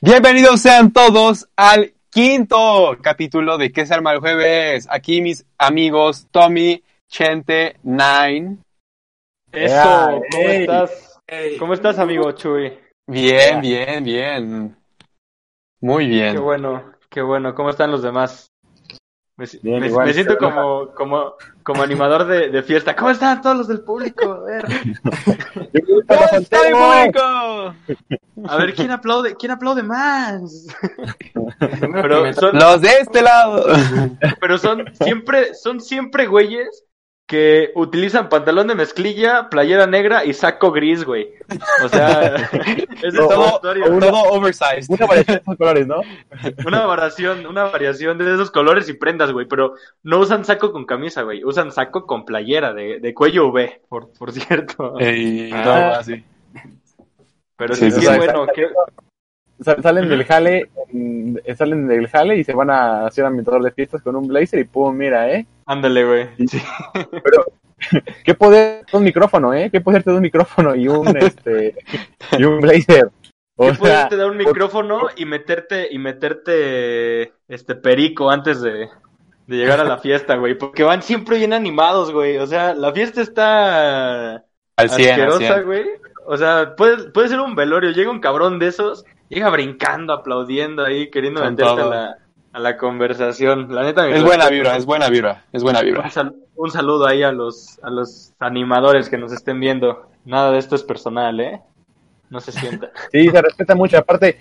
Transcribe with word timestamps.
Bienvenidos 0.00 0.60
sean 0.60 0.92
todos 0.92 1.48
al 1.56 1.92
quinto 2.08 2.96
capítulo 3.02 3.58
de 3.58 3.72
¿Qué 3.72 3.84
se 3.84 3.94
arma 3.94 4.12
el 4.12 4.20
jueves? 4.20 4.86
Aquí 4.88 5.20
mis 5.20 5.44
amigos 5.58 6.28
Tommy, 6.30 6.84
Chente, 7.08 7.78
Nine. 7.82 8.58
Eso, 9.50 10.22
¿cómo 10.30 10.48
estás? 10.48 11.20
¿Cómo 11.58 11.74
estás, 11.74 11.98
amigo 11.98 12.30
Chuy? 12.30 12.78
Bien, 13.08 13.60
bien, 13.60 14.04
bien. 14.04 14.76
Muy 15.80 16.06
bien. 16.06 16.34
Qué 16.34 16.40
bueno, 16.40 16.92
qué 17.10 17.20
bueno. 17.20 17.56
¿Cómo 17.56 17.70
están 17.70 17.90
los 17.90 18.02
demás? 18.02 18.47
Me, 19.38 19.46
Bien, 19.62 19.80
me- 19.80 19.86
igual, 19.86 20.06
me 20.06 20.12
siento 20.14 20.36
como, 20.36 20.88
como, 20.96 21.34
como 21.62 21.82
animador 21.82 22.26
de, 22.26 22.50
de 22.50 22.62
fiesta. 22.64 22.96
¿Cómo 22.96 23.10
están 23.10 23.40
todos 23.40 23.56
los 23.56 23.68
del 23.68 23.80
público? 23.82 24.32
A 24.32 24.40
ver, 24.40 24.64
¿Cómo 26.08 26.24
está 26.32 26.58
mi 26.64 26.72
público? 26.74 27.74
a 28.48 28.56
ver 28.56 28.74
¿quién 28.74 28.90
aplaude? 28.90 29.36
¿Quién 29.36 29.52
aplaude 29.52 29.82
más? 29.84 30.66
Pero 31.58 32.32
son, 32.32 32.56
Los 32.58 32.80
de 32.80 32.88
este 33.00 33.22
lado. 33.22 33.64
pero 34.40 34.58
son 34.58 34.84
siempre, 34.94 35.54
son 35.54 35.80
siempre 35.80 36.26
güeyes 36.26 36.84
que 37.28 37.72
utilizan 37.74 38.30
pantalón 38.30 38.68
de 38.68 38.74
mezclilla, 38.74 39.50
playera 39.50 39.86
negra 39.86 40.24
y 40.24 40.32
saco 40.32 40.72
gris, 40.72 41.04
güey. 41.04 41.28
O 41.84 41.88
sea, 41.90 42.34
es 43.02 43.12
la 43.14 43.28
todo, 43.28 43.60
todo 43.60 44.22
oversized. 44.30 44.88
Una 44.88 45.06
variación 45.06 45.36
de 45.36 45.42
esos 45.44 45.56
colores, 45.58 45.86
¿no? 45.86 46.00
Una 46.66 46.86
variación, 46.86 47.46
una 47.46 47.64
variación 47.64 48.16
de 48.16 48.32
esos 48.32 48.50
colores 48.50 48.88
y 48.88 48.94
prendas, 48.94 49.30
güey, 49.30 49.46
pero 49.46 49.74
no 50.02 50.20
usan 50.20 50.46
saco 50.46 50.72
con 50.72 50.86
camisa, 50.86 51.20
güey, 51.22 51.44
usan 51.44 51.70
saco 51.70 52.06
con 52.06 52.24
playera 52.24 52.72
de, 52.72 52.98
de 52.98 53.12
cuello 53.14 53.48
V, 53.48 53.82
por, 53.90 54.10
por 54.18 54.32
cierto. 54.32 54.98
Ey, 54.98 55.50
Ah. 55.52 55.62
todo 55.62 55.74
así. 56.00 56.24
Pero 57.56 57.74
sí, 57.74 57.90
sí, 57.90 58.06
bueno, 58.06 58.46
qué- 58.54 58.68
Sal- 59.60 59.82
Salen 59.82 60.08
del 60.08 60.24
jale, 60.24 60.70
en- 60.92 61.40
salen 61.56 61.88
del 61.88 62.06
jale 62.08 62.36
y 62.36 62.44
se 62.44 62.54
van 62.54 62.70
a 62.70 63.04
hacer 63.06 63.24
ambientador 63.26 63.62
de 63.62 63.72
fiestas 63.72 64.00
con 64.02 64.14
un 64.16 64.28
blazer 64.28 64.60
y 64.60 64.64
pum, 64.64 64.96
mira, 64.96 65.30
¿eh? 65.32 65.46
Ándale, 65.68 66.04
güey. 66.04 66.28
Sí. 66.48 66.60
¿Qué 68.24 68.34
poder 68.34 68.84
un 68.92 69.04
micrófono, 69.04 69.54
eh? 69.54 69.70
¿Qué 69.70 69.80
poder 69.80 70.02
te 70.02 70.10
da 70.10 70.16
un 70.16 70.22
micrófono 70.22 70.74
y 70.74 70.88
un, 70.88 71.16
este, 71.16 71.76
y 72.36 72.44
un 72.44 72.60
blazer? 72.60 73.10
O 73.56 73.66
¿Qué 73.66 73.74
sea, 73.74 74.08
te 74.08 74.16
dar 74.16 74.30
un 74.30 74.36
micrófono 74.36 75.08
y 75.16 75.24
meterte, 75.24 75.88
y 75.90 75.98
meterte, 75.98 77.32
este, 77.48 77.74
perico 77.74 78.30
antes 78.30 78.62
de, 78.62 78.88
de 79.46 79.56
llegar 79.56 79.80
a 79.80 79.84
la 79.84 79.98
fiesta, 79.98 80.36
güey? 80.36 80.56
Porque 80.56 80.84
van 80.84 81.02
siempre 81.02 81.38
bien 81.38 81.52
animados, 81.52 82.12
güey. 82.12 82.38
O 82.38 82.46
sea, 82.46 82.74
la 82.74 82.92
fiesta 82.92 83.20
está 83.20 84.44
Al 84.76 84.90
100, 84.90 85.10
al 85.10 85.10
asquerosa, 85.10 85.54
100. 85.54 85.66
güey. 85.66 85.84
O 86.26 86.36
sea, 86.36 86.76
puede, 86.76 87.10
puede 87.10 87.28
ser 87.28 87.40
un 87.40 87.56
velorio. 87.56 87.90
Llega 87.90 88.10
un 88.10 88.20
cabrón 88.20 88.58
de 88.60 88.68
esos, 88.68 89.04
llega 89.28 89.50
brincando, 89.50 90.12
aplaudiendo 90.12 90.84
ahí, 90.84 91.10
queriendo 91.10 91.42
meterte 91.42 91.82
a 91.82 91.86
la, 91.86 92.18
a 92.52 92.58
la 92.60 92.76
conversación. 92.76 93.74
La 93.74 93.82
neta, 93.82 94.08
Es 94.08 94.22
buena 94.22 94.48
vibra, 94.48 94.76
es 94.76 94.86
buena 94.86 95.08
vibra, 95.08 95.44
es 95.52 95.62
buena 95.62 95.80
Un, 95.80 95.84
vibra. 95.86 96.10
sal- 96.10 96.34
un 96.56 96.70
saludo 96.70 97.06
ahí 97.06 97.22
a 97.22 97.32
los, 97.32 97.78
a 97.82 97.90
los 97.90 98.32
animadores 98.38 99.08
que 99.08 99.18
nos 99.18 99.32
estén 99.32 99.60
viendo. 99.60 100.08
Nada 100.24 100.50
de 100.52 100.58
esto 100.58 100.74
es 100.74 100.82
personal, 100.82 101.38
¿eh? 101.40 101.60
No 102.30 102.40
se 102.40 102.52
sienta. 102.52 102.90
sí, 103.12 103.28
se 103.30 103.42
respeta 103.42 103.74
mucho. 103.74 103.98
Aparte, 103.98 104.40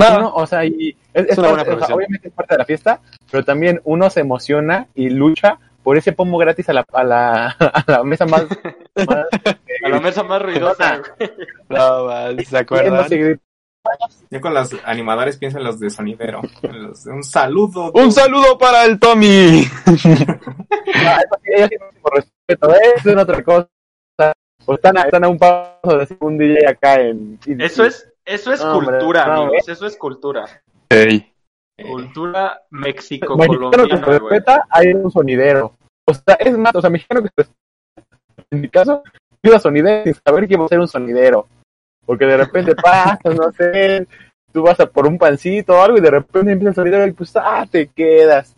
uno, 0.00 0.32
o 0.34 0.46
sea, 0.46 0.64
y 0.64 0.96
es, 1.12 1.30
es 1.30 1.38
una 1.38 1.48
buena 1.48 1.64
parte- 1.64 1.82
o 1.82 1.86
sea, 1.86 1.94
obviamente 1.96 2.28
es 2.28 2.34
parte 2.34 2.54
de 2.54 2.58
la 2.58 2.64
fiesta, 2.64 3.00
pero 3.30 3.44
también 3.44 3.80
uno 3.84 4.08
se 4.10 4.20
emociona 4.20 4.86
y 4.94 5.10
lucha 5.10 5.58
por 5.82 5.96
ese 5.96 6.12
pomo 6.12 6.38
gratis 6.38 6.68
a 6.68 6.72
la, 6.72 6.84
a 6.92 7.04
la, 7.04 7.46
a 7.58 7.84
la 7.86 8.04
mesa 8.04 8.26
más, 8.26 8.44
más 8.96 9.26
A 9.84 9.88
la 9.88 10.00
mesa 10.00 10.22
más 10.22 10.42
ruidosa. 10.42 11.02
No, 11.68 12.04
man, 12.06 12.38
¿Se 12.44 12.52
no 12.52 12.58
acuerdan? 12.58 13.38
Yo 14.30 14.40
con 14.40 14.54
los 14.54 14.74
animadores 14.84 15.36
pienso 15.36 15.58
en 15.58 15.64
los 15.64 15.80
de 15.80 15.90
sonidero. 15.90 16.42
en 16.62 16.82
los 16.82 17.04
de 17.04 17.12
un 17.12 17.24
saludo. 17.24 17.90
Un 17.92 18.12
saludo 18.12 18.58
para 18.58 18.84
el 18.84 18.98
Tommy. 18.98 19.62
Eso 19.86 21.68
sí, 21.70 21.76
por 22.02 22.14
respeto, 22.14 22.74
¿eh? 22.74 22.94
es 22.96 23.06
otra 23.16 23.42
cosa. 23.42 23.68
O 24.66 24.74
están 24.74 24.98
a, 24.98 25.02
están 25.02 25.24
a 25.24 25.28
un 25.28 25.38
paso 25.38 25.96
de 25.96 26.16
un 26.20 26.36
DJ 26.36 26.68
acá 26.68 27.00
en... 27.00 27.38
Eso 27.46 27.84
es, 27.84 28.12
eso 28.24 28.52
es 28.52 28.60
No, 28.62 28.76
hombre, 28.76 28.98
cultura, 28.98 29.26
no, 29.26 29.42
amigos. 29.44 29.68
Eso 29.68 29.86
es 29.86 29.96
cultura. 29.96 30.44
Cultura 31.80 32.60
Mexicano 32.70 33.36
que 33.38 33.48
mexico-colombiana, 33.48 33.96
se 33.96 34.04
güey. 34.04 34.18
respeta, 34.18 34.66
hay 34.68 34.88
un 34.88 35.10
sonidero. 35.10 35.74
O 36.04 36.12
sea, 36.12 36.34
es 36.34 36.58
más, 36.58 36.74
o 36.74 36.80
sea, 36.80 36.90
mexicano 36.90 37.22
que 37.22 37.28
se 37.28 37.34
respeta. 37.36 38.18
En 38.50 38.60
mi 38.60 38.68
caso, 38.68 39.02
yo 39.42 39.56
a 39.56 39.58
sonidero 39.58 40.04
sin 40.04 40.14
saber 40.14 40.46
que 40.46 40.54
iba 40.54 40.64
a 40.64 40.68
ser 40.68 40.80
un 40.80 40.88
sonidero. 40.88 41.46
Porque 42.08 42.24
de 42.24 42.38
repente 42.38 42.74
pasas, 42.74 43.36
no 43.36 43.52
sé, 43.52 44.08
tú 44.50 44.62
vas 44.62 44.80
a 44.80 44.86
por 44.86 45.06
un 45.06 45.18
pancito 45.18 45.74
o 45.74 45.82
algo 45.82 45.98
y 45.98 46.00
de 46.00 46.10
repente 46.10 46.52
empieza 46.52 46.70
el 46.70 46.74
sonidero 46.74 47.06
y 47.06 47.12
pues, 47.12 47.36
ah, 47.36 47.66
te 47.70 47.88
quedas. 47.88 48.56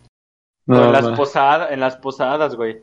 No, 0.67 0.85
en 0.85 0.93
las 0.93 1.09
posadas, 1.09 1.73
en 1.73 1.81
las 1.81 1.97
posadas, 1.97 2.55
güey. 2.55 2.81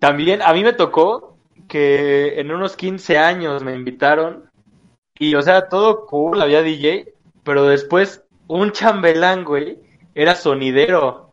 También 0.00 0.42
a 0.42 0.52
mí 0.52 0.64
me 0.64 0.72
tocó 0.72 1.36
que 1.68 2.40
en 2.40 2.50
unos 2.50 2.74
15 2.74 3.18
años 3.18 3.62
me 3.62 3.72
invitaron 3.72 4.50
y, 5.16 5.36
o 5.36 5.42
sea, 5.42 5.68
todo 5.68 6.06
cool, 6.06 6.42
había 6.42 6.62
DJ, 6.62 7.14
pero 7.44 7.66
después 7.66 8.24
un 8.48 8.72
chambelán, 8.72 9.44
güey, 9.44 9.78
era 10.16 10.34
sonidero 10.34 11.29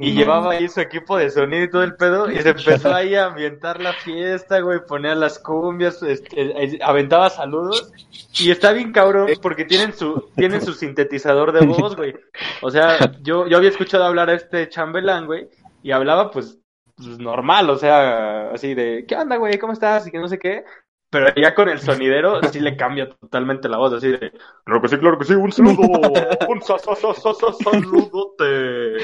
y 0.00 0.12
llevaba 0.12 0.52
ahí 0.52 0.66
su 0.66 0.80
equipo 0.80 1.18
de 1.18 1.30
sonido 1.30 1.62
y 1.62 1.70
todo 1.70 1.82
el 1.82 1.94
pedo 1.94 2.30
y 2.30 2.38
se 2.38 2.48
empezó 2.56 2.94
ahí 2.94 3.14
a 3.14 3.26
ambientar 3.26 3.80
la 3.80 3.92
fiesta, 3.92 4.60
güey, 4.60 4.80
ponía 4.86 5.14
las 5.14 5.38
cumbias, 5.38 6.02
este, 6.02 6.40
eh, 6.40 6.78
aventaba 6.82 7.28
saludos 7.28 7.92
y 8.38 8.50
está 8.50 8.72
bien 8.72 8.92
cabrón 8.92 9.28
porque 9.42 9.66
tienen 9.66 9.92
su 9.92 10.30
tienen 10.36 10.62
su 10.62 10.72
sintetizador 10.72 11.52
de 11.52 11.66
voz, 11.66 11.96
güey. 11.96 12.14
O 12.62 12.70
sea, 12.70 13.12
yo 13.20 13.46
yo 13.46 13.58
había 13.58 13.68
escuchado 13.68 14.04
hablar 14.04 14.30
a 14.30 14.34
este 14.34 14.70
chambelán, 14.70 15.26
güey, 15.26 15.48
y 15.82 15.90
hablaba 15.92 16.30
pues, 16.30 16.58
pues, 16.96 17.18
normal, 17.18 17.68
o 17.68 17.76
sea, 17.76 18.50
así 18.52 18.74
de, 18.74 19.04
¿qué 19.06 19.16
onda, 19.16 19.36
güey? 19.36 19.58
¿Cómo 19.58 19.74
estás? 19.74 20.06
Y 20.06 20.10
que 20.10 20.18
no 20.18 20.28
sé 20.28 20.38
qué. 20.38 20.64
Pero 21.10 21.34
ya 21.34 21.56
con 21.56 21.68
el 21.68 21.80
sonidero 21.80 22.40
sí 22.52 22.60
le 22.60 22.76
cambia 22.76 23.10
totalmente 23.10 23.68
la 23.68 23.78
voz, 23.78 23.92
así 23.94 24.12
de, 24.12 24.32
claro 24.64 24.80
que 24.80 24.88
sí, 24.88 24.96
claro 24.96 25.18
que 25.18 25.24
sí, 25.24 25.34
un 25.34 25.50
saludo, 25.50 26.12
un 26.48 26.62
sa, 26.62 26.78
sa, 26.78 26.94
sa, 26.94 27.12
sa, 27.12 27.34
sa, 27.34 27.52
saludote, 27.52 28.96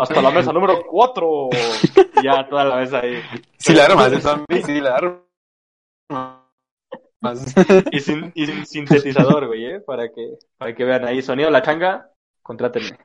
hasta 0.00 0.20
la 0.20 0.32
mesa 0.32 0.52
número 0.52 0.82
cuatro. 0.84 1.50
Y 2.20 2.24
ya 2.24 2.48
toda 2.48 2.64
la 2.64 2.76
mesa 2.76 2.98
ahí. 2.98 3.22
Sí, 3.58 3.74
la 3.74 3.84
armas 3.84 4.22
Tommy, 4.22 4.62
sí, 4.64 4.80
la 4.80 4.96
armas. 4.96 5.22
Y 7.92 8.00
sin, 8.00 8.32
y 8.34 8.46
sin 8.46 8.66
sintetizador, 8.66 9.46
güey, 9.46 9.64
¿eh? 9.66 9.80
Para 9.80 10.08
que, 10.08 10.38
para 10.58 10.74
que 10.74 10.84
vean 10.84 11.04
ahí, 11.06 11.22
sonido 11.22 11.48
la 11.48 11.62
changa, 11.62 12.10
contrátenme. 12.42 12.98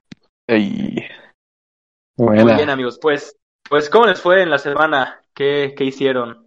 Ey. 0.47 1.07
Muy 2.17 2.43
bien, 2.43 2.71
amigos, 2.71 2.97
pues, 2.99 3.37
pues, 3.69 3.87
¿cómo 3.91 4.07
les 4.07 4.19
fue 4.19 4.41
en 4.41 4.49
la 4.49 4.57
semana? 4.57 5.21
¿Qué, 5.35 5.75
qué 5.77 5.83
hicieron? 5.83 6.46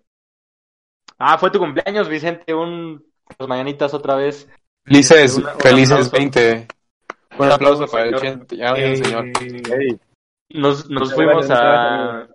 Ah, 1.23 1.37
fue 1.39 1.51
tu 1.51 1.59
cumpleaños, 1.59 2.09
Vicente, 2.09 2.55
un, 2.55 3.05
las 3.39 3.47
mañanitas 3.49 3.93
otra 3.95 4.15
vez. 4.17 4.49
Felices, 4.87 5.37
Una- 5.37 5.51
felices 5.53 5.93
aplauso. 5.93 6.11
20. 6.17 6.67
Un 7.39 7.53
aplauso 7.53 7.87
para 7.87 8.05
el. 8.07 8.15
Chente. 8.17 8.57
Ya, 8.57 8.73
bien, 8.73 8.97
señor. 9.05 9.27
Nos, 10.49 10.89
nos 10.91 11.15
fuimos 11.15 11.47
a, 11.51 12.27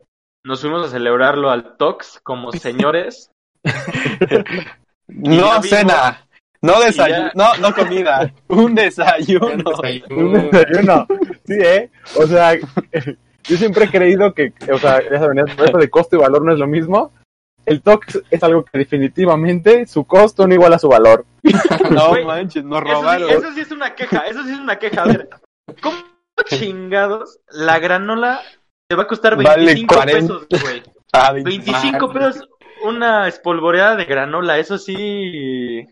nos 0.46 0.62
fuimos 0.62 0.86
a 0.86 0.90
celebrarlo 0.90 1.50
al 1.50 1.76
Tox 1.78 2.20
como 2.24 2.52
señores. 2.54 3.32
No 5.08 5.62
cena. 5.64 6.22
No 6.62 6.80
desayuno. 6.82 7.28
ya- 7.28 7.32
No, 7.36 7.58
no 7.58 7.74
comida. 7.76 8.32
Un 8.48 8.74
desayuno. 8.76 9.48
un 10.10 10.34
desayuno. 10.52 11.08
Sí, 11.46 11.54
¿eh? 11.60 11.90
O 12.18 12.26
sea, 12.26 12.56
yo 13.44 13.58
siempre 13.58 13.86
he 13.86 13.90
creído 13.90 14.34
que, 14.34 14.54
o 14.72 14.78
sea, 14.80 15.00
ya 15.04 15.20
saben, 15.20 15.40
eso 15.48 15.78
de 15.78 15.90
costo 15.90 16.16
y 16.16 16.20
valor 16.20 16.44
no 16.44 16.54
es 16.54 16.60
lo 16.60 16.68
mismo. 16.68 17.12
El 17.66 17.82
TOX 17.82 18.22
es 18.30 18.44
algo 18.44 18.64
que 18.64 18.78
definitivamente 18.78 19.88
su 19.88 20.06
costo 20.06 20.48
no 20.48 20.54
iguala 20.54 20.76
a 20.76 20.80
su 20.80 20.90
valor. 20.90 21.26
No 21.92 22.12
manches, 22.26 22.64
nos 22.64 22.80
Eso 22.84 22.88
sí, 22.88 22.94
robaron. 23.02 23.30
eso 23.30 23.52
sí 23.54 23.62
es 23.62 23.72
una 23.72 23.94
queja, 23.96 24.28
eso 24.28 24.44
sí 24.44 24.52
es 24.54 24.60
una 24.60 24.78
queja. 24.80 25.04
A 25.04 25.08
ver, 25.08 25.30
¿cómo 25.82 25.98
chingados 26.46 27.40
la 27.50 27.80
granola 27.80 28.42
te 28.88 28.96
va 28.96 29.04
a 29.04 29.08
costar 29.08 29.36
Vale 29.36 29.66
25 29.66 29.94
40. 29.96 30.20
pesos, 30.20 30.48
güey? 30.62 30.84
Ah, 31.14 31.32
25 31.32 32.12
pesos 32.12 32.50
una 32.84 33.28
espolvoreada 33.30 33.96
de 33.96 34.04
granola, 34.06 34.58
eso 34.60 34.78
sí. 34.78 35.88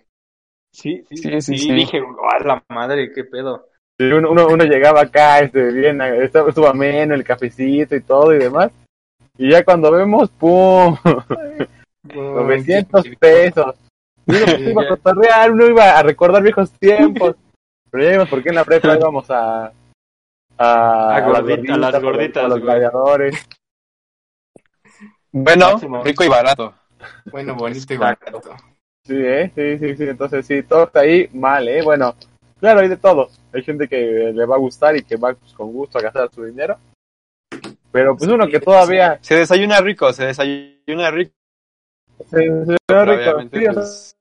Sí, 0.73 1.03
sí, 1.07 1.15
Sí, 1.17 1.29
sí, 1.29 1.41
sí, 1.41 1.57
sí. 1.59 1.71
dije, 1.73 2.01
"Guau, 2.01 2.43
la 2.45 2.61
madre, 2.69 3.11
qué 3.13 3.23
pedo. 3.23 3.67
Uno, 3.99 4.31
uno, 4.31 4.47
uno 4.47 4.63
llegaba 4.65 5.01
acá, 5.01 5.39
este, 5.39 5.71
bien, 5.71 6.01
estaba- 6.01 6.49
estuvo 6.49 6.67
ameno, 6.67 7.13
el 7.15 7.23
cafecito 7.23 7.95
y 7.95 8.01
todo 8.01 8.33
y 8.33 8.39
demás. 8.39 8.71
Y 9.37 9.49
ya 9.51 9.63
cuando 9.63 9.91
vemos, 9.91 10.29
¡pum! 10.31 10.95
900 12.03 13.05
pesos. 13.19 13.75
Uno 14.25 14.37
iba 14.69 14.83
a 14.83 14.87
cotorrear, 14.89 15.51
uno 15.51 15.65
iba 15.67 15.97
a 15.97 16.03
recordar 16.03 16.43
viejos 16.43 16.71
tiempos. 16.73 17.35
Pero 17.91 18.03
ya 18.03 18.11
vimos 18.11 18.29
por 18.29 18.41
qué 18.43 18.49
en 18.49 18.55
la 18.55 18.63
prepa 18.65 18.95
íbamos 18.99 19.29
a... 19.29 19.71
A, 20.57 21.15
A 21.15 21.19
las 21.19 21.41
gordita- 21.43 21.73
a 21.73 21.77
las 21.77 21.93
a 21.95 21.99
los- 21.99 22.03
gorditas, 22.03 22.43
a 22.45 22.47
los 22.47 22.59
gladiadores. 22.61 23.47
Bueno, 25.31 25.71
Máximo. 25.71 26.03
rico 26.03 26.23
y 26.23 26.27
barato. 26.27 26.73
Bueno, 27.31 27.55
bonito 27.55 27.91
y 27.93 27.97
barato. 27.97 28.41
Sí, 29.05 29.15
¿eh? 29.17 29.51
Sí, 29.55 29.79
sí, 29.79 29.95
sí. 29.97 30.03
Entonces, 30.07 30.45
sí, 30.45 30.61
todo 30.63 30.83
está 30.83 30.99
ahí 31.01 31.27
mal, 31.33 31.67
¿eh? 31.67 31.81
Bueno, 31.81 32.15
claro, 32.59 32.81
hay 32.81 32.87
de 32.87 32.97
todo. 32.97 33.29
Hay 33.51 33.63
gente 33.63 33.87
que 33.87 34.31
le 34.33 34.45
va 34.45 34.55
a 34.55 34.59
gustar 34.59 34.95
y 34.95 35.03
que 35.03 35.17
va 35.17 35.33
pues, 35.33 35.53
con 35.53 35.73
gusto 35.73 35.97
a 35.97 36.01
gastar 36.03 36.29
su 36.31 36.45
dinero. 36.45 36.77
Pero 37.93 38.17
pues 38.17 38.29
uno 38.29 38.47
que 38.47 38.59
todavía... 38.59 39.17
Se 39.21 39.35
desayuna 39.35 39.79
rico, 39.79 40.11
se 40.11 40.25
desayuna 40.25 41.11
rico. 41.11 41.31
Se, 42.29 42.37
ve 42.49 43.05
rico. 43.05 43.39
Sí, 43.53 43.67
o 43.67 43.73
sea, 43.73 43.73
pues, 43.73 44.15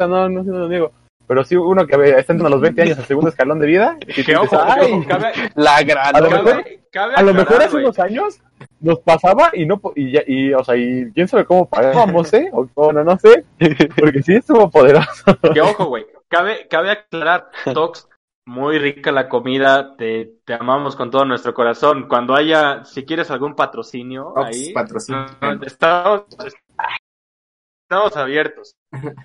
no, 0.00 0.28
no, 0.28 0.42
no 0.42 0.58
lo 0.58 0.68
niego. 0.68 0.92
Pero 1.28 1.44
sí, 1.44 1.54
uno 1.54 1.86
que 1.86 1.94
está 1.94 2.32
entrando 2.32 2.46
a 2.48 2.50
los 2.50 2.60
20 2.60 2.82
años 2.82 2.98
al 2.98 3.04
segundo 3.04 3.28
escalón 3.30 3.60
de 3.60 3.66
vida. 3.68 3.96
Y 4.08 4.24
Que 4.24 4.36
ojo, 4.36 4.58
"Ay, 4.60 5.04
cabe, 5.06 5.32
la 5.54 5.76
A 5.76 6.20
lo 6.20 6.28
mejor- 6.30 6.44
cabe, 6.62 6.80
cabe 6.90 7.14
a 7.14 7.22
lo 7.22 7.32
mejor 7.34 7.42
aclarar, 7.56 7.68
hace 7.68 7.76
unos 7.76 7.98
años 8.00 8.40
nos 8.80 8.98
pasaba 9.00 9.50
y 9.52 9.64
no 9.64 9.78
po- 9.78 9.92
y, 9.94 10.10
ya- 10.12 10.24
y 10.26 10.52
o 10.52 10.64
sea 10.64 10.74
y 10.76 11.12
quién 11.14 11.28
sabe 11.28 11.44
cómo 11.44 11.68
pagábamos 11.68 12.32
eh 12.34 12.48
o, 12.52 12.66
o 12.74 12.92
no 12.92 13.04
no 13.04 13.16
sé 13.18 13.44
porque 13.96 14.22
sí 14.22 14.34
estuvo 14.34 14.68
poderoso 14.70 15.38
Que 15.54 15.60
ojo, 15.60 15.84
güey. 15.86 16.04
Cabe, 16.28 16.66
cabe 16.68 16.90
aclarar, 16.92 17.48
Tox, 17.74 18.08
muy 18.46 18.78
rica 18.78 19.12
la 19.12 19.28
comida, 19.28 19.96
te, 19.96 20.38
te 20.44 20.54
amamos 20.54 20.96
con 20.96 21.10
todo 21.10 21.24
nuestro 21.24 21.54
corazón. 21.54 22.08
Cuando 22.08 22.34
haya, 22.34 22.84
si 22.84 23.04
quieres 23.04 23.30
algún 23.30 23.54
patrocinio 23.54 24.28
Ops, 24.34 24.56
ahí, 24.56 24.72
patrocinio. 24.72 25.26
estamos, 25.62 26.24
estamos 27.84 28.16
abiertos. 28.16 28.74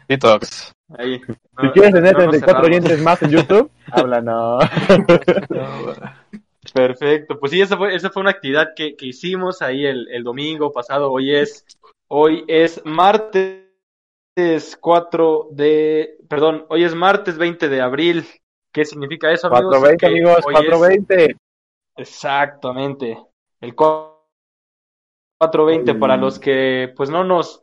Detox. 0.08 0.74
Ahí. 0.98 1.20
si 1.62 1.70
quieres 1.72 1.94
tener 1.94 2.16
No 2.16 2.26
nos 2.26 2.38
34 2.40 2.40
cerramos. 2.40 2.66
oyentes 2.68 3.02
más 3.02 3.22
en 3.24 3.32
YouTube 3.32 3.72
háblanos 3.92 4.64
Perfecto, 6.74 7.40
pues 7.40 7.52
sí, 7.52 7.62
esa 7.62 7.78
fue, 7.78 7.96
esa 7.96 8.10
fue 8.10 8.22
una 8.22 8.32
actividad 8.32 8.70
que, 8.76 8.96
que 8.96 9.08
hicimos 9.08 9.62
ahí 9.62 9.86
el, 9.86 10.08
el 10.12 10.24
domingo 10.24 10.72
pasado. 10.72 11.12
Hoy 11.12 11.34
es, 11.36 11.66
hoy 12.08 12.44
es 12.48 12.82
martes 12.86 13.62
4 14.82 15.50
de, 15.52 16.18
perdón, 16.28 16.66
hoy 16.70 16.84
es 16.84 16.96
martes 16.96 17.38
20 17.38 17.70
de 17.70 17.82
abril. 17.82 18.26
¿Qué 18.76 18.84
significa 18.84 19.32
eso, 19.32 19.48
amigos? 19.48 19.78
420 19.80 19.98
Que 19.98 20.06
amigos 20.08 20.46
hoy 20.46 20.54
es- 20.54 20.70
420 20.70 21.38
Exactamente. 21.98 23.18
El 23.62 23.74
420 23.74 25.94
Mm. 25.94 26.00
para 26.00 26.18
los 26.18 26.40
que 26.40 26.94
pues 26.96 27.10
no 27.10 27.24
nos 27.24 27.62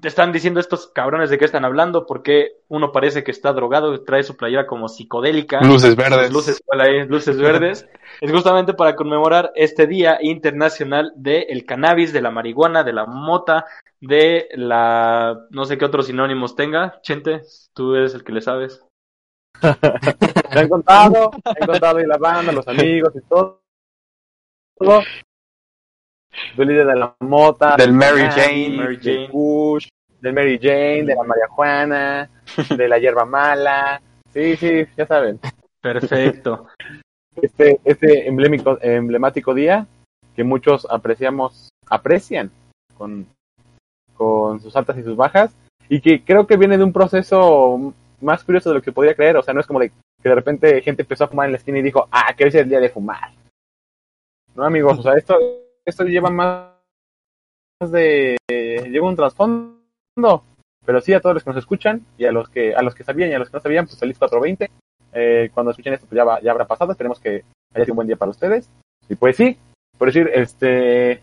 te 0.00 0.06
están 0.06 0.30
diciendo 0.30 0.60
estos 0.60 0.86
cabrones 0.92 1.28
de 1.28 1.38
qué 1.38 1.44
están 1.44 1.64
hablando 1.64 2.06
porque 2.06 2.52
uno 2.68 2.92
parece 2.92 3.24
que 3.24 3.32
está 3.32 3.52
drogado, 3.52 4.04
trae 4.04 4.22
su 4.22 4.36
playera 4.36 4.64
como 4.64 4.88
psicodélica. 4.88 5.60
Luces 5.60 5.96
verdes. 5.96 6.30
Luces, 6.32 6.62
luces 7.08 7.36
verdes. 7.38 7.88
Es 8.20 8.30
justamente 8.30 8.74
para 8.74 8.94
conmemorar 8.94 9.50
este 9.56 9.88
Día 9.88 10.18
Internacional 10.22 11.12
del 11.16 11.66
Cannabis, 11.66 12.12
de 12.12 12.22
la 12.22 12.30
marihuana, 12.30 12.84
de 12.84 12.92
la 12.92 13.06
mota, 13.06 13.66
de 14.00 14.46
la... 14.54 15.36
no 15.50 15.64
sé 15.64 15.76
qué 15.76 15.84
otros 15.84 16.06
sinónimos 16.06 16.54
tenga. 16.54 17.00
Chente, 17.02 17.42
tú 17.74 17.96
eres 17.96 18.14
el 18.14 18.22
que 18.22 18.32
le 18.32 18.42
sabes. 18.42 18.86
Me 19.62 20.60
han 20.60 20.68
contado 20.68 21.30
me 21.44 21.50
han 21.60 21.66
contado 21.66 22.00
y 22.00 22.06
la 22.06 22.18
banda 22.18 22.52
los 22.52 22.66
amigos 22.68 23.12
y 23.16 23.20
todo 23.22 23.60
todo 24.78 25.02
del 26.56 26.68
líder 26.68 26.86
de 26.86 26.96
la 26.96 27.14
mota 27.20 27.76
Del 27.76 27.92
Mary 27.92 28.28
Jane. 28.30 28.76
Mary 28.76 28.96
del 28.98 29.16
Jane. 29.16 29.28
kush, 29.30 29.88
del 30.20 30.32
Mary 30.34 30.58
Jane 30.60 31.04
de 31.04 31.14
la 31.14 31.22
marihuana 31.22 32.30
de 32.76 32.88
la 32.88 32.98
hierba 32.98 33.24
mala 33.24 34.00
sí 34.32 34.56
sí 34.56 34.84
ya 34.96 35.06
saben 35.06 35.40
Perfecto. 35.80 36.66
este, 37.36 37.80
este 37.84 38.28
emblemático, 38.28 38.78
emblemático 38.82 39.54
día 39.54 39.86
que 40.36 40.44
muchos 40.44 40.86
apreciamos, 40.90 41.70
aprecian 41.88 42.50
con, 42.98 43.26
con 44.14 44.60
sus 44.60 44.76
altas 44.76 44.98
y 44.98 45.02
sus 45.02 45.16
bajas, 45.16 45.50
y 45.88 46.00
que 46.02 46.22
creo 46.22 46.46
que 46.46 46.58
viene 46.58 46.76
de 46.76 46.84
un 46.84 46.92
proceso 46.92 47.94
más 48.20 48.44
curioso 48.44 48.70
de 48.70 48.76
lo 48.76 48.82
que 48.82 48.92
podría 48.92 49.14
creer, 49.14 49.36
o 49.36 49.42
sea, 49.42 49.54
no 49.54 49.60
es 49.60 49.66
como 49.66 49.80
que 49.80 49.92
de 50.22 50.34
repente 50.34 50.80
gente 50.82 51.02
empezó 51.02 51.24
a 51.24 51.28
fumar 51.28 51.46
en 51.46 51.52
la 51.52 51.58
esquina 51.58 51.78
y 51.78 51.82
dijo, 51.82 52.08
ah, 52.10 52.34
que 52.36 52.44
hoy 52.44 52.48
es 52.48 52.54
el 52.54 52.68
día 52.68 52.80
de 52.80 52.88
fumar. 52.88 53.32
No, 54.54 54.64
amigos, 54.64 54.98
o 54.98 55.02
sea, 55.02 55.14
esto, 55.14 55.38
esto 55.84 56.04
lleva 56.04 56.30
más 56.30 56.72
de, 57.80 58.36
lleva 58.48 59.08
un 59.08 59.16
trasfondo, 59.16 60.44
pero 60.84 61.00
sí 61.00 61.12
a 61.12 61.20
todos 61.20 61.34
los 61.34 61.44
que 61.44 61.50
nos 61.50 61.58
escuchan, 61.58 62.04
y 62.16 62.24
a 62.24 62.32
los 62.32 62.48
que, 62.48 62.74
a 62.74 62.82
los 62.82 62.94
que 62.94 63.04
sabían 63.04 63.30
y 63.30 63.34
a 63.34 63.38
los 63.38 63.50
que 63.50 63.56
no 63.56 63.60
sabían, 63.60 63.86
pues 63.86 63.98
feliz 63.98 64.18
420, 64.18 64.70
eh, 65.12 65.50
cuando 65.52 65.70
escuchen 65.70 65.94
esto 65.94 66.06
pues 66.06 66.16
ya, 66.16 66.40
ya 66.40 66.50
habrá 66.50 66.66
pasado, 66.66 66.92
esperemos 66.92 67.20
que 67.20 67.44
haya 67.74 67.84
sido 67.84 67.92
un 67.92 67.96
buen 67.96 68.06
día 68.06 68.16
para 68.16 68.30
ustedes. 68.30 68.70
Y 69.08 69.14
pues 69.14 69.36
sí, 69.36 69.58
por 69.98 70.08
decir, 70.08 70.30
este, 70.34 71.22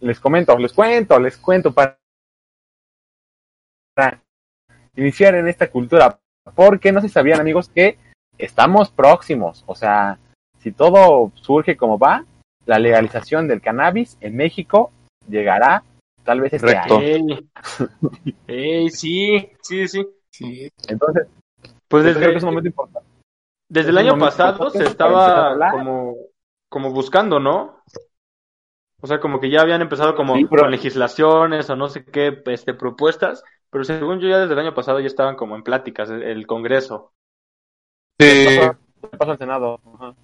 les 0.00 0.20
comento, 0.20 0.56
les 0.58 0.72
cuento, 0.72 1.18
les 1.18 1.36
cuento 1.36 1.72
para 1.72 1.98
iniciar 4.96 5.34
en 5.34 5.48
esta 5.48 5.70
cultura, 5.70 6.18
porque 6.54 6.92
no 6.92 7.00
se 7.00 7.08
sabían 7.08 7.40
amigos 7.40 7.68
que 7.68 7.98
estamos 8.38 8.90
próximos, 8.90 9.64
o 9.66 9.74
sea, 9.74 10.18
si 10.58 10.72
todo 10.72 11.30
surge 11.34 11.76
como 11.76 11.98
va, 11.98 12.24
la 12.66 12.78
legalización 12.78 13.46
del 13.48 13.60
cannabis 13.60 14.16
en 14.20 14.36
México 14.36 14.90
llegará 15.28 15.82
tal 16.24 16.40
vez 16.40 16.54
este 16.54 16.76
año. 16.76 17.00
Ey, 17.00 17.48
ey, 18.46 18.90
sí, 18.90 19.50
sí, 19.62 19.86
sí. 19.88 20.06
Sí. 20.30 20.68
Entonces, 20.88 21.28
Pues 21.86 22.04
entonces 22.04 22.16
creo 22.16 22.20
que 22.20 22.26
desde, 22.26 22.36
es 22.38 22.42
un 22.42 22.48
momento 22.50 22.68
importante. 22.68 23.08
desde 23.68 23.90
es 23.90 23.96
el 23.96 23.98
año 23.98 24.18
pasado 24.18 24.70
se 24.70 24.82
estaba 24.84 25.70
como, 25.70 26.16
como 26.68 26.90
buscando, 26.90 27.38
¿no? 27.38 27.82
O 29.00 29.06
sea, 29.06 29.20
como 29.20 29.38
que 29.38 29.50
ya 29.50 29.60
habían 29.60 29.82
empezado 29.82 30.16
como 30.16 30.34
Sí, 30.34 30.46
pero- 30.50 30.62
con 30.62 30.70
legislaciones 30.70 31.68
o 31.70 31.76
no 31.76 31.88
sé 31.88 32.04
qué 32.04 32.42
este, 32.46 32.72
propuestas, 32.74 33.44
pero 33.74 33.82
según 33.84 34.20
yo 34.20 34.28
ya 34.28 34.38
desde 34.38 34.52
el 34.52 34.60
año 34.60 34.72
pasado 34.72 35.00
ya 35.00 35.08
estaban 35.08 35.34
como 35.34 35.56
en 35.56 35.64
pláticas 35.64 36.08
el, 36.08 36.22
el 36.22 36.46
Congreso. 36.46 37.12
Sí. 38.20 38.46
Pasó 39.18 39.32
al 39.32 39.38
Senado. 39.38 39.80
Ajá. 39.94 40.14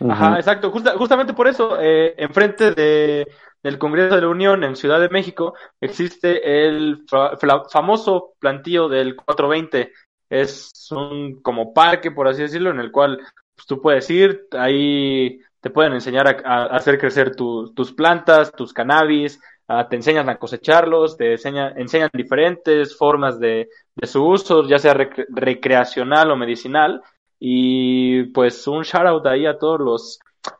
Ajá, 0.00 0.36
exacto. 0.38 0.72
Justa- 0.72 0.96
justamente 0.98 1.34
por 1.34 1.46
eso, 1.46 1.78
eh, 1.80 2.14
enfrente 2.18 2.72
de, 2.72 3.28
del 3.62 3.78
Congreso 3.78 4.16
de 4.16 4.22
la 4.22 4.28
Unión 4.28 4.64
en 4.64 4.74
Ciudad 4.74 4.98
de 5.00 5.08
México 5.08 5.54
existe 5.80 6.66
el 6.66 7.04
fa- 7.08 7.36
fla- 7.36 7.64
famoso 7.70 8.34
plantío 8.40 8.88
del 8.88 9.14
420. 9.14 9.92
Es 10.28 10.88
un 10.90 11.40
como 11.42 11.72
parque, 11.72 12.10
por 12.10 12.26
así 12.28 12.42
decirlo, 12.42 12.70
en 12.70 12.80
el 12.80 12.90
cual 12.90 13.20
pues, 13.54 13.66
tú 13.68 13.80
puedes 13.80 14.10
ir, 14.10 14.48
ahí 14.52 15.38
te 15.60 15.70
pueden 15.70 15.92
enseñar 15.92 16.26
a, 16.28 16.64
a 16.64 16.76
hacer 16.76 16.98
crecer 16.98 17.36
tu- 17.36 17.72
tus 17.74 17.92
plantas, 17.92 18.52
tus 18.52 18.72
cannabis, 18.72 19.40
ah, 19.70 19.88
te 19.88 19.96
enseñan 19.96 20.28
a 20.28 20.38
cosecharlos, 20.38 21.16
te 21.16 21.32
enseñan, 21.32 21.78
enseñan 21.78 22.10
diferentes 22.12 22.96
formas 22.96 23.38
de, 23.38 23.68
de 23.94 24.06
su 24.06 24.26
uso, 24.26 24.66
ya 24.66 24.78
sea 24.78 24.94
rec- 24.94 25.26
recreacional 25.28 26.30
o 26.30 26.36
medicinal. 26.36 27.02
Y 27.38 28.24
pues 28.34 28.66
un 28.66 28.82
shout 28.82 29.06
out 29.06 29.26
ahí 29.26 29.46
a 29.46 29.56
todos 29.58 29.80
los, 29.80 30.18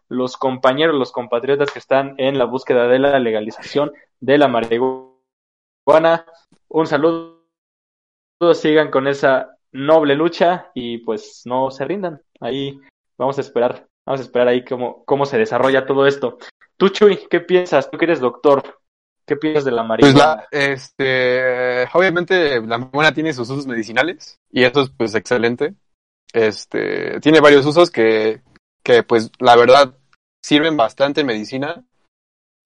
los 0.09 0.37
compañeros, 0.37 0.97
los 0.97 1.12
compatriotas 1.12 1.71
que 1.71 1.79
están 1.79 2.14
en 2.17 2.38
la 2.38 2.47
búsqueda 2.47 2.87
de 2.88 2.99
la 2.99 3.19
legalización 3.19 3.93
de 4.21 4.38
la 4.38 4.49
marihuana. 4.49 6.25
Un 6.69 6.87
saludo, 6.87 7.43
sigan 8.55 8.90
con 8.90 9.09
esa 9.09 9.57
noble 9.73 10.14
lucha 10.14 10.71
y 10.75 10.99
pues 10.99 11.43
no 11.45 11.71
se 11.71 11.85
rindan. 11.85 12.23
Ahí 12.40 12.81
vamos 13.19 13.37
a 13.37 13.43
esperar, 13.43 13.87
vamos 14.07 14.21
a 14.21 14.25
esperar 14.25 14.49
ahí 14.49 14.64
cómo, 14.64 15.05
cómo 15.05 15.26
se 15.26 15.37
desarrolla 15.37 15.85
todo 15.85 16.07
esto. 16.07 16.38
Tú, 16.79 16.88
Chuy, 16.88 17.26
¿qué 17.29 17.40
piensas? 17.40 17.90
Tú 17.90 17.99
que 17.99 18.07
eres 18.07 18.21
doctor, 18.21 18.62
¿qué 19.31 19.37
piensas 19.37 19.65
de 19.65 19.71
la 19.71 19.87
Pues 19.87 20.13
marihuana? 20.13 20.35
la, 20.35 20.49
este, 20.51 21.85
obviamente 21.93 22.61
la 22.63 22.79
marihuana 22.79 23.15
tiene 23.15 23.33
sus 23.33 23.49
usos 23.49 23.65
medicinales 23.65 24.41
y 24.51 24.65
eso 24.65 24.81
es 24.81 24.91
pues 24.91 25.15
excelente. 25.15 25.77
Este, 26.33 27.21
tiene 27.21 27.41
varios 27.41 27.65
usos 27.65 27.93
que, 27.93 28.43
que 28.83 29.05
pues 29.05 29.31
la 29.39 29.55
verdad 29.55 29.95
sirven 30.43 30.77
bastante 30.77 31.21
en 31.21 31.29
medicina 31.29 31.85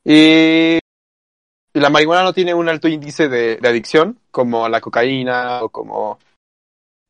y, 0.03 0.79
la 1.75 1.91
marihuana 1.91 2.23
no 2.23 2.33
tiene 2.33 2.55
un 2.55 2.69
alto 2.69 2.89
índice 2.89 3.29
de, 3.29 3.57
de 3.57 3.69
adicción 3.69 4.19
como 4.31 4.67
la 4.69 4.81
cocaína 4.81 5.63
o 5.63 5.69
como, 5.69 6.19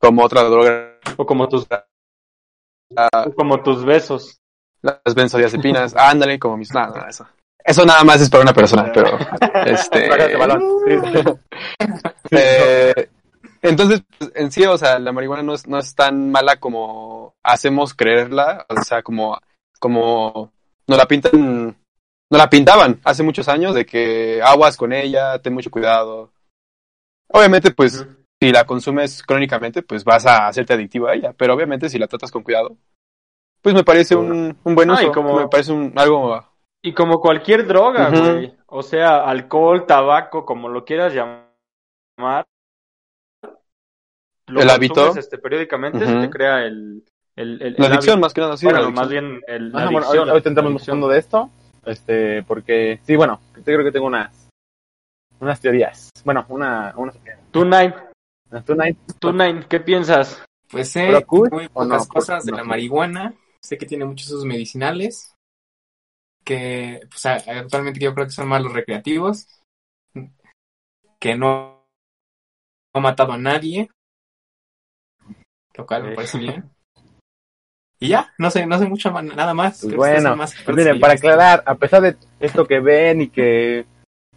como 0.01 0.25
otra 0.25 0.43
droga, 0.43 0.99
O 1.17 1.27
como 1.27 1.49
tus, 1.49 1.67
o 1.67 3.35
como 3.37 3.63
tus 3.63 3.85
besos. 3.85 4.41
las 4.81 5.15
benzodiazepinas, 5.15 5.95
ándale 5.97 6.41
como 6.41 6.57
mis, 6.57 6.73
nada, 6.73 6.97
nada, 6.97 7.09
eso. 7.11 7.27
Eso 7.65 7.85
nada 7.87 8.05
más 8.05 8.21
es 8.21 8.29
para 8.29 8.43
una 8.43 8.53
persona, 8.53 8.91
pero 8.93 9.19
este. 9.67 10.09
Eh, 12.31 13.09
Entonces, 13.63 14.03
en 14.35 14.51
sí, 14.53 14.65
o 14.65 14.77
sea, 14.77 14.99
la 14.99 15.13
marihuana 15.13 15.43
no 15.43 15.55
es, 15.55 15.67
no 15.67 15.79
es 15.79 15.95
tan 15.95 16.31
mala 16.31 16.57
como 16.57 17.35
hacemos 17.43 17.95
creerla, 17.95 18.67
o 18.69 18.83
sea, 18.83 19.03
como, 19.03 19.39
como 19.79 20.53
nos 20.87 20.99
la 20.99 21.07
pintan, 21.07 21.67
nos 22.31 22.39
la 22.39 22.51
pintaban 22.51 23.01
hace 23.05 23.23
muchos 23.23 23.49
años 23.49 23.75
de 23.75 23.87
que 23.87 24.43
aguas 24.43 24.77
con 24.77 24.93
ella, 24.93 25.39
ten 25.39 25.55
mucho 25.55 25.71
cuidado. 25.71 26.31
Obviamente, 27.29 27.71
pues, 27.71 28.07
si 28.41 28.53
la 28.53 28.65
consumes 28.67 29.23
crónicamente, 29.23 29.83
pues 29.83 30.05
vas 30.05 30.27
a 30.27 30.47
hacerte 30.49 30.75
adictivo 30.75 31.09
a 31.09 31.15
ella, 31.15 31.33
pero 31.33 31.55
obviamente 31.55 31.89
si 31.89 31.99
la 31.99 32.07
tratas 32.07 32.31
con 32.31 32.43
cuidado, 32.43 32.77
pues 33.63 33.75
me 33.75 33.85
parece 33.85 34.15
un, 34.15 34.59
un 34.63 34.75
buen 34.75 34.91
Ah, 34.91 34.95
uso, 34.95 35.07
y 35.07 35.11
como- 35.13 35.39
me 35.41 35.49
parece 35.49 35.73
un, 35.73 35.93
algo, 35.97 36.45
Y 36.87 36.93
como 36.93 37.19
cualquier 37.19 37.67
droga, 37.67 38.11
güey. 38.11 38.55
O 38.67 38.83
sea, 38.83 39.25
alcohol, 39.25 39.87
tabaco, 39.87 40.45
como 40.45 40.69
lo 40.69 40.85
quieras 40.85 41.15
llamar. 41.15 42.45
Lo 44.49 44.61
El 44.61 44.69
hábito. 44.69 45.17
Este, 45.17 45.39
periódicamente 45.39 46.05
se 46.05 46.21
te 46.21 46.29
crea 46.29 46.65
el... 46.67 47.03
el, 47.37 47.63
el- 47.63 47.73
la 47.79 47.87
el 47.87 47.93
adicción 47.93 48.13
hábito. 48.15 48.19
más 48.19 48.35
que 48.35 48.41
nada, 48.43 48.57
sí, 48.59 48.67
Bueno, 48.67 48.83
la 48.83 48.91
más 48.91 49.09
bien 49.09 49.41
el, 49.47 49.73
la 49.73 49.91
bueno, 49.91 50.07
ahorita, 50.07 50.49
entramos 50.51 50.57
la 50.57 50.63
más 50.63 50.83
adicción. 50.83 50.97
fondo 50.97 51.09
de 51.09 51.19
esto, 51.19 51.51
este, 51.87 52.43
porque, 52.43 53.01
sí, 53.05 53.17
bueno, 53.17 53.41
yo 53.57 53.63
creo 53.65 53.83
que 53.85 53.91
tengo 53.93 54.07
unas, 54.07 54.49
unas 55.41 55.59
teorías. 55.61 56.11
Bueno, 56.23 56.45
una, 56.51 56.93
unas, 56.99 57.17
Tú, 57.51 57.65
Nine, 57.65 57.95
unas 58.51 58.65
two 58.67 58.75
nights. 58.75 59.19
tú, 59.19 59.33
Nine, 59.33 59.65
¿qué 59.71 59.81
piensas? 59.81 60.45
Pues 60.71 60.91
sé 60.91 61.07
¿Pero 61.07 61.27
cool 61.27 61.49
muy 61.51 61.69
pocas 61.69 62.07
no? 62.07 62.13
cosas 62.13 62.45
de 62.45 62.51
No. 62.53 62.59
la 62.59 62.65
marihuana. 62.65 63.33
Sé 63.63 63.79
que 63.79 63.87
tiene 63.87 64.05
muchos 64.05 64.29
usos 64.31 64.45
medicinales. 64.45 65.34
Que 66.45 67.01
pues, 67.09 67.25
actualmente 67.27 68.01
yo 68.01 68.15
creo 68.15 68.27
que 68.27 68.33
son 68.33 68.49
más 68.49 68.63
los 68.63 68.73
recreativos. 68.73 69.49
Que 71.19 71.37
no, 71.37 71.85
no 72.95 72.99
ha 72.99 73.01
matado 73.01 73.33
a 73.33 73.39
nadie. 73.39 73.89
Lo 75.77 75.87
cual 75.87 76.05
me 76.05 76.15
parece 76.15 76.39
bien. 76.39 76.71
Y 77.99 78.09
ya, 78.09 78.33
no 78.39 78.51
sé, 78.51 78.67
no 78.67 78.79
sé 78.79 78.87
mucho 78.87 79.11
ma- 79.11 79.23
nada 79.23 79.55
más. 79.55 79.81
Pues 79.81 79.93
que 79.93 79.97
bueno, 79.97 80.37
más 80.37 80.55
pues 80.65 80.77
miren, 80.77 80.95
que 80.95 81.01
para 81.01 81.15
aclarar, 81.15 81.63
a 81.67 81.75
pesar 81.75 82.03
de 82.03 82.17
esto 82.41 82.67
que 82.67 82.81
ven 82.81 83.23
y 83.23 83.29
que, 83.29 83.87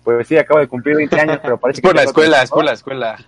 pues 0.04 0.28
sí, 0.28 0.38
acabo 0.38 0.60
de 0.60 0.68
cumplir 0.68 0.96
20 0.96 1.20
años, 1.20 1.40
pero 1.42 1.60
parece 1.60 1.80
Es 1.80 1.82
por 1.82 1.92
que 1.92 1.98
la 1.98 2.04
escuela, 2.04 2.42
es 2.44 2.50
por 2.50 2.64
32, 2.64 2.66
la 2.66 2.74
escuela. 2.74 3.26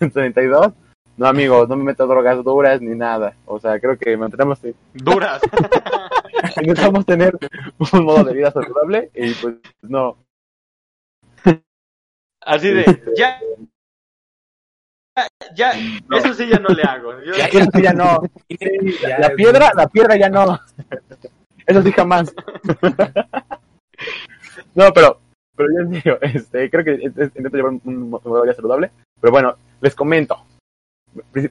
32. 0.12 0.72
No, 1.16 1.26
amigos, 1.26 1.68
no 1.68 1.76
me 1.76 1.84
meto 1.84 2.06
drogas 2.06 2.42
duras 2.42 2.80
ni 2.80 2.96
nada. 2.96 3.36
O 3.44 3.60
sea, 3.60 3.78
creo 3.78 3.98
que 3.98 4.16
mantenemos, 4.16 4.58
Duras. 4.94 5.42
intentamos 6.60 7.04
tener 7.06 7.36
un 7.92 8.04
modo 8.04 8.24
de 8.24 8.34
vida 8.34 8.50
saludable 8.50 9.10
y 9.14 9.32
pues 9.34 9.56
no. 9.82 10.18
Así 12.42 12.68
de, 12.72 13.02
ya. 13.16 13.38
Ya, 15.54 15.72
eso 16.16 16.32
sí 16.34 16.48
ya 16.48 16.58
no 16.58 16.68
le 16.70 16.82
hago. 16.82 17.12
Yo- 17.22 17.34
Eso 17.34 17.70
sí 17.74 17.82
ya 17.82 17.92
no. 17.92 18.20
Sí, 18.48 18.96
la, 19.02 19.18
la 19.18 19.30
piedra, 19.34 19.70
la 19.74 19.86
piedra 19.88 20.16
ya 20.16 20.28
no. 20.30 20.58
Eso 21.66 21.82
sí 21.82 21.92
jamás. 21.92 22.32
No, 24.74 24.92
pero, 24.94 25.20
pero 25.56 25.68
yo 25.72 25.80
en 25.82 25.92
serio, 25.94 26.18
este, 26.22 26.70
creo 26.70 26.84
que 26.84 26.92
intento 27.02 27.56
llevar 27.56 27.72
un, 27.72 27.80
un 27.84 28.10
modo 28.10 28.36
de 28.40 28.42
vida 28.46 28.54
saludable. 28.54 28.90
Pero 29.20 29.30
bueno, 29.32 29.56
les 29.80 29.94
comento. 29.94 30.42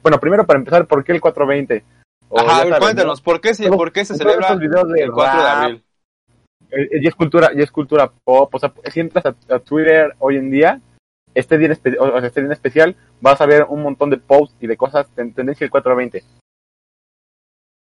Bueno, 0.02 0.18
primero 0.18 0.44
para 0.46 0.58
empezar, 0.58 0.86
¿por 0.86 1.04
qué 1.04 1.12
el 1.12 1.20
420? 1.20 1.84
Ajá, 2.32 2.78
cuéntanos, 2.78 3.20
¿por 3.20 3.40
qué, 3.40 3.54
se- 3.54 3.64
Todos- 3.64 3.76
¿por 3.76 3.92
qué 3.92 4.04
se 4.04 4.12
¿no? 4.14 4.18
celebra 4.18 4.56
de 4.56 5.02
el 5.02 5.10
4 5.12 5.42
de 5.42 5.48
abril? 5.48 5.84
eh, 6.70 6.82
eh, 6.92 6.98
y 7.02 7.08
es 7.08 7.14
cultura, 7.14 7.50
y 7.54 7.60
es 7.62 7.70
cultura 7.72 8.12
pop, 8.24 8.54
o 8.54 8.58
sea, 8.58 8.72
si 8.92 9.00
entras 9.00 9.26
a, 9.26 9.34
a 9.54 9.58
Twitter 9.58 10.14
hoy 10.20 10.36
en 10.36 10.50
día, 10.50 10.80
este 11.34 11.58
día, 11.58 11.68
espe- 11.70 11.96
o 11.98 12.18
sea, 12.18 12.26
este 12.28 12.40
día 12.40 12.46
en 12.46 12.52
especial, 12.52 12.96
vas 13.20 13.40
a 13.40 13.46
ver 13.46 13.64
un 13.68 13.82
montón 13.82 14.10
de 14.10 14.18
posts 14.18 14.56
y 14.60 14.66
de 14.68 14.76
cosas 14.76 15.06
en 15.16 15.32
tendencia 15.32 15.64
el 15.64 15.70
420. 15.70 16.22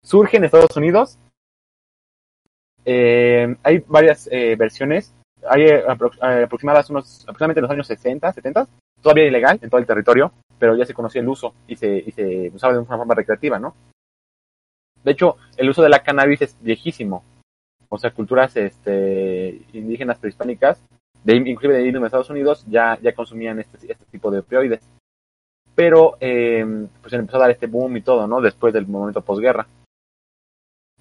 Surge 0.03 0.37
en 0.37 0.45
Estados 0.45 0.77
Unidos, 0.77 1.19
eh, 2.85 3.57
hay 3.63 3.79
varias 3.87 4.29
eh, 4.31 4.57
versiones, 4.57 5.15
hay 5.49 5.63
eh, 5.63 5.83
aproximadas 6.43 6.91
unos, 6.91 7.23
aproximadamente 7.23 7.61
en 7.61 7.63
los 7.63 7.71
años 7.71 7.87
60, 7.87 8.33
70, 8.33 8.69
todavía 9.01 9.27
ilegal 9.27 9.59
en 9.63 9.71
todo 9.71 9.81
el 9.81 9.87
territorio, 9.87 10.33
pero 10.59 10.77
ya 10.77 10.85
se 10.85 10.93
conocía 10.95 11.23
el 11.23 11.29
uso 11.29 11.55
y 11.67 11.77
se, 11.77 11.89
y 12.07 12.11
se 12.13 12.51
usaba 12.55 12.75
de 12.75 12.81
una 12.81 12.97
forma 12.97 13.15
recreativa, 13.15 13.59
¿no? 13.59 13.75
De 15.05 15.13
hecho, 15.13 15.37
el 15.57 15.69
uso 15.69 15.83
de 15.83 15.91
la 15.91 16.03
cannabis 16.03 16.43
es 16.43 16.57
viejísimo 16.61 17.23
o 17.95 17.99
sea, 17.99 18.13
culturas 18.13 18.57
este, 18.57 19.63
indígenas 19.73 20.19
prehispánicas, 20.19 20.83
de, 21.23 21.37
inclusive 21.37 21.75
de 21.75 22.07
Estados 22.07 22.29
Unidos, 22.29 22.65
ya, 22.69 22.99
ya 23.01 23.15
consumían 23.15 23.61
este, 23.61 23.93
este 23.93 24.05
tipo 24.11 24.33
de 24.33 24.41
opioides. 24.41 24.81
Pero 25.77 26.17
eh, 26.19 26.67
pues 27.01 27.13
empezó 27.13 27.37
a 27.37 27.41
dar 27.43 27.51
este 27.53 27.69
boom 27.69 27.97
y 27.97 28.03
todo, 28.03 28.27
¿no? 28.27 28.41
Después 28.41 28.75
del 28.75 28.89
momento 28.89 29.23
posguerra. 29.23 29.69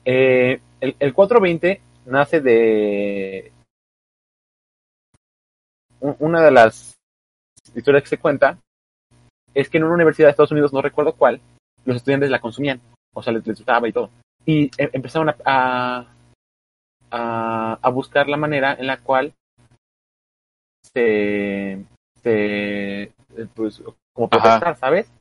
Eh, 0.05 0.61
el, 0.81 0.95
el 0.99 1.13
420 1.13 1.81
nace 2.05 2.41
de 2.41 3.51
un- 5.99 6.15
una 6.19 6.41
de 6.43 6.51
las 6.51 6.93
historias 7.73 8.03
que 8.03 8.09
se 8.09 8.17
cuenta 8.19 8.59
es 9.55 9.67
que 9.67 9.77
en 9.77 9.85
una 9.85 9.95
universidad 9.95 10.27
de 10.27 10.31
Estados 10.31 10.51
Unidos, 10.51 10.73
no 10.73 10.81
recuerdo 10.81 11.13
cuál, 11.13 11.41
los 11.85 11.95
estudiantes 11.95 12.29
la 12.29 12.41
consumían, 12.41 12.81
o 13.13 13.21
sea, 13.23 13.33
les, 13.33 13.45
les 13.45 13.57
gustaba 13.57 13.87
y 13.87 13.93
todo. 13.93 14.09
Y 14.45 14.65
eh, 14.77 14.89
empezaron 14.93 15.29
a, 15.29 15.35
a, 15.45 16.07
a, 17.11 17.79
a 17.81 17.89
buscar 17.89 18.27
la 18.27 18.37
manera 18.37 18.73
en 18.73 18.87
la 18.87 18.97
cual 18.97 19.33
se, 20.93 21.85
se 22.21 23.03
eh, 23.03 23.11
pues, 23.53 23.81
como 24.13 24.29
protestar, 24.29 24.75
¿sabes? 24.77 25.11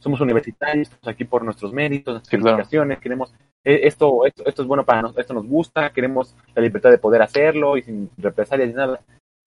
Somos 0.00 0.20
universitarios, 0.20 0.88
estamos 0.88 1.08
aquí 1.08 1.24
por 1.24 1.44
nuestros 1.44 1.72
méritos, 1.72 2.14
nuestras 2.14 2.30
Sí, 2.30 2.36
claro. 2.36 2.56
calificaciones, 2.56 2.98
queremos, 2.98 3.32
eh, 3.64 3.80
esto, 3.84 4.26
esto, 4.26 4.44
esto 4.46 4.62
es 4.62 4.68
bueno 4.68 4.84
para 4.84 5.02
nosotros, 5.02 5.22
esto 5.22 5.34
nos 5.34 5.46
gusta, 5.46 5.92
queremos 5.92 6.34
la 6.54 6.62
libertad 6.62 6.90
de 6.90 6.98
poder 6.98 7.22
hacerlo 7.22 7.76
y 7.76 7.82
sin 7.82 8.10
represalias 8.18 8.68
ni 8.68 8.74
nada. 8.74 9.00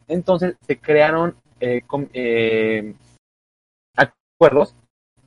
Entonces 0.08 0.56
se 0.62 0.79
crearon 0.79 1.36
eh, 1.60 1.82
com- 1.86 2.08
eh, 2.13 2.94
acuerdos, 3.96 4.75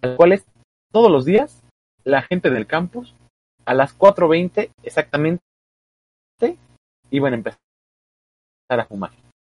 a 0.02 0.06
los 0.08 0.16
cuales 0.16 0.44
todos 0.92 1.10
los 1.10 1.24
días 1.24 1.62
la 2.04 2.22
gente 2.22 2.50
del 2.50 2.66
campus 2.66 3.14
a 3.64 3.74
las 3.74 3.96
4.20 3.98 4.70
exactamente 4.82 5.40
iban 7.10 7.32
a 7.32 7.36
empezar 7.36 7.58
a 8.68 8.84
fumar 8.86 9.10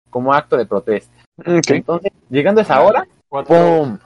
como 0.10 0.34
acto 0.34 0.58
de 0.58 0.66
protesta. 0.66 1.14
Entonces, 1.78 2.12
llegando 2.30 2.62
a 2.62 2.64
esa 2.64 2.82
hora, 2.82 3.08
¡pum! 3.30 3.98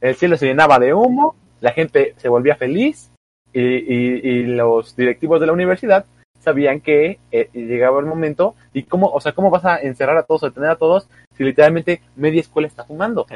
El 0.00 0.14
cielo 0.14 0.36
se 0.36 0.46
llenaba 0.46 0.78
de 0.78 0.94
humo, 0.94 1.34
la 1.60 1.72
gente 1.72 2.14
se 2.16 2.28
volvía 2.28 2.56
feliz 2.56 3.10
y, 3.52 3.60
y- 3.60 4.20
y 4.28 4.42
los 4.46 4.96
directivos 4.96 5.40
de 5.40 5.46
la 5.46 5.52
universidad 5.52 6.06
sabían 6.38 6.80
que 6.80 7.18
eh, 7.32 7.50
llegaba 7.52 8.00
el 8.00 8.06
momento 8.06 8.54
y 8.72 8.84
cómo, 8.84 9.08
o 9.08 9.20
sea, 9.20 9.32
cómo 9.32 9.50
vas 9.50 9.64
a 9.66 9.76
encerrar 9.78 10.16
a 10.16 10.22
todos 10.22 10.42
o 10.42 10.46
detener 10.46 10.70
a 10.70 10.76
todos 10.78 11.08
si 11.36 11.44
literalmente 11.44 12.00
media 12.16 12.40
escuela 12.40 12.66
está 12.66 12.84
fumando. 12.84 13.26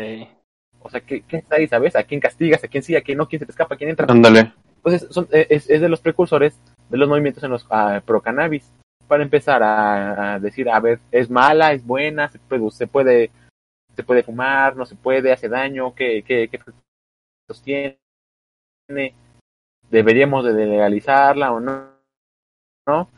O 0.85 0.91
sea, 0.91 1.01
¿qué, 1.01 1.23
qué 1.23 1.39
está 1.39 1.57
ahí, 1.57 1.67
sabes? 1.67 1.97
¿A 1.97 2.05
quién 2.05 2.21
castigas? 2.21 2.63
¿A 2.63 2.69
quién 2.69 2.83
sí? 2.83 2.95
¿A 2.95 3.01
quién 3.01 3.19
no? 3.19 3.27
¿Quién 3.27 3.41
se 3.41 3.47
te 3.47 3.53
escapa? 3.53 3.75
¿A 3.75 3.79
quién 3.79 3.91
entra? 3.91 4.07
Ándale. 4.09 4.53
Entonces, 4.77 5.09
son, 5.11 5.27
eh, 5.33 5.47
es, 5.49 5.69
es 5.71 5.81
de 5.81 5.89
los 5.89 6.01
precursores 6.01 6.59
de 6.91 6.99
los 6.99 7.09
movimientos 7.09 7.43
en 7.43 7.51
los 7.51 7.67
ah, 7.71 8.03
pro 8.05 8.21
cannabis 8.21 8.71
para 9.09 9.23
empezar 9.23 9.63
a, 9.63 10.35
a 10.35 10.39
decir, 10.39 10.69
a 10.69 10.79
ver, 10.81 11.01
es 11.11 11.31
mala, 11.31 11.73
es 11.73 11.85
buena, 11.85 12.29
se 12.29 12.39
puede, 12.39 12.71
se 12.71 12.87
puede, 12.87 13.31
se 13.97 14.03
puede 14.03 14.23
fumar, 14.23 14.77
no 14.77 14.85
se 14.87 14.95
puede, 14.95 15.33
hace 15.33 15.49
daño, 15.49 15.95
qué, 15.95 16.23
qué, 16.23 16.49
qué 16.49 16.57
efectos 16.57 17.63
tiene, 17.63 17.99
deberíamos 19.91 20.45
de 20.45 20.53
legalizarla 20.53 21.53
o 21.53 21.61
no, 21.61 21.89
¿no? 22.87 23.09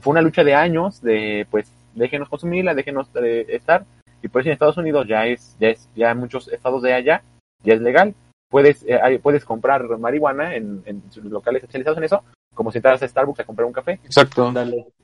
Fue 0.00 0.10
una 0.10 0.22
lucha 0.22 0.44
de 0.44 0.54
años 0.54 1.00
de, 1.00 1.46
pues, 1.50 1.72
déjenos 1.94 2.28
consumirla, 2.28 2.74
déjenos 2.74 3.10
eh, 3.16 3.46
estar, 3.48 3.84
y 4.22 4.28
por 4.28 4.40
eso 4.40 4.48
en 4.48 4.52
Estados 4.54 4.76
Unidos 4.76 5.06
ya 5.08 5.26
es, 5.26 5.56
ya 5.60 5.68
es, 5.68 5.88
ya 5.94 6.10
en 6.10 6.18
muchos 6.18 6.48
estados 6.48 6.82
de 6.82 6.92
allá 6.94 7.22
ya 7.62 7.74
es 7.74 7.80
legal, 7.80 8.14
puedes, 8.50 8.84
eh, 8.84 8.98
hay- 9.02 9.18
puedes 9.18 9.44
comprar 9.44 9.82
marihuana 9.98 10.54
en, 10.54 10.82
en 10.86 11.02
sus 11.10 11.24
locales 11.24 11.62
especializados 11.62 11.98
en 11.98 12.04
eso, 12.04 12.22
como 12.54 12.70
si 12.72 12.78
entras 12.78 13.02
a 13.02 13.08
Starbucks 13.08 13.40
a 13.40 13.44
comprar 13.44 13.66
un 13.66 13.72
café. 13.72 14.00
Exacto. 14.04 14.52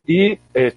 Y 0.05 0.33
eh, 0.55 0.75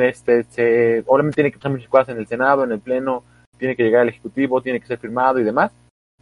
este, 0.00 0.44
se, 0.44 1.04
obviamente 1.06 1.36
tiene 1.36 1.50
que 1.50 1.58
pasar 1.58 1.72
muchas 1.72 1.88
cosas 1.88 2.08
en 2.10 2.18
el 2.18 2.26
Senado, 2.26 2.64
en 2.64 2.72
el 2.72 2.80
Pleno, 2.80 3.24
tiene 3.58 3.76
que 3.76 3.84
llegar 3.84 4.02
al 4.02 4.08
Ejecutivo, 4.08 4.60
tiene 4.62 4.80
que 4.80 4.86
ser 4.86 4.98
firmado 4.98 5.38
y 5.38 5.44
demás. 5.44 5.72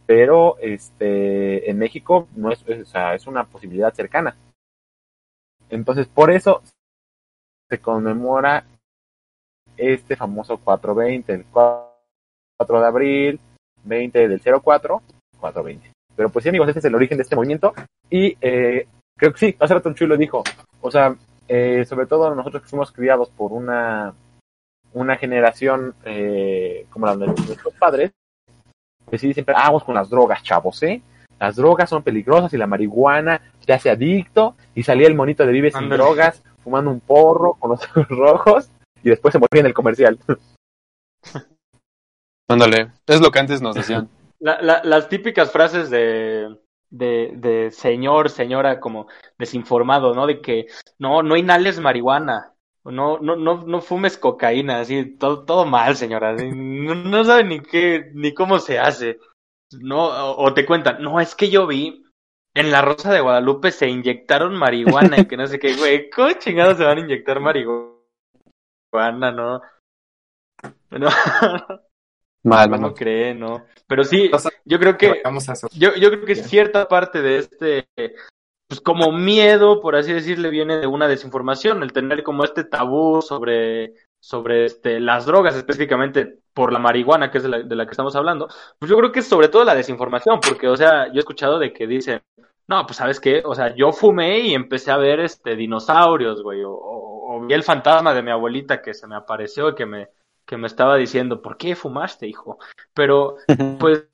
Pero 0.05 0.57
este, 0.59 1.69
en 1.69 1.77
México 1.77 2.27
no 2.35 2.51
es, 2.51 2.63
es, 2.67 2.81
o 2.81 2.85
sea, 2.85 3.15
es 3.15 3.25
una 3.25 3.45
posibilidad 3.45 3.93
cercana. 3.93 4.35
Entonces, 5.69 6.07
por 6.07 6.29
eso 6.29 6.61
se 7.69 7.79
conmemora 7.79 8.65
este 9.91 10.15
famoso 10.15 10.57
420, 10.57 11.33
el 11.33 11.45
4 11.45 12.79
de 12.81 12.85
abril, 12.85 13.39
20 13.83 14.27
del 14.27 14.41
04, 14.41 15.01
420. 15.39 15.91
Pero 16.15 16.29
pues 16.29 16.43
sí, 16.43 16.49
amigos, 16.49 16.67
este 16.67 16.79
es 16.79 16.85
el 16.85 16.95
origen 16.95 17.17
de 17.17 17.23
este 17.23 17.35
movimiento. 17.35 17.73
Y 18.09 18.37
eh, 18.41 18.87
creo 19.17 19.33
que 19.33 19.39
sí, 19.39 19.55
hace 19.59 19.73
rato 19.73 19.89
un 19.89 19.95
chulo 19.95 20.15
dijo, 20.17 20.43
o 20.81 20.91
sea, 20.91 21.15
eh, 21.47 21.85
sobre 21.85 22.05
todo 22.05 22.33
nosotros 22.35 22.63
que 22.63 22.69
fuimos 22.69 22.91
criados 22.91 23.29
por 23.29 23.51
una, 23.51 24.13
una 24.93 25.17
generación 25.17 25.95
eh, 26.05 26.85
como 26.89 27.07
la 27.07 27.15
de 27.17 27.27
nuestros 27.27 27.73
padres, 27.75 28.11
pues 29.05 29.21
sí, 29.21 29.33
siempre, 29.33 29.55
ah, 29.57 29.65
vamos 29.65 29.83
con 29.83 29.95
las 29.95 30.09
drogas, 30.09 30.43
chavos, 30.43 30.81
¿eh? 30.83 31.01
Las 31.39 31.57
drogas 31.57 31.89
son 31.89 32.03
peligrosas 32.03 32.53
y 32.53 32.57
la 32.57 32.67
marihuana 32.67 33.41
te 33.65 33.73
hace 33.73 33.89
adicto. 33.89 34.55
Y 34.75 34.83
salía 34.83 35.07
el 35.07 35.15
monito 35.15 35.45
de 35.45 35.51
Vive 35.51 35.71
sin 35.71 35.89
drogas, 35.89 36.41
fumando 36.63 36.89
un 36.89 37.01
porro 37.01 37.55
con 37.55 37.71
los 37.71 37.83
ojos 37.83 38.07
rojos. 38.07 38.71
Y 39.03 39.09
después 39.09 39.31
se 39.33 39.39
moría 39.39 39.59
en 39.61 39.65
el 39.67 39.73
comercial. 39.73 40.17
Ándale, 42.49 42.91
es 43.07 43.21
lo 43.21 43.31
que 43.31 43.39
antes 43.39 43.61
nos 43.61 43.75
decían. 43.75 44.09
La- 44.39 44.61
la- 44.61 44.83
las 44.83 45.07
típicas 45.09 45.51
frases 45.51 45.89
de, 45.89 46.57
de, 46.89 47.31
de 47.35 47.71
señor, 47.71 48.29
señora, 48.29 48.79
como 48.79 49.07
desinformado, 49.37 50.13
¿no? 50.13 50.27
De 50.27 50.41
que 50.41 50.67
no, 50.99 51.23
no 51.23 51.37
inhales 51.37 51.79
marihuana, 51.79 52.53
no, 52.83 53.17
no, 53.19 53.35
no, 53.37 53.63
no 53.65 53.81
fumes 53.81 54.17
cocaína, 54.17 54.81
así, 54.81 55.15
todo, 55.17 55.45
todo 55.45 55.65
mal, 55.65 55.95
señora. 55.95 56.31
así, 56.31 56.49
no, 56.51 56.95
no 56.95 57.23
sabe 57.23 57.45
ni 57.45 57.61
qué, 57.61 58.11
ni 58.13 58.33
cómo 58.33 58.59
se 58.59 58.77
hace. 58.79 59.19
No, 59.79 60.05
o, 60.07 60.43
o 60.45 60.53
te 60.53 60.65
cuentan, 60.65 61.01
no, 61.01 61.19
es 61.21 61.33
que 61.35 61.49
yo 61.49 61.65
vi 61.65 62.03
en 62.53 62.69
la 62.71 62.81
Rosa 62.81 63.11
de 63.11 63.21
Guadalupe 63.21 63.71
se 63.71 63.87
inyectaron 63.87 64.53
marihuana 64.55 65.19
y 65.19 65.25
que 65.25 65.37
no 65.37 65.47
sé 65.47 65.57
qué, 65.57 65.75
güey, 65.75 66.09
¿cómo 66.09 66.31
chingados 66.33 66.77
se 66.77 66.83
van 66.83 66.97
a 66.97 67.01
inyectar 67.01 67.39
marihuana? 67.39 67.92
No. 68.93 69.61
No, 72.45 72.55
Mal, 72.55 72.69
no 72.81 72.93
cree, 72.93 73.33
no. 73.33 73.63
Pero 73.87 74.03
sí, 74.03 74.29
yo 74.65 74.77
creo 74.77 74.97
que 74.97 75.21
Vamos 75.23 75.47
a 75.47 75.53
eso. 75.53 75.69
yo, 75.71 75.95
yo 75.95 76.09
creo 76.09 76.25
que 76.25 76.35
cierta 76.35 76.89
parte 76.89 77.21
de 77.21 77.37
este, 77.37 77.87
pues 78.67 78.81
como 78.81 79.13
miedo, 79.13 79.79
por 79.79 79.95
así 79.95 80.11
decirle, 80.11 80.49
viene 80.49 80.77
de 80.77 80.87
una 80.87 81.07
desinformación, 81.07 81.83
el 81.83 81.93
tener 81.93 82.21
como 82.21 82.43
este 82.43 82.65
tabú 82.65 83.21
sobre, 83.21 83.93
sobre 84.21 84.65
este, 84.65 84.99
las 84.99 85.25
drogas, 85.25 85.55
específicamente 85.55 86.39
por 86.53 86.73
la 86.73 86.79
marihuana, 86.79 87.31
que 87.31 87.37
es 87.37 87.43
de 87.45 87.49
la, 87.49 87.59
de 87.61 87.75
la 87.77 87.85
que 87.85 87.91
estamos 87.91 88.13
hablando, 88.17 88.49
pues 88.77 88.89
yo 88.89 88.97
creo 88.97 89.13
que 89.13 89.21
es 89.21 89.27
sobre 89.27 89.47
todo 89.47 89.63
la 89.63 89.75
desinformación, 89.75 90.41
porque, 90.45 90.67
o 90.67 90.75
sea, 90.75 91.07
yo 91.07 91.15
he 91.15 91.19
escuchado 91.19 91.59
de 91.59 91.71
que 91.71 91.87
dicen, 91.87 92.21
no, 92.67 92.85
pues 92.85 92.97
sabes 92.97 93.21
qué, 93.21 93.41
o 93.45 93.55
sea, 93.55 93.73
yo 93.73 93.93
fumé 93.93 94.39
y 94.39 94.53
empecé 94.53 94.91
a 94.91 94.97
ver 94.97 95.21
este 95.21 95.55
dinosaurios, 95.55 96.43
güey, 96.43 96.61
o, 96.63 96.71
o- 96.73 97.12
o 97.25 97.41
vi 97.45 97.53
el 97.53 97.63
fantasma 97.63 98.13
de 98.13 98.21
mi 98.21 98.31
abuelita 98.31 98.81
que 98.81 98.93
se 98.93 99.07
me 99.07 99.15
apareció 99.15 99.69
y 99.69 99.75
que 99.75 99.85
me, 99.85 100.09
que 100.45 100.57
me 100.57 100.67
estaba 100.67 100.95
diciendo, 100.97 101.41
¿por 101.41 101.57
qué 101.57 101.75
fumaste, 101.75 102.27
hijo? 102.27 102.59
Pero, 102.93 103.37
pues, 103.79 104.07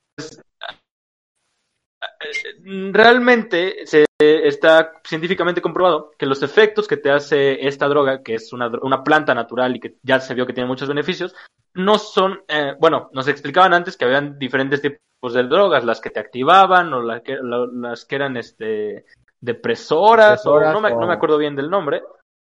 realmente 2.92 3.86
se 3.86 4.06
está 4.20 4.94
científicamente 5.04 5.62
comprobado 5.62 6.12
que 6.18 6.26
los 6.26 6.44
efectos 6.44 6.88
que 6.88 6.98
te 6.98 7.12
hace 7.12 7.66
esta 7.68 7.88
droga, 7.88 8.22
que 8.24 8.36
es 8.36 8.54
una, 8.54 8.68
una 8.82 9.04
planta 9.04 9.34
natural 9.34 9.76
y 9.76 9.80
que 9.80 9.96
ya 10.04 10.20
se 10.20 10.34
vio 10.34 10.46
que 10.46 10.54
tiene 10.54 10.68
muchos 10.68 10.88
beneficios, 10.88 11.36
no 11.74 11.98
son, 11.98 12.42
eh, 12.48 12.76
bueno, 12.80 13.10
nos 13.14 13.28
explicaban 13.28 13.74
antes 13.74 13.96
que 13.96 14.06
habían 14.06 14.38
diferentes 14.38 14.82
tipos 14.82 15.34
de 15.34 15.44
drogas, 15.44 15.86
las 15.86 16.02
que 16.02 16.10
te 16.10 16.20
activaban 16.20 16.94
o 16.94 17.02
las 17.02 17.22
que, 17.22 17.38
la- 17.42 17.68
las 17.72 18.06
que 18.06 18.16
eran 18.16 18.38
este 18.38 19.06
depresoras, 19.42 20.46
o 20.46 20.60
no 20.60 20.82
me, 20.82 20.90
no 20.90 21.00
me 21.00 21.06
o- 21.06 21.12
acuerdo 21.14 21.38
bien 21.38 21.56
del 21.56 21.70
nombre. 21.70 22.02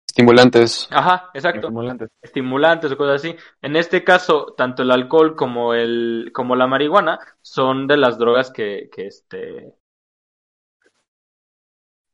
Estimulantes. 0.10 0.88
Ajá, 0.90 1.30
exacto 1.36 1.68
Estimulantes. 1.68 2.10
estimulantes 2.20 2.92
o 2.92 2.98
cosas 2.98 3.24
así. 3.24 3.36
En 3.62 3.76
este 3.76 4.04
caso, 4.04 4.56
tanto 4.58 4.82
el 4.82 4.90
alcohol 4.90 5.36
como 5.36 5.76
el 5.76 6.32
como 6.34 6.56
la 6.56 6.66
marihuana 6.66 7.20
son 7.44 7.86
de 7.86 7.98
las 7.98 8.18
drogas 8.18 8.50
que, 8.50 8.90
que 8.92 9.06
este 9.06 9.76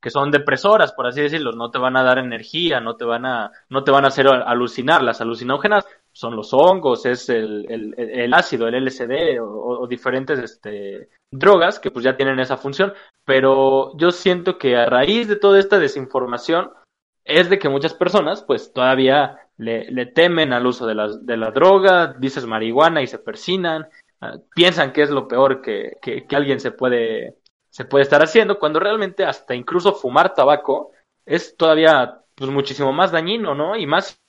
que 0.02 0.10
son 0.12 0.30
depresoras, 0.30 0.92
por 0.92 1.08
así 1.08 1.22
decirlo, 1.22 1.54
no 1.54 1.72
te 1.72 1.80
van 1.80 1.96
a 1.96 2.04
dar 2.04 2.20
energía, 2.20 2.82
no 2.82 2.98
te 2.98 3.06
van 3.06 3.26
a 3.26 3.52
no 3.70 3.86
te 3.86 3.92
van 3.92 4.04
a 4.04 4.10
hacer 4.10 4.28
alucinar. 4.28 5.02
Las 5.02 5.22
alucinógenas 5.22 5.86
son 6.12 6.36
los 6.36 6.54
hongos, 6.54 7.06
es 7.06 7.30
el, 7.30 7.66
el, 7.70 7.96
el 7.98 8.34
ácido, 8.34 8.68
el 8.68 8.86
LSD 8.86 9.40
o, 9.42 9.82
o 9.82 9.88
diferentes 9.88 10.38
este 10.40 11.10
drogas 11.32 11.80
que 11.80 11.92
pues 11.92 12.04
ya 12.04 12.18
tienen 12.18 12.40
esa 12.40 12.58
función, 12.58 12.94
pero 13.24 13.96
yo 13.98 14.12
siento 14.12 14.58
que 14.58 14.76
a 14.76 14.86
raíz 14.86 15.30
de 15.30 15.38
toda 15.38 15.60
esta 15.60 15.80
desinformación 15.80 16.72
es 17.26 17.50
de 17.50 17.60
que 17.60 17.70
muchas 17.70 17.94
personas 17.94 18.44
pues 18.44 18.74
todavía 18.74 19.40
le, 19.58 19.92
le 19.92 20.06
temen 20.06 20.54
al 20.54 20.66
uso 20.68 20.86
de 20.88 20.96
la, 20.96 21.10
de 21.22 21.38
la 21.38 21.52
droga, 21.52 22.16
dices 22.20 22.46
marihuana 22.46 23.02
y 23.02 23.08
se 23.08 23.20
persinan, 23.20 23.88
ah, 24.22 24.36
piensan 24.56 24.94
que 24.94 25.02
es 25.04 25.10
lo 25.10 25.28
peor 25.28 25.62
que, 25.62 25.94
que, 26.02 26.26
que 26.28 26.36
alguien 26.36 26.60
se 26.60 26.72
puede, 26.72 27.38
se 27.70 27.86
puede 27.86 28.04
estar 28.04 28.22
haciendo, 28.24 28.60
cuando 28.60 28.80
realmente 28.80 29.26
hasta 29.26 29.56
incluso 29.56 29.94
fumar 29.94 30.34
tabaco 30.34 30.92
es 31.26 31.58
todavía 31.58 32.22
pues 32.36 32.52
muchísimo 32.52 32.94
más 32.94 33.12
dañino, 33.12 33.56
¿no? 33.56 33.76
Y 33.76 33.88
más 33.88 34.20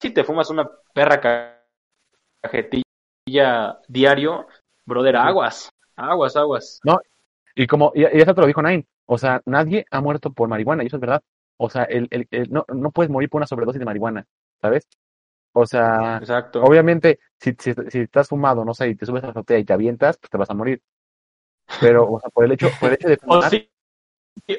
si 0.00 0.10
te 0.12 0.24
fumas 0.24 0.50
una 0.50 0.68
perra 0.94 1.20
ca- 1.20 1.62
cajetilla 2.42 3.80
diario, 3.88 4.46
brother, 4.86 5.16
aguas, 5.16 5.70
aguas, 5.96 6.36
aguas. 6.36 6.80
Y 7.54 7.66
como, 7.66 7.92
y, 7.94 8.02
y 8.02 8.20
eso 8.22 8.34
te 8.34 8.40
lo 8.42 8.46
dijo 8.46 8.62
Nine, 8.62 8.86
o 9.06 9.18
sea, 9.18 9.42
nadie 9.46 9.86
ha 9.90 10.00
muerto 10.00 10.32
por 10.32 10.48
marihuana, 10.48 10.84
y 10.84 10.88
eso 10.88 10.96
es 10.96 11.00
verdad. 11.00 11.22
O 11.56 11.70
sea, 11.70 11.84
el, 11.84 12.08
el, 12.10 12.26
el- 12.30 12.50
no, 12.50 12.64
no 12.72 12.90
puedes 12.90 13.10
morir 13.10 13.28
por 13.30 13.38
una 13.40 13.46
sobredosis 13.46 13.78
de 13.80 13.84
marihuana, 13.86 14.26
¿sabes? 14.60 14.86
O 15.52 15.66
sea, 15.66 16.18
Exacto. 16.18 16.62
obviamente, 16.62 17.20
si, 17.38 17.54
si, 17.58 17.72
si 17.88 18.00
estás 18.00 18.28
fumado, 18.28 18.64
no 18.64 18.74
sé, 18.74 18.88
y 18.88 18.96
te 18.96 19.06
subes 19.06 19.22
a 19.22 19.28
la 19.28 19.30
azotea 19.32 19.58
y 19.58 19.64
te 19.64 19.72
avientas, 19.72 20.18
pues 20.18 20.30
te 20.30 20.38
vas 20.38 20.50
a 20.50 20.54
morir. 20.54 20.82
Pero, 21.80 22.10
o 22.10 22.20
sea, 22.20 22.30
por 22.30 22.44
el 22.44 22.52
hecho, 22.52 22.70
por 22.78 22.88
el 22.90 22.94
hecho 22.94 23.08
de 23.08 23.16
O 23.28 23.34
fumar, 23.34 23.50
si, 23.50 23.68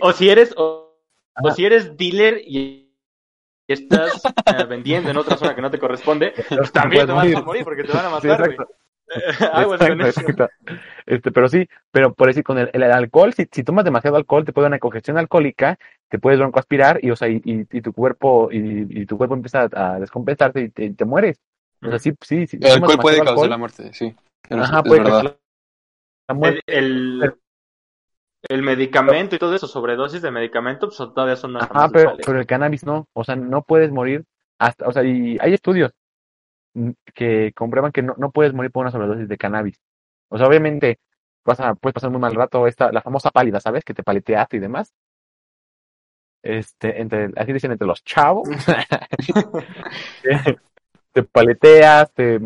o 0.02 0.12
si 0.14 0.30
eres, 0.30 0.54
o, 0.58 0.98
o 1.44 1.52
si 1.52 1.66
eres 1.66 1.98
dealer 1.98 2.42
y 2.46 2.94
estás 3.68 4.26
eh, 4.48 4.66
vendiendo 4.66 5.12
en 5.12 5.18
otra 5.18 5.38
zona 5.38 5.56
que 5.56 5.62
no 5.62 5.72
te 5.72 5.80
corresponde, 5.80 6.34
pues 6.50 6.72
también 6.72 7.06
te 7.08 7.14
vas 7.14 7.36
a 7.36 7.42
morir 7.42 7.64
porque 7.64 7.84
te 7.84 7.92
van 7.94 8.06
a 8.06 8.10
Sí, 8.22 8.28
matar, 8.28 8.46
güey. 8.46 8.58
exacto. 8.58 8.76
Exacto. 10.06 10.50
Este, 11.06 11.32
pero 11.32 11.48
sí, 11.48 11.68
pero 11.92 12.14
por 12.14 12.28
decir, 12.28 12.44
con 12.44 12.58
el, 12.58 12.70
el 12.74 12.84
alcohol, 12.84 13.34
si, 13.34 13.48
si 13.52 13.64
tomas 13.64 13.86
demasiado 13.86 14.18
alcohol, 14.18 14.44
te 14.46 14.52
puede 14.54 14.66
dar 14.66 14.72
una 14.72 14.80
congestión 14.80 15.18
alcohólica, 15.18 15.78
te 16.10 16.20
puedes 16.20 16.40
broncoaspirar 16.40 17.00
y, 17.04 17.12
o 17.12 17.16
sea, 17.16 17.28
y, 17.28 17.42
y, 17.44 17.66
y 17.72 17.82
tu 17.82 17.94
cuerpo, 17.94 18.50
y, 18.52 19.02
y 19.02 19.06
tu 19.06 19.18
cuerpo 19.18 19.36
empieza 19.36 19.70
a 19.74 20.00
descompensarse 20.00 20.62
y 20.62 20.70
te, 20.70 20.94
te 20.94 21.06
mueres. 21.06 21.42
O 21.82 21.90
sea, 21.90 22.00
sí, 22.00 22.14
sí, 22.22 22.48
sí. 22.48 22.58
El 22.62 22.74
alcohol 22.74 23.00
puede 23.02 23.24
causar 23.24 23.50
la 23.50 23.58
muerte, 23.58 23.94
sí. 23.94 24.16
Ajá, 24.50 24.80
es 24.80 24.88
puede 24.88 25.04
causar 25.04 25.38
la 26.28 26.36
muerte. 26.36 26.62
El, 26.68 27.22
el, 27.24 27.36
el 28.48 28.62
medicamento 28.62 29.36
y 29.36 29.40
todo 29.40 29.56
eso, 29.56 29.68
sobredosis 29.68 30.22
de 30.22 30.32
medicamento, 30.32 30.88
pues 30.88 30.98
todavía 30.98 31.36
son 31.36 31.58
Ajá, 31.58 31.90
pero, 31.90 32.40
el 32.40 32.46
cannabis 32.46 32.86
no, 32.86 33.08
o 33.14 33.24
sea, 33.24 33.36
no 33.36 33.64
puedes 33.64 33.92
morir 33.92 34.24
hasta, 34.60 34.88
o 34.88 34.92
sea, 34.92 35.04
y 35.04 35.38
hay 35.40 35.54
estudios 35.54 35.92
que 37.14 37.54
comprueban 37.56 37.92
que 37.92 38.02
no, 38.02 38.16
no 38.18 38.32
puedes 38.32 38.54
morir 38.54 38.72
por 38.72 38.82
una 38.82 38.92
sobredosis 38.92 39.28
de 39.28 39.38
cannabis. 39.38 39.80
O 40.30 40.38
sea, 40.38 40.48
obviamente 40.48 41.00
vas 41.46 41.60
a, 41.60 41.76
puedes 41.76 41.94
pasar 41.94 42.10
muy 42.10 42.20
mal 42.20 42.36
rato, 42.36 42.68
esta, 42.68 42.92
la 42.92 43.02
famosa 43.02 43.32
pálida, 43.32 43.60
¿sabes? 43.60 43.84
Que 43.84 43.94
te 43.94 44.04
paleteaste 44.04 44.58
y 44.58 44.60
demás. 44.60 44.94
Este, 46.46 47.02
entre, 47.02 47.32
así 47.36 47.54
dicen 47.54 47.72
entre 47.72 47.88
los 47.88 48.04
chavos. 48.04 48.48
te 51.12 51.24
paleteas, 51.24 52.14
te, 52.14 52.40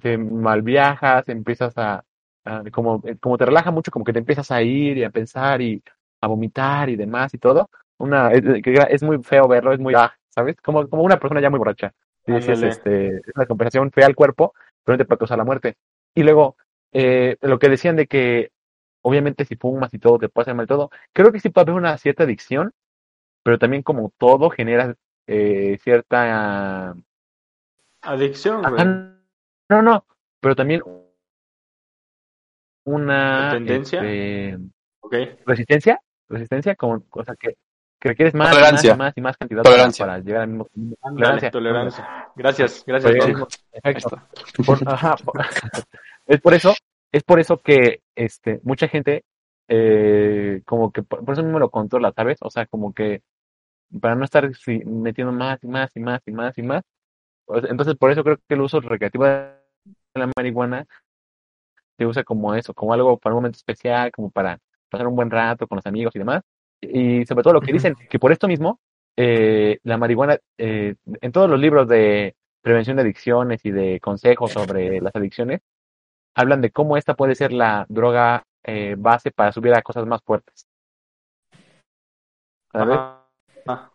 te 0.00 0.18
malviajas, 0.18 1.28
empiezas 1.28 1.78
a, 1.78 2.04
a- 2.44 2.62
como, 2.72 3.00
como 3.20 3.38
te 3.38 3.46
relaja 3.46 3.70
mucho, 3.70 3.92
como 3.92 4.04
que 4.04 4.12
te 4.12 4.18
empiezas 4.18 4.50
a 4.50 4.60
ir 4.60 4.98
y 4.98 5.04
a 5.04 5.10
pensar 5.10 5.62
y 5.62 5.80
a 6.20 6.26
vomitar 6.26 6.88
y 6.88 6.96
demás 6.96 7.32
y 7.34 7.38
todo. 7.38 7.70
Una, 7.98 8.32
es, 8.32 9.02
muy 9.04 9.22
feo 9.22 9.46
verlo, 9.46 9.72
es 9.72 9.78
muy, 9.78 9.94
ah, 9.96 10.12
¿sabes? 10.28 10.56
Como, 10.60 10.88
como 10.88 11.04
una 11.04 11.20
persona 11.20 11.40
ya 11.40 11.50
muy 11.50 11.58
borracha. 11.58 11.92
Y 12.26 12.32
dices, 12.32 12.60
este, 12.62 13.18
es 13.18 13.36
una 13.36 13.46
compensación 13.46 13.92
fea 13.92 14.06
al 14.06 14.16
cuerpo, 14.16 14.54
pero 14.82 14.94
no 14.94 14.98
te 14.98 15.04
puede 15.04 15.18
causar 15.18 15.38
la 15.38 15.44
muerte. 15.44 15.76
Y 16.14 16.24
luego, 16.24 16.56
eh, 16.92 17.36
lo 17.40 17.60
que 17.60 17.68
decían 17.68 17.94
de 17.94 18.06
que, 18.08 18.50
obviamente, 19.02 19.44
si 19.44 19.56
fumas 19.56 19.92
y 19.94 19.98
todo, 19.98 20.18
te 20.18 20.28
puede 20.28 20.44
hacer 20.44 20.54
mal 20.54 20.66
todo, 20.66 20.90
creo 21.12 21.32
que 21.32 21.40
sí 21.40 21.50
puede 21.50 21.64
haber 21.70 21.74
una 21.74 21.98
cierta 21.98 22.22
adicción, 22.24 22.72
pero 23.42 23.58
también 23.58 23.82
como 23.82 24.12
todo 24.18 24.50
genera 24.50 24.94
eh, 25.26 25.78
cierta 25.82 26.94
Adicción, 28.02 28.62
güey. 28.62 28.74
Ajá, 28.74 28.84
no, 29.68 29.82
no, 29.82 30.06
pero 30.40 30.56
también 30.56 30.82
una 32.84 33.44
¿Dependencia? 33.44 34.00
este, 34.00 34.58
resistencia, 35.46 36.00
resistencia 36.28 36.74
con 36.74 37.00
cosa 37.02 37.36
que, 37.36 37.56
que 38.00 38.08
requieres 38.08 38.34
más, 38.34 38.50
Tolerancia. 38.50 38.94
y 38.94 38.96
más 38.96 38.98
y 38.98 39.00
más 39.00 39.14
y 39.16 39.20
más 39.20 39.36
cantidad 39.36 39.62
Tolerancia. 39.62 40.04
para, 40.04 40.16
para 40.16 40.24
llegar 40.24 40.42
al 40.42 40.48
mismo 40.48 40.68
Ándale, 41.02 41.50
tolerancia. 41.50 42.32
Gracias, 42.34 42.84
gracias. 42.86 43.12
Pues, 43.16 43.24
Pablo. 43.24 43.48
Perfecto. 43.70 44.22
Por- 44.66 44.88
ajá, 44.88 45.16
por- 45.16 45.34
es 46.26 46.40
por 46.40 46.54
eso, 46.54 46.74
es 47.12 47.22
por 47.24 47.40
eso 47.40 47.58
que 47.58 48.02
este 48.16 48.60
mucha 48.64 48.88
gente 48.88 49.24
eh, 49.68 50.62
como 50.66 50.92
que 50.92 51.02
por, 51.02 51.24
por 51.24 51.34
eso 51.34 51.42
mismo 51.42 51.58
lo 51.58 51.70
controla, 51.70 52.12
¿sabes? 52.14 52.38
O 52.42 52.50
sea, 52.50 52.66
como 52.66 52.92
que 52.92 53.22
para 54.00 54.14
no 54.14 54.24
estar 54.24 54.50
metiendo 54.86 55.32
más 55.32 55.62
y 55.62 55.66
más 55.68 55.90
y 55.96 56.00
más 56.00 56.20
y 56.26 56.32
más 56.32 56.58
y 56.58 56.62
más. 56.62 56.82
Pues, 57.46 57.64
Entonces, 57.68 57.96
por 57.96 58.10
eso 58.10 58.24
creo 58.24 58.36
que 58.36 58.54
el 58.54 58.60
uso 58.62 58.80
recreativo 58.80 59.24
de 59.24 59.52
la 60.14 60.30
marihuana 60.36 60.86
se 61.98 62.06
usa 62.06 62.24
como 62.24 62.54
eso, 62.54 62.74
como 62.74 62.92
algo 62.94 63.18
para 63.18 63.34
un 63.34 63.38
momento 63.38 63.56
especial, 63.56 64.10
como 64.12 64.30
para 64.30 64.58
pasar 64.90 65.06
un 65.06 65.16
buen 65.16 65.30
rato 65.30 65.66
con 65.66 65.76
los 65.76 65.86
amigos 65.86 66.14
y 66.16 66.18
demás. 66.18 66.42
Y 66.80 67.24
sobre 67.26 67.42
todo 67.42 67.54
lo 67.54 67.60
que 67.60 67.72
dicen, 67.72 67.94
que 68.10 68.18
por 68.18 68.32
esto 68.32 68.48
mismo, 68.48 68.80
eh, 69.16 69.78
la 69.84 69.98
marihuana, 69.98 70.38
eh, 70.58 70.96
en 71.06 71.32
todos 71.32 71.48
los 71.48 71.60
libros 71.60 71.88
de 71.88 72.34
prevención 72.62 72.96
de 72.96 73.02
adicciones 73.02 73.64
y 73.64 73.70
de 73.70 74.00
consejos 74.00 74.52
sobre 74.52 75.00
las 75.00 75.14
adicciones, 75.14 75.60
hablan 76.34 76.60
de 76.60 76.70
cómo 76.70 76.96
esta 76.96 77.14
puede 77.14 77.34
ser 77.34 77.52
la 77.52 77.86
droga 77.88 78.44
eh, 78.64 78.94
base 78.98 79.30
para 79.30 79.52
subir 79.52 79.74
a 79.74 79.82
cosas 79.82 80.06
más 80.06 80.22
fuertes. 80.22 80.66
¿Sabes? 82.72 82.98
Ajá. 83.66 83.92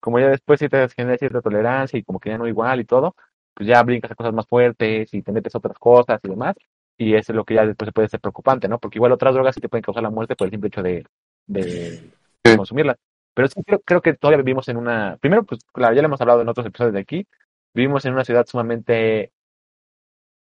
Como 0.00 0.18
ya 0.18 0.28
después 0.28 0.58
si 0.58 0.68
te 0.68 0.88
genera 0.88 1.18
cierta 1.18 1.40
tolerancia 1.40 1.98
y 1.98 2.02
como 2.02 2.18
que 2.18 2.30
ya 2.30 2.38
no 2.38 2.48
igual 2.48 2.80
y 2.80 2.84
todo, 2.84 3.14
pues 3.54 3.68
ya 3.68 3.82
brincas 3.82 4.10
a 4.10 4.14
cosas 4.14 4.32
más 4.32 4.46
fuertes 4.46 5.12
y 5.14 5.22
te 5.22 5.32
metes 5.32 5.54
a 5.54 5.58
otras 5.58 5.78
cosas 5.78 6.20
y 6.22 6.28
demás. 6.28 6.56
Y 6.98 7.14
eso 7.14 7.32
es 7.32 7.36
lo 7.36 7.44
que 7.44 7.54
ya 7.54 7.66
después 7.66 7.86
se 7.88 7.92
puede 7.92 8.08
ser 8.08 8.20
preocupante, 8.20 8.68
¿no? 8.68 8.78
Porque 8.78 8.98
igual 8.98 9.12
otras 9.12 9.34
drogas 9.34 9.54
sí 9.54 9.60
te 9.60 9.68
pueden 9.68 9.82
causar 9.82 10.02
la 10.02 10.10
muerte 10.10 10.34
por 10.34 10.46
el 10.46 10.50
simple 10.50 10.68
hecho 10.68 10.82
de, 10.82 11.06
de 11.46 12.12
Sí. 12.44 12.56
consumirlas. 12.56 12.96
Pero 13.34 13.48
sí 13.48 13.62
creo, 13.64 13.80
creo 13.80 14.02
que 14.02 14.14
todavía 14.14 14.42
vivimos 14.42 14.68
en 14.68 14.76
una... 14.76 15.16
Primero, 15.18 15.44
pues 15.44 15.60
claro, 15.72 15.94
ya 15.94 16.02
lo 16.02 16.06
hemos 16.06 16.20
hablado 16.20 16.42
en 16.42 16.48
otros 16.48 16.66
episodios 16.66 16.94
de 16.94 17.00
aquí. 17.00 17.26
Vivimos 17.74 18.04
en 18.04 18.12
una 18.12 18.24
ciudad 18.24 18.46
sumamente 18.46 19.32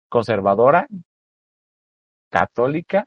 conservadora, 0.09 0.87
católica, 2.31 3.07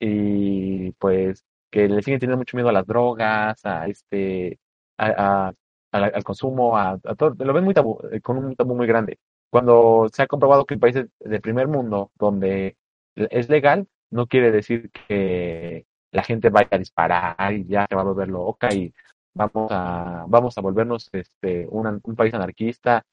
y 0.00 0.92
pues 0.92 1.44
que 1.70 1.88
le 1.88 2.02
siguen 2.02 2.20
teniendo 2.20 2.38
mucho 2.38 2.56
miedo 2.56 2.68
a 2.70 2.72
las 2.72 2.86
drogas, 2.86 3.64
a 3.64 3.86
este, 3.86 4.58
a, 4.98 5.52
al 5.92 6.24
consumo, 6.24 6.76
a, 6.78 6.98
todo, 7.16 7.34
lo 7.38 7.52
ven 7.52 7.64
muy 7.64 7.74
tabú, 7.74 7.98
eh, 8.12 8.20
con 8.20 8.38
un 8.38 8.54
tabú 8.56 8.74
muy 8.74 8.86
grande. 8.86 9.18
Cuando 9.50 10.08
se 10.12 10.22
ha 10.22 10.26
comprobado 10.26 10.64
que 10.66 10.74
en 10.74 10.80
países 10.80 11.06
del 11.20 11.40
primer 11.40 11.68
mundo 11.68 12.10
donde 12.16 12.76
es 13.14 13.48
legal, 13.48 13.86
no 14.10 14.26
quiere 14.26 14.50
decir 14.50 14.90
que 14.90 15.86
la 16.12 16.22
gente 16.22 16.50
vaya 16.50 16.68
a 16.72 16.78
disparar 16.78 17.52
y 17.52 17.66
ya 17.66 17.86
se 17.88 17.94
va 17.94 18.02
a 18.02 18.04
volver 18.04 18.28
loca 18.28 18.72
y 18.74 18.92
vamos 19.34 19.68
a, 19.70 20.24
vamos 20.28 20.56
a 20.56 20.60
volvernos 20.60 21.08
este, 21.12 21.66
una- 21.70 21.98
un 22.02 22.16
país 22.16 22.32
anarquista. 22.34 23.04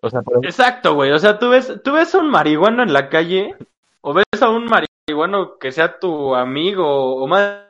O 0.00 0.10
sea, 0.10 0.22
por- 0.22 0.44
Exacto, 0.44 0.94
güey. 0.94 1.10
O 1.12 1.18
sea, 1.18 1.38
tú 1.38 1.50
ves, 1.50 1.80
tú 1.82 1.92
ves 1.92 2.14
a 2.14 2.18
un 2.18 2.30
marihuano 2.30 2.82
en 2.82 2.92
la 2.92 3.08
calle, 3.08 3.54
o 4.00 4.14
ves 4.14 4.24
a 4.40 4.48
un 4.50 4.66
marihuano 4.66 5.58
que 5.58 5.72
sea 5.72 5.98
tu 5.98 6.34
amigo, 6.34 7.16
o 7.16 7.26
más 7.26 7.64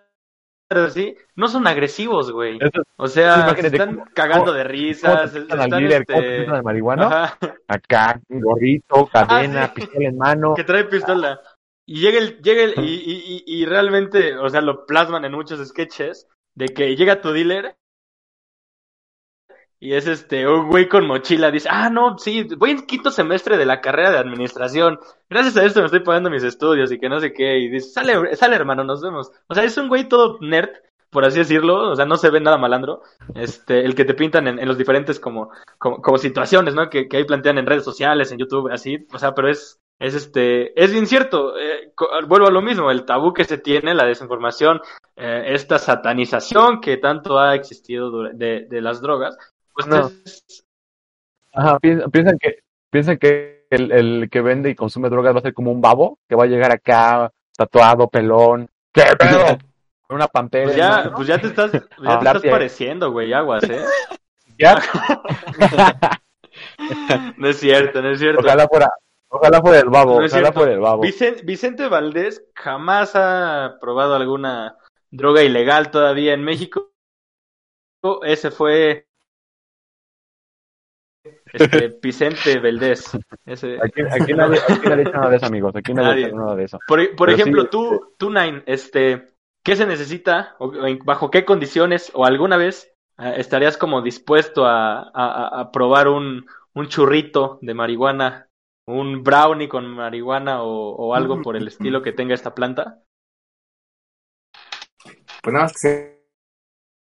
así, 0.70 1.16
no 1.34 1.48
son 1.48 1.66
agresivos, 1.66 2.30
güey. 2.30 2.58
Eso- 2.60 2.82
O 2.96 3.08
sea, 3.08 3.54
se 3.56 3.68
están 3.68 3.94
cómo- 3.96 4.06
cagando 4.12 4.52
de 4.52 4.62
¿Cómo 4.62 4.72
risas, 4.72 5.34
al 5.34 5.42
están 5.42 5.70
te 5.88 5.96
este... 5.96 6.46
al 6.46 6.62
marihuano? 6.62 7.04
Ajá, 7.04 7.38
Acá, 7.68 8.20
gorrito, 8.28 9.06
cadena, 9.06 9.64
Ah, 9.64 9.72
sí. 9.74 9.80
pistola 9.80 10.08
en 10.08 10.18
mano. 10.18 10.54
que 10.54 10.64
trae 10.64 10.84
pistola. 10.84 11.40
Y 11.86 12.00
llega 12.00 12.18
el, 12.18 12.42
llega 12.42 12.62
el, 12.64 12.74
y, 12.84 12.94
y, 12.96 13.44
y, 13.46 13.62
y 13.62 13.64
realmente, 13.64 14.36
o 14.36 14.50
sea, 14.50 14.60
lo 14.60 14.84
plasman 14.84 15.24
en 15.24 15.32
muchos 15.32 15.66
sketches, 15.66 16.28
de 16.54 16.68
que 16.68 16.94
llega 16.96 17.22
tu 17.22 17.32
dealer 17.32 17.76
y 19.80 19.94
es 19.94 20.06
este, 20.06 20.46
un 20.48 20.68
güey 20.68 20.88
con 20.88 21.06
mochila, 21.06 21.50
dice, 21.50 21.68
ah, 21.70 21.88
no, 21.88 22.18
sí, 22.18 22.42
voy 22.56 22.70
en 22.72 22.86
quinto 22.86 23.10
semestre 23.10 23.56
de 23.56 23.66
la 23.66 23.80
carrera 23.80 24.10
de 24.10 24.18
administración, 24.18 24.98
gracias 25.30 25.56
a 25.56 25.64
esto 25.64 25.80
me 25.80 25.86
estoy 25.86 26.00
pagando 26.00 26.30
mis 26.30 26.42
estudios 26.42 26.90
y 26.90 26.98
que 26.98 27.08
no 27.08 27.20
sé 27.20 27.32
qué, 27.32 27.58
y 27.58 27.68
dice, 27.68 27.90
sale, 27.90 28.34
sale 28.34 28.56
hermano, 28.56 28.82
nos 28.82 29.02
vemos. 29.02 29.30
O 29.46 29.54
sea, 29.54 29.64
es 29.64 29.76
un 29.76 29.88
güey 29.88 30.08
todo 30.08 30.38
nerd, 30.40 30.70
por 31.10 31.24
así 31.24 31.38
decirlo, 31.38 31.90
o 31.90 31.96
sea, 31.96 32.06
no 32.06 32.16
se 32.16 32.30
ve 32.30 32.40
nada 32.40 32.58
malandro, 32.58 33.02
este, 33.34 33.84
el 33.84 33.94
que 33.94 34.04
te 34.04 34.14
pintan 34.14 34.48
en, 34.48 34.58
en 34.58 34.66
los 34.66 34.78
diferentes 34.78 35.20
como, 35.20 35.50
como, 35.78 36.02
como 36.02 36.18
situaciones, 36.18 36.74
¿no? 36.74 36.90
Que, 36.90 37.08
que 37.08 37.18
ahí 37.18 37.24
plantean 37.24 37.58
en 37.58 37.66
redes 37.66 37.84
sociales, 37.84 38.32
en 38.32 38.38
YouTube, 38.38 38.70
así, 38.72 39.06
o 39.12 39.18
sea, 39.18 39.32
pero 39.32 39.48
es, 39.48 39.80
es 40.00 40.14
este, 40.14 40.80
es 40.82 40.92
bien 40.92 41.06
cierto, 41.06 41.56
eh, 41.56 41.92
vuelvo 42.26 42.48
a 42.48 42.50
lo 42.50 42.62
mismo, 42.62 42.90
el 42.90 43.04
tabú 43.04 43.32
que 43.32 43.44
se 43.44 43.58
tiene, 43.58 43.94
la 43.94 44.06
desinformación, 44.06 44.80
eh, 45.16 45.44
esta 45.46 45.78
satanización 45.78 46.80
que 46.80 46.96
tanto 46.96 47.38
ha 47.38 47.54
existido 47.54 48.10
de, 48.34 48.66
de 48.68 48.80
las 48.80 49.00
drogas, 49.00 49.36
pues 49.86 49.86
No. 49.86 50.10
Ajá, 51.54 51.78
piensan, 51.78 52.10
piensan 52.10 52.38
que, 52.38 52.58
piensan 52.90 53.16
que 53.18 53.66
el, 53.70 53.90
el 53.92 54.28
que 54.30 54.40
vende 54.40 54.70
y 54.70 54.74
consume 54.74 55.08
drogas 55.08 55.34
va 55.34 55.38
a 55.38 55.42
ser 55.42 55.54
como 55.54 55.70
un 55.72 55.80
babo, 55.80 56.18
que 56.28 56.34
va 56.36 56.44
a 56.44 56.48
llegar 56.48 56.72
acá 56.72 57.32
tatuado, 57.56 58.08
pelón. 58.08 58.68
¿Qué 58.92 59.02
pedo? 59.18 59.58
Con 60.06 60.16
una 60.16 60.26
pantera. 60.28 60.64
pues 60.64 60.76
ya, 60.76 60.90
mano. 60.90 61.12
pues 61.16 61.28
ya 61.28 61.38
te 61.40 61.48
estás, 61.48 61.72
ya 61.72 61.80
te 61.80 62.08
Hablar 62.08 62.36
estás 62.36 62.50
pareciendo, 62.50 63.10
güey, 63.12 63.32
aguas, 63.32 63.64
eh. 63.64 63.84
Ya, 64.58 64.82
No 67.36 67.48
es 67.48 67.58
cierto, 67.60 68.02
no 68.02 68.10
es 68.10 68.18
cierto. 68.18 68.40
Ojalá 68.40 68.66
fuera, 68.68 68.90
ojalá 69.28 69.60
fuera 69.60 69.78
el 69.80 69.88
babo, 69.88 70.18
No 70.18 70.24
es 70.26 70.32
ojalá 70.32 70.46
cierto. 70.48 70.60
fuera 70.60 70.74
el 70.74 70.80
babo. 70.80 71.02
Vicen- 71.02 71.44
Vicente 71.44 71.88
Valdés 71.88 72.44
jamás 72.54 73.12
ha 73.14 73.76
probado 73.80 74.14
alguna 74.16 74.76
droga 75.10 75.42
ilegal 75.42 75.90
todavía 75.90 76.34
en 76.34 76.42
México. 76.44 76.90
Ese 78.22 78.50
fue 78.50 79.07
este, 81.52 81.98
Vicente 82.02 82.58
Valdés. 82.60 83.10
Ese- 83.46 83.78
Aquí, 83.82 84.02
aquí 84.02 84.32
nadie, 84.34 84.58
aquí 84.68 84.88
nadie 84.88 85.04
nada 85.04 85.30
de 85.30 85.36
eso, 85.36 85.46
amigos. 85.46 85.74
Aquí 85.76 85.94
nadie, 85.94 86.22
Nadie. 86.22 86.34
nada 86.34 86.56
de 86.56 86.64
eso. 86.64 86.78
Por, 86.86 87.30
ejemplo, 87.30 87.62
sí, 87.62 87.68
tú, 87.70 88.14
tú 88.18 88.30
Nine, 88.30 88.62
este, 88.66 89.26
¿qué 89.64 89.76
se 89.76 89.86
necesita 89.86 90.56
o 90.58 90.72
bajo 91.04 91.30
qué 91.30 91.44
condiciones 91.44 92.10
o 92.14 92.24
alguna 92.24 92.56
vez 92.56 92.92
eh, 93.18 93.34
estarías 93.36 93.76
como 93.76 94.02
dispuesto 94.02 94.66
a, 94.66 95.00
a- 95.00 95.10
a- 95.12 95.60
a 95.60 95.72
probar 95.72 96.08
un, 96.08 96.46
un 96.74 96.88
churrito 96.88 97.58
de 97.62 97.74
marihuana, 97.74 98.48
un 98.86 99.22
brownie 99.22 99.68
con 99.68 99.86
marihuana 99.88 100.62
o, 100.62 100.90
o 100.94 101.14
algo 101.14 101.42
por 101.42 101.56
el 101.56 101.68
estilo 101.68 102.02
que 102.02 102.12
tenga 102.12 102.34
esta 102.34 102.54
planta? 102.54 103.02
Pues 105.42 105.52
nada 105.52 105.64
más 105.64 105.72
que 105.72 105.78
se, 105.78 106.22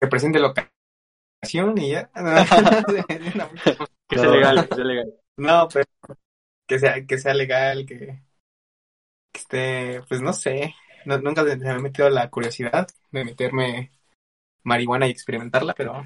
se 0.01 0.07
presente 0.07 0.39
la 0.39 0.47
ocasión 0.47 1.77
y 1.77 1.91
ya. 1.91 2.09
Que 4.09 4.17
sea 4.17 4.29
legal, 4.29 4.67
que 4.69 4.75
sea 4.75 4.83
legal. 4.85 5.13
No, 5.37 5.67
pero 5.71 5.85
que 6.67 6.79
sea, 6.79 7.05
que 7.05 7.17
sea 7.19 7.33
legal, 7.33 7.85
que, 7.85 8.21
que 9.31 9.39
esté, 9.39 10.01
pues 10.07 10.21
no 10.21 10.33
sé. 10.33 10.73
No- 11.05 11.19
nunca 11.19 11.43
se 11.45 11.55
me 11.57 11.69
ha 11.69 11.79
metido 11.79 12.09
la 12.09 12.29
curiosidad 12.29 12.87
de 13.11 13.23
meterme 13.25 13.91
marihuana 14.63 15.07
y 15.07 15.11
experimentarla, 15.11 15.73
pero 15.75 16.03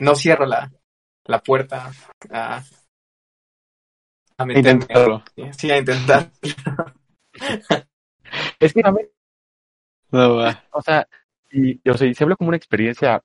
no 0.00 0.14
cierro 0.14 0.46
la, 0.46 0.72
la 1.24 1.40
puerta 1.42 1.90
a, 2.30 2.62
a 4.38 4.44
meterme. 4.46 4.70
Intentarlo. 4.72 5.22
Sí, 5.58 5.70
a 5.70 5.78
intentar. 5.78 6.30
Es 8.60 8.72
que 8.72 8.82
No, 8.82 10.36
va. 10.36 10.64
o 10.72 10.82
sea, 10.82 11.06
y, 11.50 11.88
o 11.88 11.96
sea, 11.96 12.06
y 12.06 12.14
se 12.14 12.24
habla 12.24 12.36
como 12.36 12.48
una 12.48 12.56
experiencia 12.56 13.22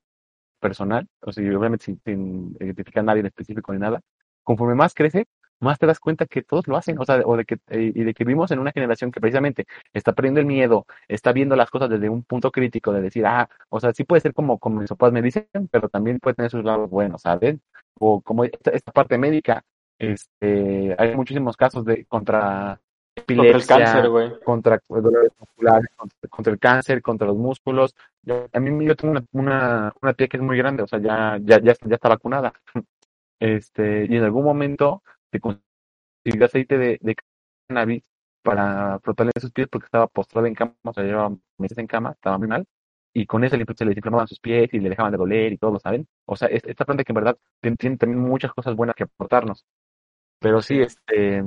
personal, 0.61 1.07
o 1.21 1.33
sea, 1.33 1.43
obviamente 1.57 1.85
sin, 1.85 2.01
sin 2.05 2.55
identificar 2.59 3.01
a 3.01 3.07
nadie 3.07 3.21
en 3.21 3.27
específico 3.27 3.73
ni 3.73 3.79
nada, 3.79 4.01
conforme 4.43 4.75
más 4.75 4.93
crece, 4.93 5.25
más 5.61 5.79
te 5.79 5.85
das 5.85 5.99
cuenta 5.99 6.25
que 6.25 6.41
todos 6.43 6.67
lo 6.67 6.75
hacen, 6.77 6.99
o 6.99 7.05
sea, 7.05 7.21
o 7.25 7.37
de 7.37 7.45
que, 7.45 7.55
eh, 7.69 7.91
y 7.95 8.03
de 8.03 8.13
que 8.13 8.23
vivimos 8.25 8.51
en 8.51 8.59
una 8.59 8.71
generación 8.71 9.11
que 9.11 9.21
precisamente 9.21 9.65
está 9.93 10.13
perdiendo 10.13 10.39
el 10.39 10.45
miedo, 10.47 10.85
está 11.07 11.31
viendo 11.33 11.55
las 11.55 11.69
cosas 11.69 11.89
desde 11.89 12.09
un 12.09 12.23
punto 12.23 12.51
crítico 12.51 12.91
de 12.91 13.01
decir, 13.01 13.25
ah, 13.25 13.47
o 13.69 13.79
sea, 13.79 13.93
sí 13.93 14.03
puede 14.03 14.21
ser 14.21 14.33
como, 14.33 14.59
como 14.59 14.81
mis 14.81 14.89
papás 14.89 15.13
me 15.13 15.21
dicen, 15.21 15.47
pero 15.71 15.87
también 15.89 16.19
puede 16.19 16.35
tener 16.35 16.51
sus 16.51 16.63
lados 16.63 16.89
buenos, 16.89 17.21
¿sabes? 17.21 17.57
O 17.99 18.21
como 18.21 18.43
esta, 18.45 18.71
esta 18.71 18.91
parte 18.91 19.17
médica, 19.17 19.63
este, 19.99 20.95
hay 20.97 21.15
muchísimos 21.15 21.55
casos 21.57 21.85
de 21.85 22.05
contra 22.05 22.81
Contra 23.35 23.57
el 23.57 23.63
epilepsia, 23.63 23.77
cáncer, 23.77 24.09
güey. 24.09 24.31
contra 24.43 24.79
dolores 24.87 25.31
musculares, 25.39 25.89
contra, 25.95 26.29
contra 26.29 26.53
el 26.53 26.59
cáncer, 26.59 27.01
contra 27.01 27.27
los 27.27 27.37
músculos. 27.37 27.95
Yo, 28.23 28.47
a 28.51 28.59
mí 28.59 28.85
yo 28.85 28.95
tengo 28.95 29.11
una, 29.13 29.25
una, 29.33 29.93
una 30.01 30.13
tía 30.13 30.27
que 30.27 30.37
es 30.37 30.43
muy 30.43 30.57
grande, 30.57 30.83
o 30.83 30.87
sea, 30.87 30.99
ya, 30.99 31.37
ya, 31.41 31.59
ya, 31.61 31.73
ya 31.85 31.95
está 31.95 32.09
vacunada. 32.09 32.53
Este, 33.39 34.05
y 34.09 34.17
en 34.17 34.23
algún 34.23 34.43
momento 34.45 35.03
se 35.31 35.39
consiguió 35.39 36.45
aceite 36.45 36.77
de, 36.77 36.97
de 37.01 37.15
cannabis 37.67 38.03
para 38.43 38.99
frotarle 38.99 39.31
sus 39.39 39.51
pies 39.51 39.67
porque 39.69 39.85
estaba 39.85 40.07
postrada 40.07 40.47
en 40.47 40.55
cama, 40.55 40.75
o 40.83 40.93
sea, 40.93 41.03
llevaba 41.03 41.35
meses 41.57 41.77
en 41.77 41.87
cama, 41.87 42.11
estaba 42.11 42.37
muy 42.37 42.47
mal. 42.47 42.65
Y 43.13 43.25
con 43.25 43.43
eso 43.43 43.57
se 43.57 43.85
le 43.85 43.89
desinflamaban 43.89 44.27
sus 44.27 44.39
pies 44.39 44.73
y 44.73 44.79
le 44.79 44.89
dejaban 44.89 45.11
de 45.11 45.17
doler 45.17 45.53
y 45.53 45.57
todo, 45.57 45.79
¿saben? 45.79 46.07
O 46.25 46.35
sea, 46.35 46.47
es- 46.49 46.63
esta 46.65 46.85
planta 46.85 47.03
que 47.03 47.11
en 47.11 47.15
verdad 47.15 47.37
tiene, 47.61 47.77
tiene 47.77 47.97
también 47.97 48.21
muchas 48.21 48.53
cosas 48.53 48.75
buenas 48.75 48.95
que 48.95 49.03
aportarnos. 49.03 49.65
Pero 50.39 50.61
sí, 50.61 50.81
este, 50.81 51.43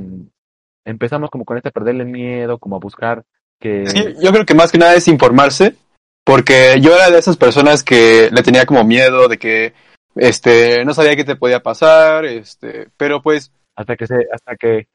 empezamos 0.84 1.30
como 1.30 1.44
con 1.44 1.56
este 1.56 1.70
perderle 1.70 2.04
miedo, 2.04 2.58
como 2.58 2.76
a 2.76 2.80
buscar 2.80 3.24
que... 3.60 3.86
Sí, 3.86 4.14
yo 4.22 4.30
creo 4.32 4.44
que 4.44 4.54
más 4.54 4.70
que 4.72 4.78
nada 4.78 4.94
es 4.94 5.08
informarse, 5.08 5.76
porque 6.24 6.76
yo 6.80 6.94
era 6.94 7.10
de 7.10 7.18
esas 7.18 7.36
personas 7.36 7.82
que 7.82 8.30
le 8.32 8.42
tenía 8.42 8.66
como 8.66 8.84
miedo 8.84 9.28
de 9.28 9.38
que 9.38 9.72
este 10.16 10.84
no 10.84 10.94
sabía 10.94 11.16
qué 11.16 11.24
te 11.24 11.36
podía 11.36 11.60
pasar, 11.60 12.24
este, 12.24 12.88
pero 12.96 13.20
pues 13.22 13.50
hasta 13.76 13.96
que 13.96 14.06
se, 14.06 14.14
hasta 14.32 14.56
que 14.56 14.86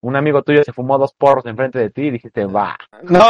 un 0.00 0.14
amigo 0.16 0.42
tuyo 0.42 0.62
se 0.62 0.72
fumó 0.72 0.96
dos 0.98 1.12
porros 1.12 1.46
enfrente 1.46 1.78
de 1.78 1.90
ti 1.90 2.02
y 2.02 2.10
dijiste, 2.12 2.44
va, 2.44 2.76
no, 3.02 3.20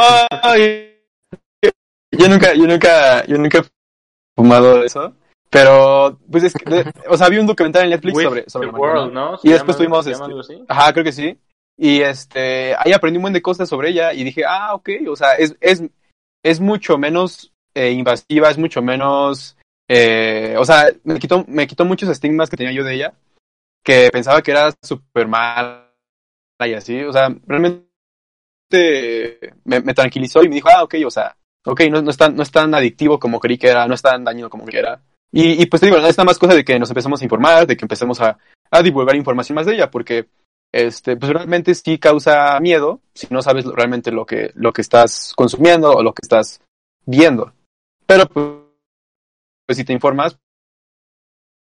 yo, 0.57 1.69
yo 2.11 2.29
nunca, 2.29 2.53
yo 2.53 2.67
nunca, 2.67 3.25
yo 3.25 3.37
nunca 3.37 3.59
he 3.59 3.63
fumado 4.37 4.83
eso, 4.83 5.13
pero 5.49 6.19
pues 6.31 6.43
es 6.43 6.53
que, 6.53 6.69
de- 6.69 6.93
o 7.07 7.17
sea, 7.17 7.27
vi 7.29 7.39
un 7.39 7.47
documental 7.47 7.83
en 7.85 7.89
Netflix 7.91 8.17
With 8.17 8.23
sobre, 8.25 8.49
sobre 8.49 8.67
the 8.67 8.71
marihuana. 8.73 8.99
World, 9.01 9.13
¿no? 9.13 9.39
Y 9.43 9.49
después 9.51 9.77
llama- 9.79 10.01
tuvimos 10.03 10.47
este-. 10.49 10.63
Ajá, 10.67 10.93
creo 10.93 11.03
que 11.03 11.11
sí. 11.11 11.37
Y 11.81 12.01
este, 12.01 12.75
ahí 12.75 12.91
aprendí 12.91 13.19
un 13.19 13.21
buen 13.21 13.33
de 13.33 13.41
cosas 13.41 13.69
sobre 13.69 13.91
ella 13.91 14.11
y 14.11 14.25
dije, 14.25 14.43
ah, 14.45 14.75
ok, 14.75 14.89
o 15.07 15.15
sea, 15.15 15.35
es, 15.35 15.55
es, 15.61 15.81
es 16.43 16.59
mucho 16.59 16.97
menos 16.97 17.53
eh, 17.73 17.91
invasiva, 17.91 18.49
es 18.49 18.57
mucho 18.57 18.81
menos, 18.81 19.55
eh, 19.87 20.55
o 20.57 20.65
sea, 20.65 20.89
me 21.05 21.17
quitó, 21.19 21.45
me 21.47 21.67
quitó 21.67 21.85
muchos 21.85 22.09
estigmas 22.09 22.49
que 22.49 22.57
tenía 22.57 22.73
yo 22.73 22.83
de 22.83 22.95
ella, 22.95 23.13
que 23.81 24.09
pensaba 24.11 24.41
que 24.41 24.51
era 24.51 24.73
súper 24.83 25.29
mal 25.29 25.89
y 26.59 26.73
así, 26.73 27.01
o 27.01 27.13
sea, 27.13 27.33
realmente 27.47 27.87
me, 29.63 29.93
tranquilizó 29.93 30.43
y 30.43 30.49
me 30.49 30.55
dijo, 30.55 30.67
ah, 30.67 30.83
ok, 30.83 30.95
o 31.05 31.09
sea, 31.09 31.37
ok, 31.65 31.83
no, 31.89 32.01
no, 32.01 32.11
es 32.11 32.17
tan, 32.17 32.35
no 32.35 32.43
es 32.43 32.51
tan 32.51 32.75
adictivo 32.75 33.17
como 33.19 33.39
creí 33.39 33.57
que 33.57 33.69
era, 33.69 33.87
no 33.87 33.93
es 33.93 34.01
tan 34.01 34.25
dañino 34.25 34.49
como 34.49 34.65
que 34.65 34.79
era. 34.79 35.01
Y, 35.31 35.63
y 35.63 35.65
pues 35.67 35.79
te 35.79 35.85
digo, 35.85 35.97
es 35.99 36.17
nada 36.17 36.25
más 36.25 36.39
cosa 36.39 36.55
de 36.55 36.65
que 36.65 36.77
nos 36.77 36.89
empezamos 36.89 37.21
a 37.21 37.23
informar, 37.23 37.65
de 37.65 37.77
que 37.77 37.85
empecemos 37.85 38.19
a, 38.19 38.37
a 38.69 38.83
divulgar 38.83 39.15
información 39.15 39.55
más 39.55 39.65
de 39.65 39.75
ella, 39.75 39.89
porque 39.89 40.27
este, 40.71 41.17
pues 41.17 41.31
realmente 41.31 41.73
sí 41.75 41.97
causa 41.97 42.59
miedo 42.59 43.01
si 43.13 43.27
no 43.29 43.41
sabes 43.41 43.65
realmente 43.65 44.11
lo 44.11 44.25
que, 44.25 44.51
lo 44.55 44.71
que 44.71 44.81
estás 44.81 45.33
consumiendo 45.35 45.91
o 45.91 46.03
lo 46.03 46.13
que 46.13 46.21
estás 46.23 46.61
viendo. 47.05 47.53
Pero 48.05 48.25
pues, 48.27 48.45
pues 49.65 49.77
si 49.77 49.83
te 49.83 49.93
informas, 49.93 50.37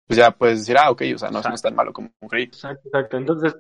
pues 0.08 0.18
ya 0.18 0.32
puedes 0.32 0.60
decir, 0.60 0.78
ah, 0.78 0.90
ok, 0.92 1.04
o 1.16 1.18
sea, 1.18 1.30
no, 1.30 1.42
no 1.42 1.54
es 1.54 1.62
tan 1.62 1.76
malo 1.76 1.94
como 1.94 2.10
creí. 2.28 2.44
Exacto, 2.44 2.88
exacto. 2.88 3.18
Entonces, 3.18 3.56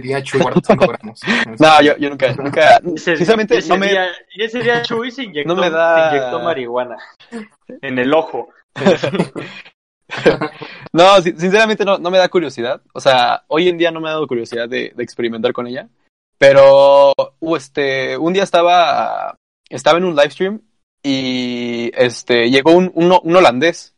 día 0.00 0.22
Chuy 0.22 0.40
guardó 0.40 0.60
5 0.64 0.86
gramos. 0.86 1.20
No, 1.58 1.82
yo, 1.82 1.96
yo 1.98 2.08
nunca, 2.08 2.32
nunca, 2.34 2.80
ese, 2.94 3.16
sinceramente, 3.16 3.58
ese 3.58 3.68
no 3.68 3.78
me, 3.78 3.88
día, 3.88 4.08
y 4.34 4.44
ese 4.44 4.62
día 4.62 4.82
Chuy 4.82 5.10
se 5.10 5.24
inyectó, 5.24 5.54
No 5.54 5.60
me 5.60 5.70
da- 5.70 6.10
se 6.10 6.16
inyectó 6.16 6.40
marihuana 6.40 6.96
en 7.82 7.98
el 7.98 8.14
ojo. 8.14 8.48
no, 10.92 11.20
sin- 11.22 11.38
sinceramente 11.38 11.84
no, 11.84 11.98
no 11.98 12.10
me 12.10 12.18
da 12.18 12.28
curiosidad. 12.28 12.80
O 12.92 13.00
sea, 13.00 13.44
hoy 13.48 13.68
en 13.68 13.78
día 13.78 13.90
no 13.90 14.00
me 14.00 14.08
ha 14.08 14.12
dado 14.12 14.26
curiosidad 14.26 14.68
de, 14.68 14.92
de 14.94 15.02
experimentar 15.04 15.52
con 15.52 15.66
ella. 15.66 15.88
Pero, 16.38 17.12
uh, 17.40 17.56
este, 17.56 18.16
un 18.16 18.32
día 18.32 18.42
estaba, 18.44 19.36
estaba 19.68 19.98
en 19.98 20.04
un 20.04 20.16
live 20.16 20.30
stream 20.30 20.62
y, 21.02 21.90
este, 21.94 22.48
llegó 22.50 22.72
un, 22.72 22.90
un, 22.94 23.18
un 23.22 23.36
holandés. 23.36 23.94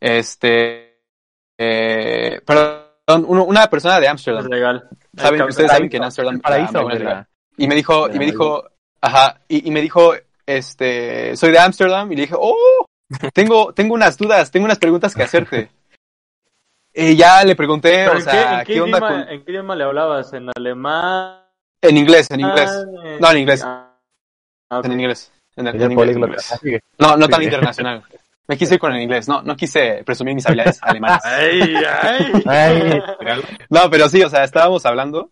Este, 0.00 1.00
eh, 1.58 2.40
perdón, 2.44 3.24
uno- 3.26 3.44
una 3.44 3.68
persona 3.68 3.98
de 4.00 4.08
Ámsterdam. 4.08 4.44
Saben, 5.16 5.38
ustedes 5.50 5.70
saben 5.70 5.88
que 5.90 5.96
en 5.96 6.02
Ámsterdam 6.04 6.40
Y 7.56 7.66
me 7.68 7.74
dijo, 7.74 8.08
y 8.08 8.18
me 8.18 8.26
dijo, 8.26 8.64
ajá, 9.00 9.40
y, 9.48 9.66
y 9.68 9.70
me 9.70 9.80
dijo, 9.80 10.12
este, 10.44 11.36
soy 11.36 11.52
de 11.52 11.58
Ámsterdam, 11.58 12.12
y 12.12 12.16
le 12.16 12.22
dije, 12.22 12.34
oh, 12.38 12.75
tengo, 13.34 13.72
tengo 13.72 13.94
unas 13.94 14.16
dudas, 14.16 14.50
tengo 14.50 14.64
unas 14.66 14.78
preguntas 14.78 15.14
que 15.14 15.22
hacerte. 15.22 15.70
Y 16.94 17.14
ya 17.14 17.44
le 17.44 17.54
pregunté, 17.54 18.04
¿Pero 18.06 18.18
o 18.18 18.20
sea, 18.20 18.32
qué, 18.32 18.40
en, 18.42 18.64
qué 18.66 18.72
¿qué 18.74 18.80
onda 18.80 18.98
idioma, 18.98 19.08
con- 19.24 19.28
¿En 19.32 19.44
qué 19.44 19.50
idioma 19.50 19.76
le 19.76 19.84
hablabas? 19.84 20.32
¿En 20.32 20.48
alemán? 20.56 21.42
En 21.82 21.96
inglés, 21.96 22.30
en 22.30 22.40
inglés, 22.40 22.70
Eh, 23.04 23.18
No, 23.20 23.30
en 23.30 23.38
inglés. 23.38 23.62
ah, 23.64 23.94
ah, 24.70 24.80
en 24.82 24.92
inglés. 24.92 25.30
En, 25.56 25.66
en 25.68 25.92
inglés, 25.92 26.16
No, 26.98 27.16
no 27.16 27.28
tan 27.28 27.42
internacional. 27.42 28.02
Me 28.48 28.56
quise 28.56 28.74
ir 28.74 28.80
con 28.80 28.94
el 28.94 29.02
inglés, 29.02 29.26
no, 29.28 29.42
no 29.42 29.56
quise 29.56 30.02
presumir 30.04 30.34
mis 30.34 30.46
habilidades 30.46 30.78
alemanas. 30.82 31.20
Ay, 31.24 31.74
ay. 32.00 32.42
Ay. 32.46 33.02
No, 33.68 33.90
pero 33.90 34.08
sí, 34.08 34.22
o 34.22 34.28
sea, 34.30 34.44
estábamos 34.44 34.86
hablando 34.86 35.28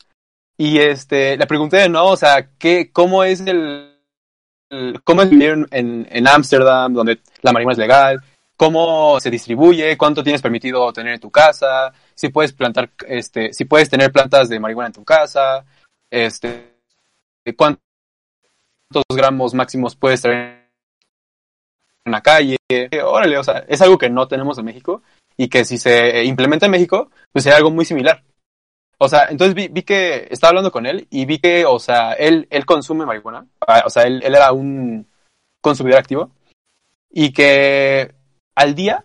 y 0.58 0.78
este, 0.80 1.36
le 1.36 1.46
pregunté, 1.46 1.88
¿no? 1.88 2.06
O 2.06 2.16
sea, 2.16 2.48
¿qué, 2.58 2.90
cómo 2.92 3.22
es 3.24 3.40
el- 3.40 3.93
cómo 5.04 5.22
es 5.22 5.30
vivir 5.30 5.66
en- 5.70 6.28
Ámsterdam, 6.28 6.92
donde 6.92 7.20
la 7.42 7.52
marihuana 7.52 7.72
es 7.72 7.78
legal? 7.78 8.22
¿Cómo 8.56 9.18
se 9.20 9.30
distribuye? 9.30 9.96
¿Cuánto 9.96 10.22
tienes 10.22 10.40
permitido 10.40 10.92
tener 10.92 11.14
en 11.14 11.20
tu 11.20 11.30
casa? 11.30 11.92
Si 12.14 12.28
puedes 12.28 12.52
plantar, 12.52 12.90
este, 13.06 13.52
si 13.52 13.64
puedes 13.64 13.90
tener 13.90 14.12
plantas 14.12 14.48
de 14.48 14.60
marihuana 14.60 14.88
en 14.88 14.92
tu 14.92 15.04
casa, 15.04 15.64
este, 16.10 16.76
¿cuántos 17.56 17.82
gramos 19.12 19.54
máximos 19.54 19.96
puedes 19.96 20.22
tener 20.22 20.70
en 22.04 22.12
la 22.12 22.20
calle? 22.20 22.56
Órale, 23.04 23.38
o 23.38 23.42
sea, 23.42 23.64
es 23.66 23.82
algo 23.82 23.98
que 23.98 24.08
no 24.08 24.28
tenemos 24.28 24.56
en 24.58 24.66
México 24.66 25.02
y 25.36 25.48
que 25.48 25.64
si 25.64 25.76
se 25.78 26.22
implementa 26.24 26.66
en 26.66 26.72
México, 26.72 27.10
pues 27.32 27.42
sería 27.42 27.56
algo 27.56 27.72
muy 27.72 27.84
similar. 27.84 28.22
O 28.98 29.08
sea, 29.08 29.26
entonces 29.30 29.54
vi, 29.54 29.68
vi 29.68 29.82
que 29.82 30.28
estaba 30.30 30.50
hablando 30.50 30.70
con 30.72 30.86
él 30.86 31.06
y 31.10 31.24
vi 31.26 31.38
que, 31.38 31.64
o 31.66 31.78
sea, 31.78 32.12
él, 32.12 32.46
él 32.50 32.64
consume 32.64 33.04
marihuana. 33.06 33.46
Ah, 33.66 33.82
O 33.86 33.90
sea, 33.90 34.04
él, 34.04 34.22
él 34.24 34.34
era 34.34 34.52
un 34.52 35.06
consumidor 35.60 35.98
activo. 35.98 36.30
Y 37.10 37.32
que 37.32 38.14
al 38.54 38.74
día, 38.74 39.04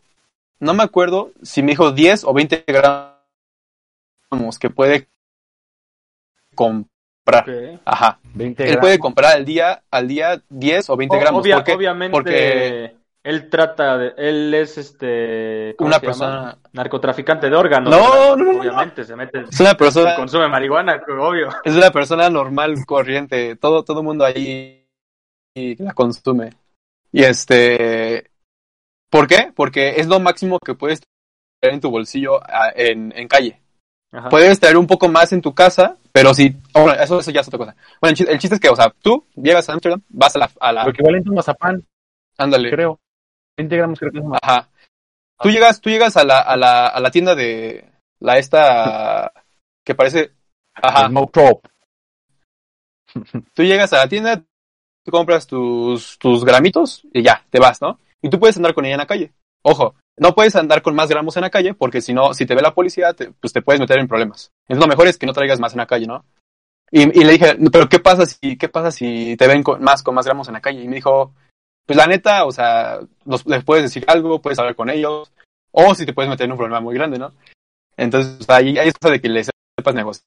no 0.60 0.74
me 0.74 0.84
acuerdo 0.84 1.32
si 1.44 1.62
me 1.64 1.72
dijo 1.72 1.92
10 1.92 2.24
o 2.24 2.34
20 2.34 2.64
gramos 2.68 4.60
que 4.60 4.70
puede 4.70 5.08
comprar. 6.56 7.46
Ajá. 7.86 8.20
20 8.34 8.64
Él 8.64 8.70
gramos. 8.70 8.82
puede 8.82 9.00
comprar 9.00 9.34
al 9.36 9.46
día, 9.46 9.84
al 9.92 10.08
día 10.08 10.42
10 10.50 10.90
o 10.90 10.98
20 10.98 11.16
O- 11.16 11.20
gramos. 11.20 11.42
obvia- 11.44 11.56
¿Por 11.58 11.64
qué? 11.66 11.74
obviamente, 11.74 12.12
Porque 12.12 12.96
él 13.24 13.50
trata 13.50 13.98
de, 13.98 14.14
él 14.18 14.54
es 14.54 14.78
este, 14.78 15.76
¿cómo 15.78 15.90
una 15.90 16.00
persona... 16.00 16.58
narcotraficante 16.72 17.50
de 17.50 17.56
órganos. 17.56 17.90
No, 17.90 18.36
no, 18.36 18.44
no, 18.44 18.54
no. 18.54 18.60
Obviamente 18.60 19.04
se 19.04 19.16
mete, 19.16 19.42
Es 19.50 19.60
una 19.60 19.76
persona... 19.76 20.16
consume 20.16 20.48
marihuana, 20.48 21.02
obvio. 21.08 21.50
es 21.64 21.76
una 21.76 21.92
persona 21.92 22.30
normal, 22.30 22.76
corriente, 22.86 23.56
todo, 23.58 23.84
todo 23.84 24.04
mundo 24.04 24.26
ahí 24.26 24.88
la 25.56 25.94
consume. 25.94 26.52
Y 27.12 27.24
este, 27.24 28.32
¿por 29.10 29.28
qué? 29.28 29.52
Porque 29.54 29.96
es 29.98 30.08
lo 30.08 30.20
máximo 30.20 30.58
que 30.60 30.76
puedes 30.76 31.02
tener 31.60 31.76
en 31.76 31.82
tu 31.82 31.92
bolsillo 31.92 32.40
ah, 32.44 32.72
en, 32.74 33.12
en 33.16 33.28
calle. 33.28 33.60
Ajá. 34.12 34.30
Puedes 34.30 34.60
traer 34.60 34.78
un 34.78 34.88
poco 34.88 35.08
más 35.08 35.34
en 35.34 35.42
tu 35.42 35.54
casa, 35.54 35.98
pero 36.12 36.34
si, 36.34 36.56
oh, 36.74 36.84
bueno, 36.84 37.02
eso, 37.02 37.20
eso 37.20 37.32
ya 37.32 37.42
es 37.42 37.48
otra 37.48 37.60
cosa. 37.60 37.76
Bueno, 38.02 38.12
el 38.12 38.16
chiste, 38.16 38.32
el 38.32 38.40
chiste 38.40 38.56
es 38.56 38.62
que, 38.62 38.70
o 38.70 38.76
sea, 38.76 38.94
tú 39.02 39.26
llegas 39.36 39.70
a 39.70 39.74
Amsterdam, 39.74 40.02
vas 40.10 40.36
a 40.36 40.40
la, 40.40 40.50
a 40.60 40.72
la, 40.72 40.84
Lo 40.86 40.90
equivalente 40.92 41.30
a 41.30 41.32
un 41.32 41.36
mazapán, 41.36 41.86
ándale, 42.38 42.72
creo. 42.72 43.00
20 43.60 43.78
gramos 43.78 44.00
creo 44.00 44.12
que 44.12 44.20
es 44.20 44.24
mazapán. 44.24 44.60
ajá. 44.60 44.70
Tú 45.42 45.50
llegas, 45.50 45.80
tú 45.80 45.90
llegas 45.90 46.18
a 46.18 46.24
la, 46.24 46.40
a 46.40 46.58
la, 46.58 46.88
a 46.88 47.00
la 47.00 47.12
tienda 47.12 47.34
de, 47.34 47.86
la 48.20 48.38
esta, 48.38 49.32
que 49.86 49.96
parece, 49.96 50.32
ajá, 50.76 51.10
tú 53.54 53.64
llegas 53.64 53.94
a 53.94 53.98
la 53.98 54.08
tienda, 54.08 54.44
tú 55.04 55.12
compras 55.12 55.48
tus, 55.48 56.18
tus 56.20 56.44
gramitos 56.44 57.04
y 57.14 57.24
ya, 57.24 57.46
te 57.50 57.60
vas, 57.60 57.82
¿no? 57.82 58.00
Y 58.22 58.30
tú 58.30 58.40
puedes 58.40 58.58
andar 58.58 58.74
con 58.74 58.86
ella 58.86 58.96
en 58.96 59.00
la 59.00 59.08
calle. 59.08 59.34
Ojo, 59.62 59.96
no 60.18 60.36
puedes 60.36 60.56
andar 60.56 60.82
con 60.82 60.96
más 60.96 61.10
gramos 61.10 61.36
en 61.38 61.42
la 61.42 61.50
calle 61.50 61.74
porque 61.74 62.02
si 62.02 62.14
no, 62.14 62.34
si 62.34 62.46
te 62.46 62.56
ve 62.56 62.62
la 62.62 62.74
policía, 62.74 63.14
te- 63.14 63.32
pues 63.32 63.54
te 63.54 63.62
puedes 63.62 63.80
meter 63.80 63.98
en 64.00 64.08
problemas. 64.08 64.52
Entonces 64.68 64.86
lo 64.86 64.90
mejor 64.90 65.08
es 65.08 65.18
que 65.18 65.26
no 65.26 65.34
traigas 65.34 65.60
más 65.60 65.74
en 65.74 65.80
la 65.80 65.88
calle, 65.88 66.06
¿no? 66.08 66.26
Y, 66.92 67.04
y 67.04 67.24
le 67.24 67.34
dije, 67.34 67.56
pero 67.72 67.88
¿qué 67.88 68.00
pasa 68.00 68.26
si, 68.26 68.58
qué 68.58 68.68
pasa 68.68 68.92
si 68.92 69.38
te 69.38 69.48
ven 69.48 69.64
con 69.64 69.82
más, 69.82 70.04
con 70.04 70.16
más 70.16 70.26
gramos 70.26 70.48
en 70.48 70.56
la 70.56 70.62
calle? 70.62 70.82
Y 70.84 70.88
me 70.88 70.96
dijo, 70.96 71.34
pues 71.90 71.98
la 71.98 72.06
neta, 72.06 72.46
o 72.46 72.52
sea, 72.52 73.00
les 73.48 73.64
puedes 73.64 73.84
decir 73.84 74.06
algo, 74.08 74.40
puedes 74.40 74.60
hablar 74.60 74.76
con 74.76 74.92
ellos, 74.92 75.32
o 75.72 75.96
si 75.96 76.06
te 76.06 76.14
puedes 76.14 76.30
meter 76.30 76.46
en 76.46 76.52
un 76.52 76.58
problema 76.60 76.80
muy 76.80 76.94
grande, 76.94 77.18
¿no? 77.18 77.34
Entonces, 77.98 78.42
o 78.42 78.44
sea, 78.44 78.58
ahí, 78.58 78.78
es 78.78 78.94
cosa 78.94 79.14
de 79.14 79.20
que 79.20 79.28
les 79.28 79.50
sepas 79.76 79.96
negociar. 79.96 80.24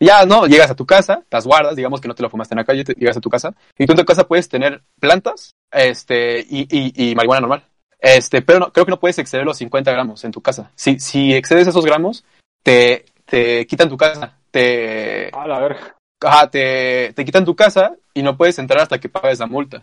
Ya, 0.00 0.24
no, 0.24 0.46
llegas 0.46 0.70
a 0.70 0.74
tu 0.74 0.86
casa, 0.86 1.22
las 1.30 1.46
guardas, 1.46 1.76
digamos 1.76 2.00
que 2.00 2.08
no 2.08 2.14
te 2.14 2.22
lo 2.22 2.30
fumaste 2.30 2.54
en 2.54 2.60
la 2.60 2.64
calle, 2.64 2.84
llegas 2.96 3.18
a 3.18 3.20
tu 3.20 3.28
casa, 3.28 3.54
y 3.76 3.84
tú 3.84 3.92
en 3.92 3.98
tu 3.98 4.04
casa 4.06 4.26
puedes 4.26 4.48
tener 4.48 4.82
plantas, 4.98 5.52
este, 5.70 6.40
y, 6.40 6.66
y, 6.70 7.10
y 7.10 7.14
marihuana 7.14 7.42
normal. 7.42 7.66
Este, 7.98 8.40
pero 8.40 8.60
no, 8.60 8.72
creo 8.72 8.86
que 8.86 8.92
no 8.92 8.98
puedes 8.98 9.18
exceder 9.18 9.44
los 9.44 9.58
50 9.58 9.92
gramos 9.92 10.24
en 10.24 10.32
tu 10.32 10.40
casa. 10.40 10.70
Si, 10.74 10.98
si 11.00 11.34
excedes 11.34 11.68
esos 11.68 11.84
gramos, 11.84 12.24
te, 12.62 13.04
te 13.26 13.66
quitan 13.66 13.90
tu 13.90 13.98
casa, 13.98 14.38
te, 14.50 15.28
A 15.34 15.46
la 15.46 15.58
verga. 15.58 15.93
Ajá, 16.24 16.50
te, 16.50 17.12
te 17.14 17.24
quitan 17.24 17.44
tu 17.44 17.54
casa 17.54 17.94
y 18.12 18.22
no 18.22 18.36
puedes 18.36 18.58
entrar 18.58 18.80
hasta 18.82 18.98
que 18.98 19.08
pagues 19.08 19.38
la 19.38 19.46
multa. 19.46 19.82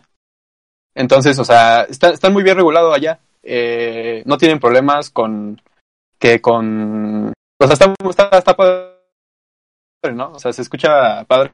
Entonces, 0.95 1.37
o 1.39 1.45
sea, 1.45 1.83
está, 1.83 2.09
están 2.09 2.33
muy 2.33 2.43
bien 2.43 2.55
regulado 2.57 2.93
allá. 2.93 3.19
Eh, 3.43 4.23
no 4.25 4.37
tienen 4.37 4.59
problemas 4.59 5.09
con 5.09 5.59
que 6.19 6.39
con 6.41 7.29
o 7.59 7.65
sea, 7.67 7.73
está, 7.73 7.93
está, 8.09 8.37
está 8.37 8.55
padre, 8.55 8.91
¿no? 10.13 10.31
O 10.33 10.39
sea, 10.39 10.51
se 10.53 10.61
escucha 10.61 11.23
padre. 11.25 11.53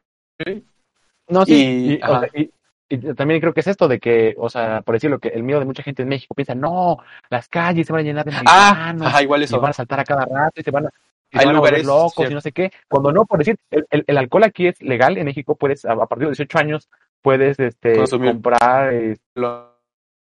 No, 1.30 1.46
sí. 1.46 1.54
Y- 1.54 1.94
Y, 1.94 2.02
o 2.02 2.06
ajá. 2.06 2.20
sea, 2.22 2.30
y- 2.42 2.52
y 2.90 2.98
también 3.16 3.42
creo 3.42 3.54
que 3.54 3.60
es 3.60 3.68
esto 3.68 3.88
de 3.90 4.00
que, 4.00 4.34
o 4.38 4.50
sea, 4.50 4.82
por 4.82 4.96
decirlo, 4.96 5.20
que 5.20 5.28
el 5.30 5.44
miedo 5.44 5.60
de 5.60 5.66
mucha 5.66 5.84
gente 5.84 6.04
en 6.04 6.08
México 6.10 6.34
piensa, 6.34 6.56
no, 6.56 6.98
las 7.30 7.50
calles 7.50 7.86
se 7.86 7.92
van 7.92 8.00
a 8.02 8.04
llenar 8.06 8.24
de 8.26 8.32
Ah, 8.46 8.94
ajá, 9.02 9.22
igual 9.24 9.42
y 9.42 9.44
eso. 9.44 9.60
van 9.60 9.72
a 9.72 9.74
saltar 9.74 10.00
a 10.00 10.06
cada 10.06 10.24
rato 10.26 10.62
y 10.62 10.64
se 10.64 10.72
van 10.72 10.86
a, 10.86 10.90
y 10.90 10.92
Hay 11.34 11.48
a 11.48 11.52
lugares, 11.54 11.86
locos 11.86 12.14
cierto. 12.16 12.32
y 12.32 12.36
no 12.36 12.42
sé 12.42 12.52
qué. 12.52 12.72
Cuando 12.88 13.12
no, 13.12 13.26
por 13.26 13.40
decir, 13.40 13.58
el, 13.72 13.86
el- 13.90 14.04
el 14.08 14.18
alcohol 14.18 14.44
aquí 14.46 14.68
es 14.68 14.82
legal 14.82 15.18
en 15.18 15.26
México, 15.26 15.56
puedes, 15.56 15.84
a, 15.86 15.94
a 15.94 16.06
partir 16.08 16.28
de 16.28 16.32
18 16.32 16.58
años, 16.60 16.90
puedes 17.22 17.60
este, 17.60 17.96
Consumir. 17.98 18.32
comprar, 18.32 18.94
Lo- 19.36 19.76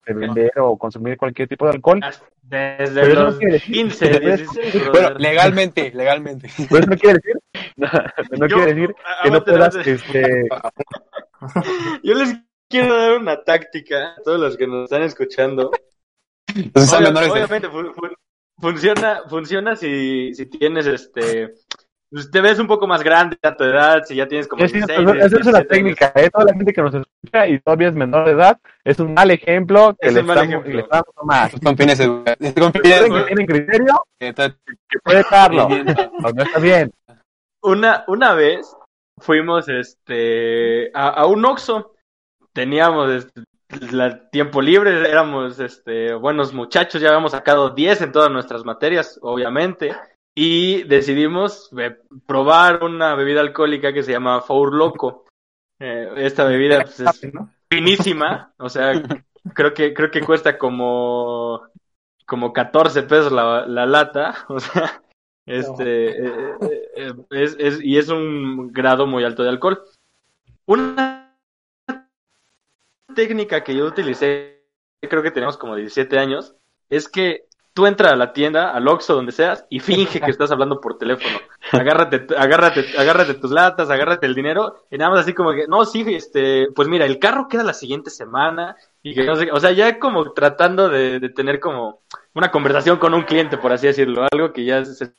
vender 0.06 0.52
o 0.60 0.78
consumir 0.78 1.16
cualquier 1.18 1.48
tipo 1.48 1.66
de 1.66 1.72
alcohol. 1.72 2.02
Desde 2.42 3.02
Pero 3.02 3.14
no 3.16 3.24
los 3.26 3.40
decir- 3.40 3.62
15, 3.74 4.20
16. 4.20 4.90
Bueno, 4.92 5.10
legalmente, 5.20 5.92
legalmente. 5.94 6.50
Pero 6.70 6.82
eso 6.82 6.90
no 6.90 6.98
quiere 6.98 7.20
decir, 7.24 7.36
no, 7.78 7.88
no 8.40 8.48
Yo- 8.48 8.56
quiere 8.58 8.74
decir 8.74 8.96
que 9.24 9.32
no 9.32 9.44
puedas, 9.44 9.76
aguante. 9.76 9.92
este, 9.94 10.50
Yo 12.04 12.14
les 12.16 12.36
quiero 12.70 12.98
dar 12.98 13.18
una 13.18 13.44
táctica 13.44 14.16
a 14.18 14.22
todos 14.24 14.40
los 14.40 14.58
que 14.58 14.68
nos 14.68 14.84
están 14.86 15.04
escuchando. 15.04 15.72
Entonces, 16.56 17.00
de- 17.00 17.08
obviamente 17.32 17.70
fu- 17.70 17.94
fu- 17.94 18.11
funciona, 18.62 19.24
funciona 19.30 19.76
si, 19.76 20.34
si 20.34 20.46
tienes 20.46 20.86
este 20.88 21.54
pues, 22.12 22.30
te 22.30 22.42
ves 22.42 22.60
un 22.60 22.68
poco 22.68 22.88
más 22.88 23.04
grande 23.04 23.38
a 23.42 23.56
tu 23.56 23.64
edad, 23.64 24.04
si 24.06 24.16
ya 24.16 24.28
tienes 24.28 24.48
como 24.48 24.64
Es 24.64 24.74
16, 24.74 24.86
cierto, 24.98 25.14
esa 25.14 25.26
es 25.26 25.32
17 25.32 25.50
una 25.50 25.58
años. 25.60 25.68
técnica, 25.70 26.12
¿eh? 26.16 26.30
Toda 26.30 26.46
la 26.46 26.54
gente 26.54 26.74
que 26.74 26.82
nos 26.82 26.94
escucha 26.94 27.48
y 27.48 27.60
todavía 27.60 27.88
es 27.88 27.94
menor 27.96 28.26
de 28.26 28.32
edad, 28.34 28.60
es 28.84 29.00
un 29.00 29.14
mal 29.14 29.32
ejemplo 29.32 29.96
que 30.00 30.10
Es 30.10 30.14
le 30.14 30.20
un 30.22 30.26
mal 30.28 30.38
estamos, 30.38 30.50
ejemplo. 30.50 30.74
le 30.74 30.82
estamos 30.82 31.06
dando 31.16 31.26
más. 31.26 31.52
Con 31.64 31.78
fines 31.78 32.00
educativos. 32.00 32.54
Con 32.54 32.74
fines 32.74 33.02
Recuerden 33.02 33.14
que 33.14 33.28
tienen 33.28 33.48
criterio, 33.48 34.06
que 34.20 35.00
puede 35.04 35.20
estarlo. 35.22 35.66
O 35.68 35.68
no 36.34 36.44
está 36.44 36.60
bien. 36.60 36.92
Una, 37.64 38.04
una 38.08 38.34
vez 38.34 38.76
fuimos 39.20 39.70
este 39.70 40.92
a, 40.94 41.10
a 41.10 41.26
un 41.28 41.46
Oxxo. 41.46 41.94
Teníamos 42.54 43.10
este, 43.12 43.44
la- 43.92 44.30
tiempo 44.30 44.62
libre, 44.62 45.10
éramos 45.10 45.60
este 45.60 46.14
buenos 46.14 46.54
muchachos, 46.54 47.02
ya 47.02 47.10
habíamos 47.10 47.32
sacado 47.32 47.70
10 47.72 48.02
en 48.02 48.12
todas 48.12 48.32
nuestras 48.32 48.66
materias, 48.66 49.20
obviamente. 49.22 49.96
Y 50.36 50.84
decidimos 50.84 51.70
eh, 51.78 51.98
probar 52.26 52.84
una 52.84 53.16
bebida 53.16 53.42
alcohólica 53.42 53.92
que 53.94 54.04
se 54.04 54.12
llama 54.14 54.42
Four 54.42 54.74
Loco. 54.74 55.26
Eh, 55.80 56.10
esta 56.18 56.46
bebida 56.46 56.82
pues, 56.84 57.00
es 57.02 57.34
¿no? 57.34 57.50
finísima, 57.70 58.54
o 58.58 58.70
sea, 58.70 59.02
creo 59.54 59.74
que 59.74 59.94
creo 59.94 60.12
que 60.12 60.22
cuesta 60.22 60.58
como 60.58 61.62
como 62.26 62.54
14 62.54 63.04
pesos 63.04 63.32
la, 63.32 63.66
la 63.66 63.86
lata, 63.86 64.46
o 64.48 64.60
sea, 64.60 65.02
este 65.46 66.26
eh, 66.28 67.14
es, 67.32 67.56
es- 67.60 67.84
y 67.84 67.98
es 67.98 68.08
un 68.10 68.72
grado 68.72 69.06
muy 69.08 69.24
alto 69.26 69.44
de 69.44 69.50
alcohol. 69.50 69.84
Una 70.66 71.31
técnica 73.14 73.64
que 73.64 73.76
yo 73.76 73.86
utilicé, 73.86 74.66
creo 75.02 75.24
que 75.24 75.32
tenemos 75.32 75.58
como 75.58 75.76
17 75.76 76.18
años, 76.20 76.56
es 76.90 77.08
que 77.08 77.46
tú 77.74 77.86
entras 77.86 78.12
a 78.12 78.16
la 78.16 78.34
tienda, 78.34 78.72
al 78.72 78.88
Oxxo, 78.88 79.16
donde 79.16 79.32
seas, 79.32 79.66
y 79.70 79.80
finge 79.80 80.20
que 80.20 80.32
estás 80.32 80.52
hablando 80.52 80.82
por 80.82 80.98
teléfono. 80.98 81.38
Agárrate, 81.72 82.28
agárrate, 82.36 82.86
agárrate 82.98 83.36
tus 83.36 83.52
latas, 83.52 83.90
agárrate 83.90 84.26
el 84.26 84.36
dinero, 84.36 84.86
y 84.90 84.98
nada 84.98 85.12
más 85.12 85.22
así 85.22 85.34
como 85.34 85.54
que, 85.54 85.68
no, 85.68 85.86
sí, 85.86 86.04
este, 86.08 86.68
pues 86.76 86.90
mira, 86.90 87.06
el 87.06 87.18
carro 87.18 87.48
queda 87.48 87.64
la 87.64 87.74
siguiente 87.74 88.10
semana, 88.10 88.76
y 89.02 89.14
que 89.14 89.24
no 89.24 89.36
sé, 89.36 89.50
o 89.52 89.60
sea, 89.60 89.72
ya 89.72 90.00
como 90.00 90.34
tratando 90.34 90.90
de, 90.90 91.20
de 91.20 91.30
tener 91.30 91.60
como 91.62 92.02
una 92.36 92.52
conversación 92.52 92.98
con 92.98 93.14
un 93.14 93.24
cliente, 93.24 93.58
por 93.58 93.72
así 93.72 93.88
decirlo, 93.88 94.28
algo 94.30 94.52
que 94.52 94.66
ya 94.66 94.84
se 94.84 95.14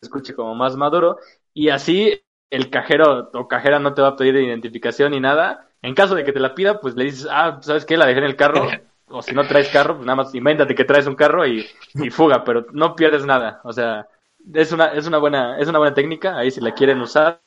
escuche 0.00 0.34
como 0.34 0.54
más 0.54 0.76
maduro, 0.76 1.18
y 1.52 1.70
así 1.70 2.22
el 2.50 2.70
cajero 2.70 3.30
o 3.32 3.48
cajera 3.48 3.78
no 3.78 3.94
te 3.94 4.02
va 4.02 4.08
a 4.08 4.16
pedir 4.16 4.36
identificación 4.36 5.12
ni 5.12 5.20
nada. 5.20 5.65
En 5.86 5.94
caso 5.94 6.16
de 6.16 6.24
que 6.24 6.32
te 6.32 6.40
la 6.40 6.52
pida, 6.52 6.80
pues 6.80 6.96
le 6.96 7.04
dices, 7.04 7.28
ah, 7.30 7.58
¿sabes 7.62 7.84
qué? 7.86 7.96
La 7.96 8.06
dejé 8.06 8.18
en 8.18 8.24
el 8.26 8.36
carro. 8.36 8.66
O 9.08 9.22
si 9.22 9.36
no 9.36 9.46
traes 9.46 9.68
carro, 9.68 9.94
pues 9.94 10.04
nada 10.04 10.16
más 10.16 10.34
invéntate 10.34 10.74
que 10.74 10.84
traes 10.84 11.06
un 11.06 11.14
carro 11.14 11.46
y, 11.46 11.64
y 11.94 12.10
fuga, 12.10 12.42
pero 12.42 12.66
no 12.72 12.96
pierdes 12.96 13.24
nada. 13.24 13.60
O 13.62 13.72
sea, 13.72 14.08
es 14.52 14.72
una, 14.72 14.86
es 14.86 15.06
una 15.06 15.18
buena, 15.18 15.60
es 15.60 15.68
una 15.68 15.78
buena 15.78 15.94
técnica, 15.94 16.36
ahí 16.36 16.50
si 16.50 16.60
la 16.60 16.74
quieren 16.74 17.00
usar. 17.00 17.40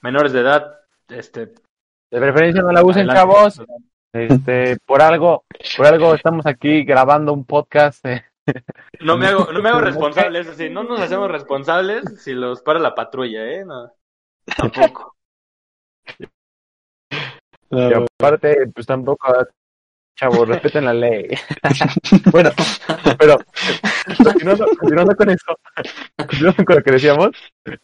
Menores 0.00 0.32
de 0.32 0.40
edad, 0.42 0.78
este, 1.08 1.46
De 2.08 2.20
preferencia 2.20 2.62
no 2.62 2.70
la 2.70 2.84
usen, 2.84 3.10
adelante. 3.10 3.32
chavos. 3.34 3.62
Este, 4.12 4.76
por 4.86 5.02
algo, 5.02 5.44
por 5.76 5.86
algo 5.86 6.14
estamos 6.14 6.46
aquí 6.46 6.84
grabando 6.84 7.32
un 7.32 7.44
podcast. 7.44 8.06
eh. 8.06 8.24
No 9.00 9.16
me 9.16 9.26
hago, 9.26 9.52
no 9.52 9.60
me 9.60 9.70
hago 9.70 9.80
responsable, 9.90 10.38
eso 10.38 10.54
sí, 10.54 10.70
no 10.70 10.84
nos 10.84 11.00
hacemos 11.00 11.28
responsables 11.32 12.04
si 12.22 12.32
los 12.32 12.62
para 12.62 12.78
la 12.78 12.94
patrulla, 12.94 13.44
eh, 13.44 13.64
no. 13.64 13.90
Tampoco. 14.56 15.16
Y 17.78 17.92
aparte, 18.18 18.66
pues 18.74 18.86
tampoco, 18.86 19.32
chavos, 20.16 20.48
respeten 20.48 20.84
la 20.84 20.94
ley. 20.94 21.28
Bueno, 22.32 22.50
Pero, 23.18 23.38
continuando, 24.22 24.66
continuando 24.78 25.16
con 25.16 25.30
eso, 25.30 25.58
continuando 26.16 26.64
con 26.64 26.76
lo 26.76 26.82
que 26.82 26.90
decíamos, 26.92 27.30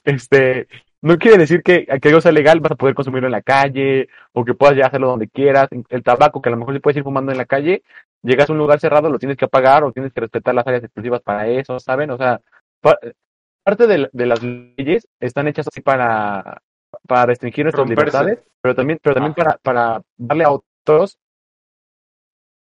este, 0.04 0.68
no 1.02 1.16
quiere 1.18 1.38
decir 1.38 1.62
que, 1.62 1.86
que 1.86 2.08
algo 2.08 2.20
sea 2.20 2.32
legal, 2.32 2.60
vas 2.60 2.72
a 2.72 2.76
poder 2.76 2.94
consumirlo 2.94 3.28
en 3.28 3.32
la 3.32 3.42
calle, 3.42 4.08
o 4.32 4.44
que 4.44 4.54
puedas 4.54 4.76
ya 4.76 4.86
hacerlo 4.86 5.08
donde 5.08 5.28
quieras. 5.28 5.68
El 5.88 6.02
tabaco, 6.02 6.40
que 6.42 6.48
a 6.48 6.52
lo 6.52 6.58
mejor 6.58 6.74
sí 6.74 6.80
puedes 6.80 6.96
ir 6.98 7.04
fumando 7.04 7.32
en 7.32 7.38
la 7.38 7.46
calle, 7.46 7.82
llegas 8.22 8.48
a 8.48 8.52
un 8.52 8.58
lugar 8.58 8.80
cerrado, 8.80 9.08
lo 9.10 9.18
tienes 9.18 9.36
que 9.36 9.46
apagar, 9.46 9.82
o 9.84 9.92
tienes 9.92 10.12
que 10.12 10.20
respetar 10.20 10.54
las 10.54 10.66
áreas 10.66 10.84
exclusivas 10.84 11.22
para 11.22 11.46
eso, 11.48 11.78
¿saben? 11.80 12.10
O 12.10 12.18
sea, 12.18 12.40
pa- 12.80 12.98
parte 13.64 13.86
de, 13.86 14.08
de 14.12 14.26
las 14.26 14.42
leyes 14.42 15.06
están 15.20 15.48
hechas 15.48 15.66
así 15.68 15.80
para, 15.80 16.60
para 17.06 17.26
restringir 17.26 17.64
nuestras 17.64 17.86
Romperse. 17.88 18.18
libertades, 18.18 18.48
pero 18.60 18.74
también, 18.74 18.98
pero 19.02 19.14
también 19.14 19.34
para, 19.34 19.58
para 19.58 20.02
darle 20.16 20.44
a 20.44 20.50
otros 20.52 21.18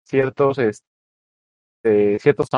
ciertos, 0.04 0.58
este, 0.58 0.84
ciertos 2.18 2.48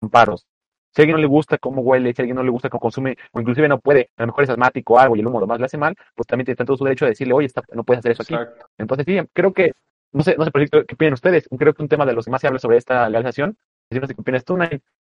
amparos. 0.00 0.46
Si 0.94 1.00
a 1.00 1.02
alguien 1.04 1.16
no 1.16 1.22
le 1.22 1.26
gusta 1.26 1.56
cómo 1.56 1.80
huele, 1.80 2.12
si 2.12 2.20
a 2.20 2.22
alguien 2.24 2.36
no 2.36 2.42
le 2.42 2.50
gusta 2.50 2.68
cómo 2.68 2.80
consume, 2.80 3.16
o 3.32 3.40
inclusive 3.40 3.66
no 3.66 3.80
puede, 3.80 4.10
a 4.16 4.22
lo 4.22 4.26
mejor 4.26 4.44
es 4.44 4.50
asmático 4.50 4.94
o 4.94 4.98
algo 4.98 5.16
y 5.16 5.20
el 5.20 5.26
humo 5.26 5.40
lo 5.40 5.46
más 5.46 5.58
le 5.58 5.64
hace 5.64 5.78
mal, 5.78 5.96
pues 6.14 6.26
también 6.26 6.44
tiene 6.44 6.56
todo 6.66 6.76
su 6.76 6.84
derecho 6.84 7.06
de 7.06 7.12
decirle, 7.12 7.32
oye, 7.32 7.46
está- 7.46 7.62
no 7.72 7.82
puedes 7.84 8.00
hacer 8.00 8.12
eso 8.12 8.22
aquí. 8.22 8.34
Exacto. 8.34 8.66
Entonces 8.76 9.06
sí, 9.06 9.18
creo 9.32 9.54
que, 9.54 9.72
no 10.12 10.22
sé, 10.22 10.36
no 10.36 10.44
sé 10.44 10.50
por 10.50 10.68
qué, 10.68 10.78
opinan 10.92 11.14
ustedes, 11.14 11.48
creo 11.58 11.72
que 11.72 11.82
un 11.82 11.88
tema 11.88 12.04
de 12.04 12.12
los 12.12 12.26
que 12.26 12.30
más 12.30 12.42
se 12.42 12.46
habla 12.46 12.58
sobre 12.58 12.76
esta 12.76 13.08
legalización, 13.08 13.56
es 13.88 14.00
no 14.00 14.06
sé 14.06 14.14
qué 14.14 14.20
opinas 14.20 14.44
tú, 14.44 14.58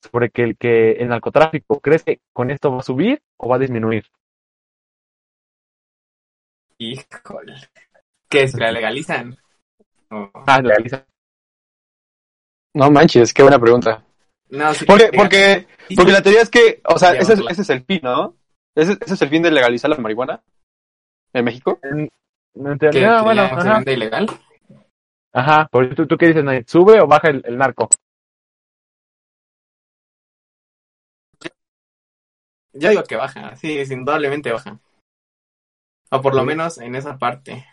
sobre 0.00 0.31
que 0.31 0.42
el 0.44 0.57
que 0.57 0.92
el 0.92 1.09
narcotráfico, 1.09 1.81
¿crees 1.81 2.05
que 2.05 2.20
con 2.33 2.50
esto 2.50 2.70
va 2.70 2.79
a 2.79 2.83
subir 2.83 3.20
o 3.37 3.48
va 3.48 3.57
a 3.57 3.59
disminuir? 3.59 4.05
Híjole. 6.92 7.55
¿Qué 8.29 8.42
es? 8.42 8.55
¿La 8.55 8.70
legalizan? 8.73 9.37
Ah, 10.11 10.61
legaliza. 10.61 11.07
no 12.75 12.90
manches, 12.90 13.33
qué 13.33 13.42
buena 13.42 13.59
pregunta. 13.59 14.03
No, 14.51 14.75
sí, 14.75 14.85
Porque, 14.85 15.05
legal- 15.11 15.16
porque, 15.16 15.66
porque 15.97 16.12
la 16.12 16.23
teoría 16.23 16.42
es 16.42 16.51
que, 16.51 16.81
o 16.85 16.99
sea, 16.99 17.12
ese 17.12 17.23
es, 17.23 17.29
Llevarla. 17.38 17.51
ese 17.53 17.62
es 17.62 17.70
el 17.70 17.85
fin, 17.85 18.01
¿no? 18.03 18.37
Ese, 18.75 18.92
ese 19.01 19.14
es 19.14 19.23
el 19.23 19.29
fin 19.29 19.42
de 19.42 19.51
legalizar 19.51 19.90
la 19.90 19.97
marihuana 19.97 20.42
en 21.33 21.44
México. 21.44 21.79
En, 21.83 22.01
en 22.55 22.79
que, 22.79 22.79
teoría, 22.79 23.23
bueno, 23.23 23.42
se 23.49 23.68
ajá, 23.68 23.75
vende 23.77 23.92
ilegal. 23.94 24.31
ajá, 25.33 25.68
por 25.70 25.85
eso 25.85 25.94
tú, 25.94 26.07
tú 26.07 26.16
qué 26.16 26.27
dices, 26.29 26.44
Nay, 26.44 26.62
¿sube 26.66 27.01
o 27.01 27.07
baja 27.07 27.29
el, 27.31 27.42
el 27.47 27.57
narco? 27.57 27.88
Yo 32.73 32.90
digo 32.90 33.05
que 33.05 33.16
baja, 33.16 33.55
sí, 33.57 33.79
es 33.79 33.90
indudablemente 33.90 34.53
baja. 34.53 34.79
O 36.14 36.22
por 36.22 36.35
lo 36.35 36.44
menos 36.44 36.79
en 36.79 36.94
esa 36.94 37.18
parte. 37.18 37.66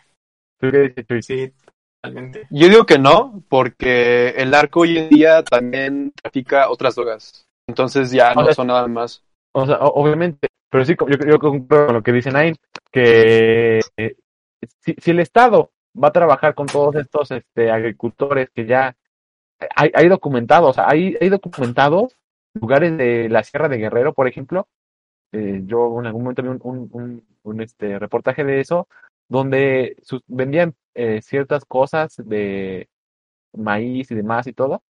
¿Tú 0.58 0.70
qué 0.70 0.78
dices, 0.78 1.06
Chuy? 1.06 1.22
Sí, 1.22 1.52
totalmente. 2.00 2.46
Yo 2.50 2.68
digo 2.68 2.84
que 2.84 2.98
no, 2.98 3.42
porque 3.48 4.30
el 4.30 4.50
narco 4.50 4.80
hoy 4.80 4.98
en 4.98 5.08
día 5.08 5.42
también 5.44 6.12
trafica 6.20 6.68
otras 6.70 6.96
drogas. 6.96 7.46
Entonces 7.68 8.10
ya 8.10 8.32
O 8.32 8.40
no 8.40 8.44
sea, 8.46 8.54
son 8.54 8.66
nada 8.66 8.88
más. 8.88 9.22
O 9.52 9.66
sea, 9.66 9.78
obviamente, 9.80 10.48
pero 10.68 10.84
sí, 10.84 10.96
yo, 10.98 11.18
yo 11.26 11.38
concuerdo 11.38 11.86
con 11.86 11.94
lo 11.96 12.02
que 12.02 12.12
dice 12.12 12.32
Nain, 12.32 12.56
que 12.90 13.80
eh, 13.96 14.16
si, 14.80 14.94
si 14.98 15.10
el 15.10 15.20
Estado 15.20 15.70
va 16.02 16.08
a 16.08 16.12
trabajar 16.12 16.54
con 16.54 16.66
todos 16.66 16.96
estos 16.96 17.30
este, 17.30 17.70
agricultores 17.70 18.48
que 18.54 18.66
ya 18.66 18.96
hay, 19.76 19.92
hay 19.94 20.08
documentados, 20.08 20.70
o 20.70 20.72
sea, 20.72 20.88
hay, 20.88 21.16
hay 21.20 21.28
documentados 21.28 22.16
lugares 22.54 22.96
de 22.96 23.28
la 23.28 23.44
Sierra 23.44 23.68
de 23.68 23.78
Guerrero, 23.78 24.12
por 24.12 24.26
ejemplo, 24.26 24.66
eh, 25.32 25.62
yo 25.66 26.00
en 26.00 26.06
algún 26.06 26.22
momento 26.24 26.42
vi 26.42 26.48
un, 26.48 26.60
un, 26.62 26.88
un, 26.92 27.26
un, 27.42 27.60
este, 27.62 27.98
reportaje 27.98 28.44
de 28.44 28.60
eso, 28.60 28.88
donde 29.28 29.96
sus- 30.02 30.22
vendían 30.26 30.74
eh, 30.94 31.20
ciertas 31.22 31.64
cosas 31.64 32.14
de 32.18 32.88
maíz 33.54 34.10
y 34.10 34.14
demás 34.16 34.46
y 34.48 34.52
todo, 34.54 34.82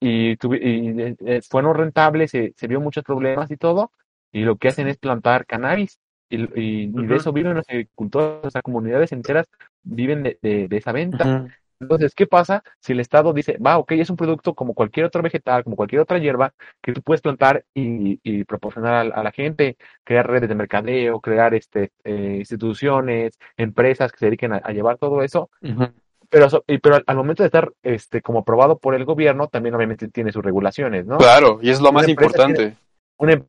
y, 0.00 0.36
tuvi- 0.36 0.60
y 0.62 1.00
eh, 1.02 1.16
eh, 1.38 1.42
fueron 1.48 1.74
rentables, 1.76 2.30
se, 2.30 2.54
se 2.56 2.66
vio 2.68 2.80
muchos 2.80 3.04
problemas 3.04 3.50
y 3.50 3.56
todo, 3.56 3.92
y 4.32 4.42
lo 4.42 4.56
que 4.56 4.68
hacen 4.68 4.88
es 4.88 4.98
plantar 4.98 5.46
cannabis, 5.46 5.98
y, 6.28 6.42
y, 6.60 6.92
y 6.96 7.06
de 7.06 7.16
eso 7.16 7.32
viven 7.32 7.54
los 7.54 7.68
agricultores, 7.68 8.44
o 8.46 8.50
sea, 8.50 8.62
comunidades 8.62 9.12
enteras 9.12 9.46
viven 9.82 10.22
de, 10.22 10.38
de, 10.42 10.68
de 10.68 10.76
esa 10.76 10.92
venta. 10.92 11.32
Entonces, 11.80 12.14
¿qué 12.14 12.26
pasa 12.26 12.62
si 12.80 12.92
el 12.92 13.00
Estado 13.00 13.32
dice, 13.32 13.58
va, 13.58 13.78
ok, 13.78 13.92
es 13.92 14.10
un 14.10 14.16
producto 14.16 14.54
como 14.54 14.74
cualquier 14.74 15.06
otro 15.06 15.22
vegetal, 15.22 15.64
como 15.64 15.76
cualquier 15.76 16.02
otra 16.02 16.18
hierba, 16.18 16.52
que 16.82 16.92
tú 16.92 17.02
puedes 17.02 17.20
plantar 17.20 17.64
y, 17.74 18.18
y 18.22 18.44
proporcionar 18.44 19.12
a, 19.12 19.20
a 19.20 19.22
la 19.22 19.32
gente, 19.32 19.76
crear 20.04 20.26
redes 20.26 20.48
de 20.48 20.54
mercadeo, 20.54 21.20
crear 21.20 21.54
este, 21.54 21.92
eh, 22.04 22.36
instituciones, 22.38 23.38
empresas 23.56 24.12
que 24.12 24.18
se 24.18 24.26
dediquen 24.26 24.54
a, 24.54 24.56
a 24.56 24.72
llevar 24.72 24.98
todo 24.98 25.22
eso, 25.22 25.50
Ujú. 25.62 25.88
pero, 26.30 26.50
so- 26.50 26.64
y- 26.66 26.78
pero 26.78 26.96
al, 26.96 27.04
al 27.06 27.16
momento 27.16 27.42
de 27.42 27.48
estar 27.48 27.72
este, 27.82 28.22
como 28.22 28.40
aprobado 28.40 28.78
por 28.78 28.94
el 28.94 29.04
gobierno, 29.04 29.48
también 29.48 29.74
obviamente 29.74 30.08
tiene 30.08 30.32
sus 30.32 30.44
regulaciones, 30.44 31.06
¿no? 31.06 31.18
Claro, 31.18 31.58
y 31.60 31.70
es 31.70 31.80
lo 31.80 31.92
más 31.92 32.04
Una 32.04 32.12
importante. 32.12 32.76
Una 33.18 33.42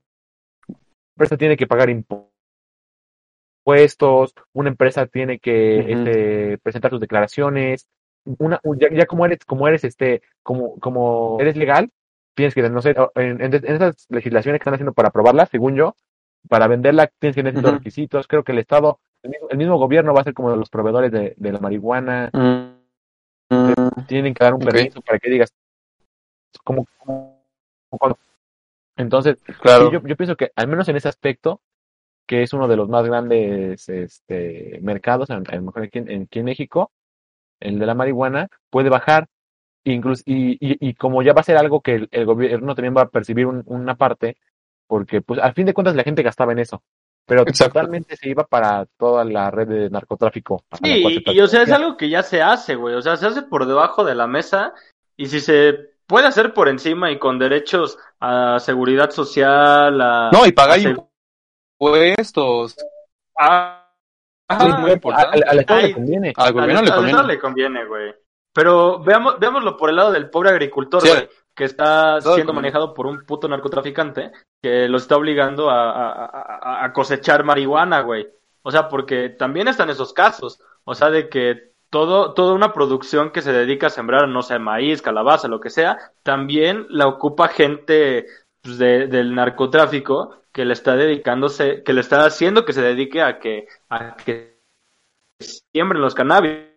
empresa 1.15 1.37
tiene 1.37 1.57
que 1.57 1.67
pagar 1.67 1.89
impuestos, 1.89 2.27
una 4.53 4.69
empresa 4.69 5.07
tiene 5.07 5.39
que 5.39 5.91
este, 5.91 6.57
presentar 6.59 6.91
sus 6.91 7.01
declaraciones, 7.01 7.87
una, 8.39 8.59
ya, 8.77 8.89
ya 8.91 9.05
como 9.05 9.25
eres, 9.25 9.43
como 9.45 9.67
eres, 9.67 9.83
este, 9.83 10.21
como, 10.43 10.77
como 10.79 11.37
eres 11.39 11.55
legal, 11.55 11.91
tienes 12.35 12.53
que, 12.53 12.69
no 12.69 12.81
sé, 12.81 12.95
en, 13.15 13.41
en, 13.41 13.53
en 13.53 13.65
esas 13.75 14.05
legislaciones 14.09 14.59
que 14.59 14.63
están 14.63 14.75
haciendo 14.75 14.93
para 14.93 15.09
aprobarla, 15.09 15.45
según 15.45 15.75
yo, 15.75 15.95
para 16.49 16.67
venderla 16.67 17.07
tienes 17.19 17.35
que 17.35 17.43
tener 17.43 17.57
Ujú. 17.57 17.71
requisitos, 17.71 18.27
creo 18.27 18.43
que 18.43 18.51
el 18.51 18.59
Estado, 18.59 18.99
el 19.23 19.31
mismo, 19.31 19.47
el 19.49 19.57
mismo 19.57 19.77
gobierno 19.77 20.13
va 20.13 20.21
a 20.21 20.23
ser 20.23 20.33
como 20.33 20.55
los 20.55 20.69
proveedores 20.69 21.11
de, 21.11 21.33
de 21.37 21.51
la 21.51 21.59
marihuana, 21.59 22.31
Mm. 23.49 24.05
Tienen 24.07 24.33
que 24.33 24.43
dar 24.43 24.53
un 24.53 24.59
permiso 24.59 25.01
para 25.01 25.19
que 25.19 25.29
digas, 25.29 25.53
como, 26.63 26.85
como 26.97 27.41
cuando 27.89 28.17
Entonces, 28.97 29.37
Claro. 29.61 29.91
yo, 29.91 30.01
yo 30.03 30.15
pienso 30.15 30.35
que 30.35 30.51
al 30.55 30.67
menos 30.67 30.87
en 30.89 30.95
ese 30.95 31.07
aspecto, 31.07 31.61
que 32.27 32.43
es 32.43 32.53
uno 32.53 32.67
de 32.67 32.75
los 32.75 32.89
más 32.89 33.05
grandes 33.05 33.87
este, 33.87 34.79
mercados, 34.81 35.29
a 35.29 35.39
lo 35.39 35.61
mejor 35.61 35.83
aquí 35.83 35.99
en, 35.99 36.23
aquí 36.23 36.39
en 36.39 36.45
México, 36.45 36.91
el 37.59 37.79
de 37.79 37.85
la 37.85 37.93
marihuana, 37.95 38.47
puede 38.69 38.89
bajar. 38.89 39.27
Incluso, 39.83 40.21
y, 40.25 40.53
y, 40.59 40.89
y 40.89 40.93
como 40.95 41.21
ya 41.23 41.31
va 41.33 41.39
a 41.41 41.45
ser 41.45 41.55
algo 41.57 41.79
que 41.79 41.95
el, 41.95 42.07
el 42.11 42.25
gobierno 42.25 42.75
también 42.75 42.95
va 42.95 43.03
a 43.03 43.09
percibir 43.09 43.45
un- 43.45 43.63
una 43.67 43.95
parte, 43.95 44.35
porque 44.85 45.21
pues 45.21 45.39
al 45.39 45.53
fin 45.53 45.65
de 45.65 45.73
cuentas 45.73 45.95
la 45.95 46.03
gente 46.03 46.23
gastaba 46.23 46.51
en 46.51 46.59
eso, 46.59 46.83
pero 47.25 47.43
Exacto. 47.43 47.75
totalmente 47.75 48.17
se 48.17 48.27
iba 48.29 48.43
para 48.43 48.85
toda 48.97 49.23
la 49.23 49.49
red 49.49 49.67
de 49.67 49.89
narcotráfico. 49.89 50.63
Sí, 50.83 51.23
y, 51.25 51.31
y, 51.31 51.39
o 51.39 51.47
sea, 51.47 51.61
es 51.61 51.71
algo 51.71 51.95
que 51.95 52.09
ya 52.09 52.21
se 52.21 52.41
hace, 52.41 52.75
güey. 52.75 52.95
O 52.95 53.01
sea, 53.01 53.15
se 53.15 53.27
hace 53.27 53.43
por 53.43 53.65
debajo 53.65 54.03
de 54.03 54.15
la 54.15 54.27
mesa 54.27 54.73
y 55.15 55.27
si 55.27 55.39
se 55.39 55.73
puede 56.05 56.27
hacer 56.27 56.53
por 56.53 56.67
encima 56.67 57.09
y 57.11 57.17
con 57.17 57.39
derechos 57.39 57.97
a 58.19 58.59
seguridad 58.59 59.09
social, 59.11 60.01
a... 60.01 60.29
No, 60.33 60.45
y 60.45 60.51
pagar 60.51 60.79
impuestos. 61.79 62.75
a- 63.39 63.83
es 63.83 63.86
Ajá. 64.47 64.77
muy 64.77 64.91
A- 64.91 64.93
importante. 64.93 65.37
al, 65.37 65.43
al 65.49 65.59
Estado 65.59 65.79
Ay, 65.79 65.87
le 65.87 65.93
conviene. 65.93 66.33
Al 66.35 66.47
Al, 66.47 66.53
gobierno 66.53 66.81
le 66.81 66.91
al. 66.91 67.05
Estado 67.05 67.27
le 67.27 67.39
conviene, 67.39 67.85
güey. 67.85 68.15
Pero 68.53 68.99
veamos, 69.03 69.39
veámoslo 69.39 69.77
por 69.77 69.89
el 69.89 69.95
lado 69.97 70.11
del 70.11 70.29
pobre 70.29 70.49
agricultor, 70.49 71.01
Sí, 71.01 71.09
güey, 71.09 71.29
que 71.55 71.63
está 71.65 72.19
siendo 72.21 72.53
manejado 72.53 72.93
por 72.93 73.05
un 73.07 73.23
puto 73.25 73.47
narcotraficante 73.47 74.31
que 74.63 74.87
lo 74.87 74.97
está 74.97 75.15
obligando 75.17 75.69
a, 75.69 75.91
a- 75.91 76.25
a- 76.25 76.85
a 76.85 76.93
cosechar 76.93 77.43
marihuana, 77.43 78.01
güey. 78.01 78.27
O 78.63 78.71
sea, 78.71 78.89
porque 78.89 79.29
también 79.29 79.67
están 79.67 79.89
esos 79.89 80.11
casos. 80.13 80.59
O 80.85 80.95
sea, 80.95 81.09
de 81.09 81.29
que 81.29 81.71
todo, 81.89 82.33
toda 82.33 82.53
una 82.53 82.73
producción 82.73 83.31
que 83.31 83.41
se 83.41 83.53
dedica 83.53 83.87
a 83.87 83.91
sembrar, 83.91 84.27
no 84.27 84.41
sé, 84.41 84.59
maíz, 84.59 85.01
calabaza, 85.01 85.47
lo 85.47 85.59
que 85.59 85.69
sea, 85.69 85.97
también 86.23 86.85
la 86.89 87.07
ocupa 87.07 87.47
gente 87.47 88.25
pues, 88.67 88.77
de- 88.77 89.07
del 89.07 89.33
narcotráfico 89.33 90.41
que 90.51 90.65
le 90.65 90.73
está 90.73 90.97
dedicándose, 90.97 91.83
que 91.83 91.93
le 91.93 92.01
está 92.01 92.25
haciendo 92.25 92.65
que 92.65 92.73
se 92.73 92.81
dedique 92.81 93.21
a 93.21 93.39
que, 93.39 93.67
a 93.89 94.17
que 94.17 94.59
siembren 95.39 96.01
los 96.01 96.13
cannabis 96.13 96.67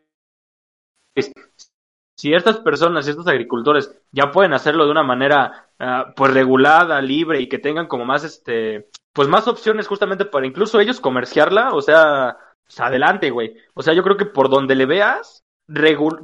si 2.17 2.35
estas 2.35 2.59
personas, 2.59 3.05
si 3.05 3.11
estos 3.11 3.27
agricultores 3.27 3.93
ya 4.13 4.31
pueden 4.31 4.53
hacerlo 4.53 4.85
de 4.85 4.91
una 4.91 5.03
manera 5.03 5.71
ah, 5.79 6.13
pues 6.15 6.33
regulada, 6.33 7.01
libre 7.01 7.41
y 7.41 7.49
que 7.49 7.59
tengan 7.59 7.89
como 7.89 8.05
más 8.05 8.23
este 8.23 8.89
pues 9.13 9.27
más 9.27 9.49
opciones 9.49 9.89
justamente 9.89 10.27
para 10.27 10.47
incluso 10.47 10.79
ellos 10.79 11.01
comerciarla, 11.01 11.73
o 11.73 11.83
sea, 11.83 12.37
pues, 12.65 12.79
adelante, 12.79 13.31
güey. 13.31 13.57
O 13.75 13.83
sea, 13.83 13.95
yo 13.95 14.05
creo 14.05 14.17
que 14.17 14.27
por 14.27 14.49
donde 14.49 14.77
le 14.77 14.87
veas, 14.87 15.43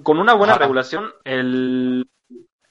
con 0.05 0.19
una 0.19 0.35
buena 0.35 0.57
regulación, 0.57 1.11
el, 1.25 2.07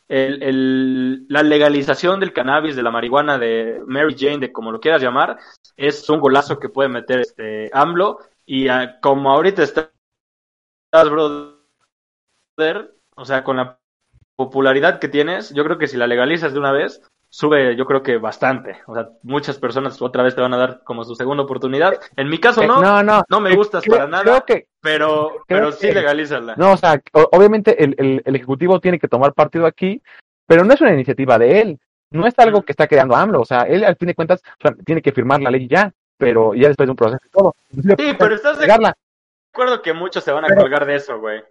el, 0.08 0.44
el- 0.44 1.26
la 1.30 1.44
legalización 1.44 2.20
del 2.20 2.34
cannabis, 2.34 2.76
de 2.76 2.84
la 2.84 2.92
marihuana, 2.92 3.38
de 3.38 3.82
Mary 3.88 4.16
Jane, 4.18 4.40
de 4.40 4.52
como 4.52 4.72
lo 4.72 4.80
quieras 4.80 5.02
llamar, 5.02 5.38
es 5.78 6.10
un 6.10 6.20
golazo 6.20 6.60
que 6.60 6.70
puede 6.70 6.90
meter 6.90 7.22
este 7.22 7.70
AMLO. 7.74 8.20
Y 8.46 8.68
ah, 8.68 9.00
como 9.02 9.32
ahorita 9.32 9.64
estás, 9.64 9.90
brother, 10.92 11.56
o 13.16 13.26
sea, 13.26 13.44
con 13.44 13.58
la 13.58 13.80
popularidad 14.36 15.00
que 15.00 15.08
tienes, 15.10 15.54
yo 15.54 15.64
creo 15.64 15.78
que 15.78 15.88
si 15.88 15.98
la 15.98 16.08
legalizas 16.08 16.54
de 16.54 16.60
una 16.60 16.72
vez, 16.72 17.02
sube, 17.36 17.76
yo 17.76 17.86
creo 17.86 18.02
que 18.02 18.18
bastante. 18.18 18.78
O 18.88 18.94
sea, 18.96 19.10
muchas 19.24 19.58
personas 19.58 20.02
otra 20.02 20.24
vez 20.24 20.36
te 20.36 20.42
van 20.42 20.54
a 20.54 20.58
dar 20.58 20.84
como 20.84 21.04
su 21.04 21.16
segunda 21.16 21.44
oportunidad. 21.44 22.00
En 22.16 22.30
mi 22.30 22.38
caso 22.40 22.62
Eh, 22.62 22.68
no, 22.68 22.80
no, 22.82 23.04
no, 23.04 23.24
no. 23.28 23.40
me 23.42 23.52
Eh, 23.52 23.56
gustas 23.58 23.84
creo- 23.84 23.98
para 23.98 24.08
nada, 24.10 24.24
Creo 24.24 24.46
que, 24.46 24.68
pero, 24.82 25.30
creo 25.46 25.60
pero 25.60 25.72
sí 25.74 25.88
que- 25.88 25.94
legalízala. 25.96 26.56
no, 26.58 26.72
o 26.74 26.78
sea, 26.78 27.02
obviamente 27.32 27.84
el, 27.84 27.94
el, 27.98 28.22
el 28.24 28.36
Ejecutivo 28.36 28.80
tiene 28.80 29.00
que 29.00 29.10
tomar 29.10 29.34
partido 29.34 29.66
aquí, 29.66 30.02
pero 30.48 30.64
no 30.64 30.74
es 30.74 30.80
una 30.80 30.94
iniciativa 30.94 31.38
de 31.38 31.60
él. 31.62 31.80
No 32.12 32.26
es 32.26 32.34
algo 32.40 32.62
que 32.62 32.72
está 32.72 32.88
creando 32.88 33.16
AMLO. 33.16 33.42
O 33.42 33.46
sea, 33.46 33.64
él 33.64 33.84
al 33.84 33.98
fin 33.98 34.08
de 34.08 34.16
cuentas 34.16 34.42
o 34.46 34.62
sea, 34.62 34.76
tiene 34.86 35.02
que 35.02 35.12
firmar 35.12 35.42
la 35.42 35.52
ley 35.52 35.68
ya, 35.68 35.92
pero 36.18 36.54
ya 36.54 36.70
después 36.70 36.88
de 36.88 36.92
un 36.92 36.96
proceso 36.96 37.26
y 37.26 37.30
todo. 37.30 37.56
Sí, 37.72 38.16
pero 38.18 38.36
estás 38.36 38.58
de 38.60 38.72
acuerdo 39.52 39.82
que 39.82 39.92
muchos 39.94 40.24
se 40.24 40.32
van 40.32 40.46
a 40.46 40.48
Pero- 40.48 40.62
colgar 40.62 40.86
de 40.86 40.96
eso, 40.96 41.20
güey. 41.20 41.44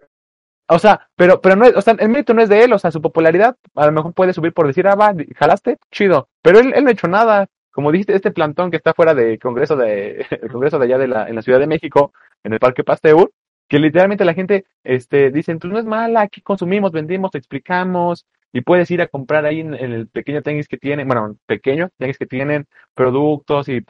O 0.67 0.79
sea, 0.79 1.07
pero, 1.15 1.41
pero 1.41 1.55
no 1.55 1.65
es, 1.65 1.75
o 1.75 1.81
sea, 1.81 1.95
el 1.99 2.09
mérito 2.09 2.33
no 2.33 2.41
es 2.41 2.49
de 2.49 2.63
él, 2.63 2.73
o 2.73 2.79
sea, 2.79 2.91
su 2.91 3.01
popularidad 3.01 3.55
a 3.75 3.85
lo 3.85 3.91
mejor 3.91 4.13
puede 4.13 4.33
subir 4.33 4.53
por 4.53 4.67
decir, 4.67 4.87
ah, 4.87 4.95
va, 4.95 5.13
jalaste, 5.35 5.77
chido. 5.91 6.29
Pero 6.41 6.59
él, 6.59 6.73
él 6.75 6.83
no 6.83 6.89
ha 6.89 6.93
hecho 6.93 7.07
nada. 7.07 7.47
Como 7.71 7.91
dijiste, 7.91 8.15
este 8.15 8.31
plantón 8.31 8.71
que 8.71 8.77
está 8.77 8.93
fuera 8.93 9.13
del 9.13 9.37
Congreso 9.39 9.75
de, 9.75 10.25
el 10.41 10.51
Congreso 10.51 10.79
de 10.79 10.85
allá 10.85 10.97
de 10.97 11.07
la, 11.07 11.27
en 11.27 11.35
la 11.35 11.41
Ciudad 11.41 11.59
de 11.59 11.67
México, 11.67 12.13
en 12.43 12.53
el 12.53 12.59
Parque 12.59 12.83
Pasteur, 12.83 13.31
que 13.67 13.79
literalmente 13.79 14.25
la 14.25 14.33
gente, 14.33 14.65
este, 14.83 15.31
dicen, 15.31 15.59
pues 15.59 15.71
no 15.71 15.79
es 15.79 15.85
mala, 15.85 16.21
aquí 16.21 16.41
consumimos, 16.41 16.91
vendimos, 16.91 17.31
te 17.31 17.37
explicamos, 17.37 18.25
y 18.55 18.61
puedes 18.61 18.89
ir 18.91 19.01
a 19.01 19.07
comprar 19.07 19.45
ahí 19.45 19.59
en, 19.59 19.73
el 19.75 20.07
pequeño 20.07 20.41
tenis 20.41 20.67
que 20.69 20.77
tienen, 20.77 21.07
bueno, 21.07 21.37
pequeño 21.45 21.89
tenis 21.97 22.17
que 22.17 22.25
tienen 22.25 22.67
productos 22.93 23.67
y 23.69 23.85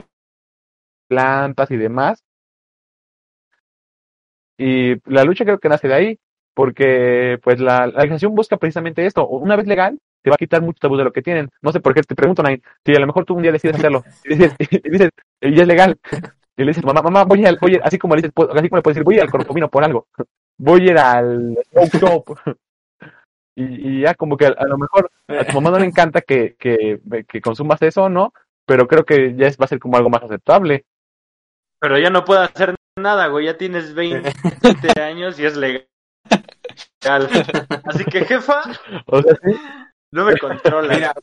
plantas 1.07 1.71
y 1.71 1.77
demás. 1.77 2.23
Y 4.57 4.95
la 5.09 5.23
lucha 5.23 5.43
creo 5.45 5.59
que 5.59 5.69
nace 5.69 5.87
de 5.87 5.93
ahí, 5.93 6.19
porque 6.55 7.37
pues 7.43 7.59
la, 7.59 7.81
la 7.81 7.87
legalización 7.87 8.33
busca 8.33 8.57
precisamente 8.57 9.05
esto. 9.05 9.27
Una 9.27 9.55
vez 9.55 9.67
legal, 9.67 9.99
te 10.23 10.31
va 10.31 10.35
a 10.35 10.37
quitar 10.39 10.63
mucho 10.63 10.79
tabú 10.79 10.97
de 10.97 11.03
lo 11.03 11.11
que 11.11 11.21
tienen. 11.21 11.49
No 11.61 11.71
sé 11.71 11.79
por 11.81 11.93
qué 11.93 12.01
te 12.01 12.15
pregunto, 12.15 12.41
Nain, 12.41 12.63
si 12.83 12.95
a 12.95 12.99
lo 12.99 13.05
mejor 13.05 13.25
tú 13.25 13.35
un 13.35 13.43
día 13.43 13.51
decides 13.51 13.75
hacerlo, 13.77 14.03
y 14.25 14.29
dices, 14.35 14.55
y 14.59 14.89
dices, 14.89 15.09
y 15.41 15.53
ya 15.55 15.61
es 15.61 15.67
legal, 15.67 15.99
y 16.57 16.61
le 16.63 16.67
dices, 16.69 16.83
mamá, 16.83 17.03
mamá, 17.03 17.25
voy 17.25 17.45
al, 17.45 17.59
voy 17.61 17.75
a- 17.75 17.81
así 17.83 17.99
como 17.99 18.15
le 18.15 18.21
dices, 18.23 18.31
pues, 18.33 18.49
así 18.51 18.69
como 18.69 18.77
le 18.77 18.81
puedes 18.81 18.95
decir, 18.95 19.03
voy 19.03 19.19
al 19.19 19.29
corcovino 19.29 19.69
por 19.69 19.83
algo, 19.83 20.07
voy 20.57 20.81
a 20.81 20.91
ir 20.91 20.97
al 20.97 21.57
smoke 21.71 21.97
shop. 21.99 22.37
Y, 23.57 23.63
y 23.99 24.01
ya 24.01 24.15
como 24.15 24.35
que 24.35 24.47
a, 24.47 24.49
a 24.49 24.65
lo 24.67 24.77
mejor 24.77 25.09
a 25.29 25.45
tu 25.45 25.53
mamá 25.53 25.71
no 25.71 25.79
le 25.79 25.85
encanta 25.85 26.19
que, 26.19 26.55
que, 26.59 26.99
que 27.25 27.39
consumas 27.39 27.81
eso, 27.83 28.09
¿no? 28.09 28.33
Pero 28.65 28.85
creo 28.85 29.05
que 29.05 29.33
ya 29.37 29.47
es, 29.47 29.57
va 29.57 29.63
a 29.63 29.67
ser 29.69 29.79
como 29.79 29.95
algo 29.95 30.09
más 30.09 30.23
aceptable. 30.23 30.83
Pero 31.79 31.97
ya 31.97 32.09
no 32.09 32.25
puedo 32.25 32.41
hacer 32.41 32.75
nada, 32.99 33.27
güey. 33.27 33.45
Ya 33.45 33.57
tienes 33.57 33.93
20 33.93 34.33
años 35.01 35.39
y 35.39 35.45
es 35.45 35.55
legal. 35.55 35.87
Así 37.85 38.05
que, 38.05 38.25
jefa, 38.25 38.61
O 39.07 39.21
sea, 39.21 39.35
sí, 39.43 39.55
no 40.11 40.25
me 40.25 40.37
controla. 40.37 40.93
Mira, 40.93 41.13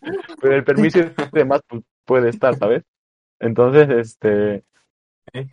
pero 0.40 0.54
el 0.56 0.64
permiso 0.64 0.98
y 1.00 1.10
demás 1.32 1.60
pues, 1.68 1.82
puede 2.04 2.28
estar, 2.30 2.54
¿sabes? 2.56 2.82
Entonces, 3.40 3.88
este, 3.90 4.64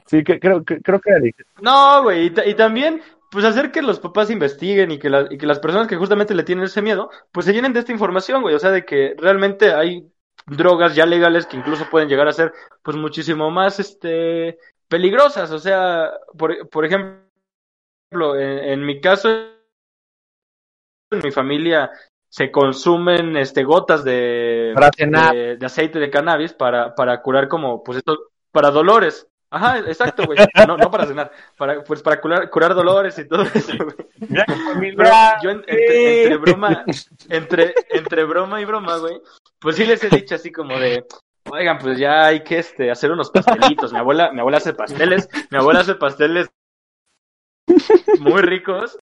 sí, 0.06 0.24
que, 0.24 0.40
creo, 0.40 0.64
que, 0.64 0.82
creo 0.82 1.00
que 1.00 1.10
era 1.10 1.20
de- 1.20 1.36
No, 1.62 2.04
güey, 2.04 2.32
y 2.46 2.54
también, 2.54 3.02
pues 3.32 3.46
hacer 3.46 3.72
que 3.72 3.82
los 3.82 4.00
papás 4.00 4.30
investiguen 4.30 4.92
y 4.92 5.00
que, 5.00 5.10
la- 5.10 5.28
y 5.30 5.38
que 5.38 5.46
las 5.48 5.60
personas 5.60 5.88
que 5.88 5.96
justamente 5.96 6.36
le 6.36 6.44
tienen 6.44 6.66
ese 6.66 6.82
miedo, 6.82 7.10
pues 7.32 7.46
se 7.46 7.54
llenen 7.54 7.74
de 7.74 7.80
esta 7.80 7.92
información, 7.92 8.42
güey. 8.42 8.56
O 8.56 8.60
sea, 8.60 8.72
de 8.72 8.86
que 8.86 9.16
realmente 9.18 9.74
hay 9.74 10.08
drogas 10.46 10.96
ya 10.96 11.06
legales 11.06 11.46
que 11.46 11.58
incluso 11.58 11.90
pueden 11.90 12.10
llegar 12.10 12.28
a 12.28 12.34
ser, 12.34 12.54
pues, 12.84 12.98
muchísimo 12.98 13.50
más, 13.52 13.80
este, 13.80 14.58
peligrosas. 14.88 15.52
O 15.52 15.60
sea, 15.60 16.12
por, 16.38 16.68
por 16.70 16.86
ejemplo, 16.86 17.20
en, 18.38 18.60
en 18.60 18.86
mi 18.86 19.02
caso, 19.02 19.30
en 21.12 21.22
mi 21.24 21.32
familia 21.32 21.92
se 22.32 22.52
consumen, 22.52 23.36
este, 23.38 23.64
gotas 23.64 24.04
de, 24.04 24.74
de, 25.32 25.58
de 25.58 25.66
aceite 25.66 25.98
de 26.00 26.10
cannabis 26.12 26.54
para, 26.54 26.94
para 26.94 27.22
curar 27.22 27.48
como, 27.48 27.84
pues, 27.84 27.98
esto, 28.00 28.18
para 28.52 28.70
dolores. 28.70 29.26
Ajá, 29.52 29.80
exacto, 29.80 30.26
güey. 30.28 30.38
No, 30.68 30.78
no 30.78 30.92
para 30.92 31.08
cenar, 31.08 31.32
para, 31.58 31.84
pues 31.84 32.04
para 32.04 32.22
curar, 32.22 32.52
curar 32.52 32.76
dolores 32.76 33.18
y 33.18 33.28
todo 33.28 33.42
eso, 33.52 33.74
güey. 33.84 34.96
Pero 34.96 35.10
yo 35.42 35.50
en- 35.50 35.64
entre, 35.66 36.22
entre 36.24 36.38
broma, 36.38 36.86
entre, 37.30 37.74
entre 37.90 38.24
broma 38.26 38.62
y 38.62 38.66
broma, 38.66 38.98
güey, 38.98 39.20
pues 39.60 39.76
sí 39.76 39.86
les 39.86 40.04
he 40.04 40.10
dicho 40.10 40.36
así 40.36 40.52
como 40.52 40.78
de, 40.78 41.04
oigan, 41.50 41.80
pues 41.80 41.98
ya 41.98 42.28
hay 42.28 42.44
que 42.44 42.60
este 42.60 42.92
hacer 42.92 43.12
unos 43.12 43.32
pastelitos. 43.32 43.92
Mi 43.92 43.98
abuela, 43.98 44.32
mi 44.32 44.40
abuela 44.42 44.60
hace 44.60 44.74
pasteles, 44.74 45.28
mi 45.50 45.58
abuela 45.58 45.80
hace 45.80 45.96
pasteles 45.96 46.48
muy 48.20 48.44
ricos. 48.44 49.00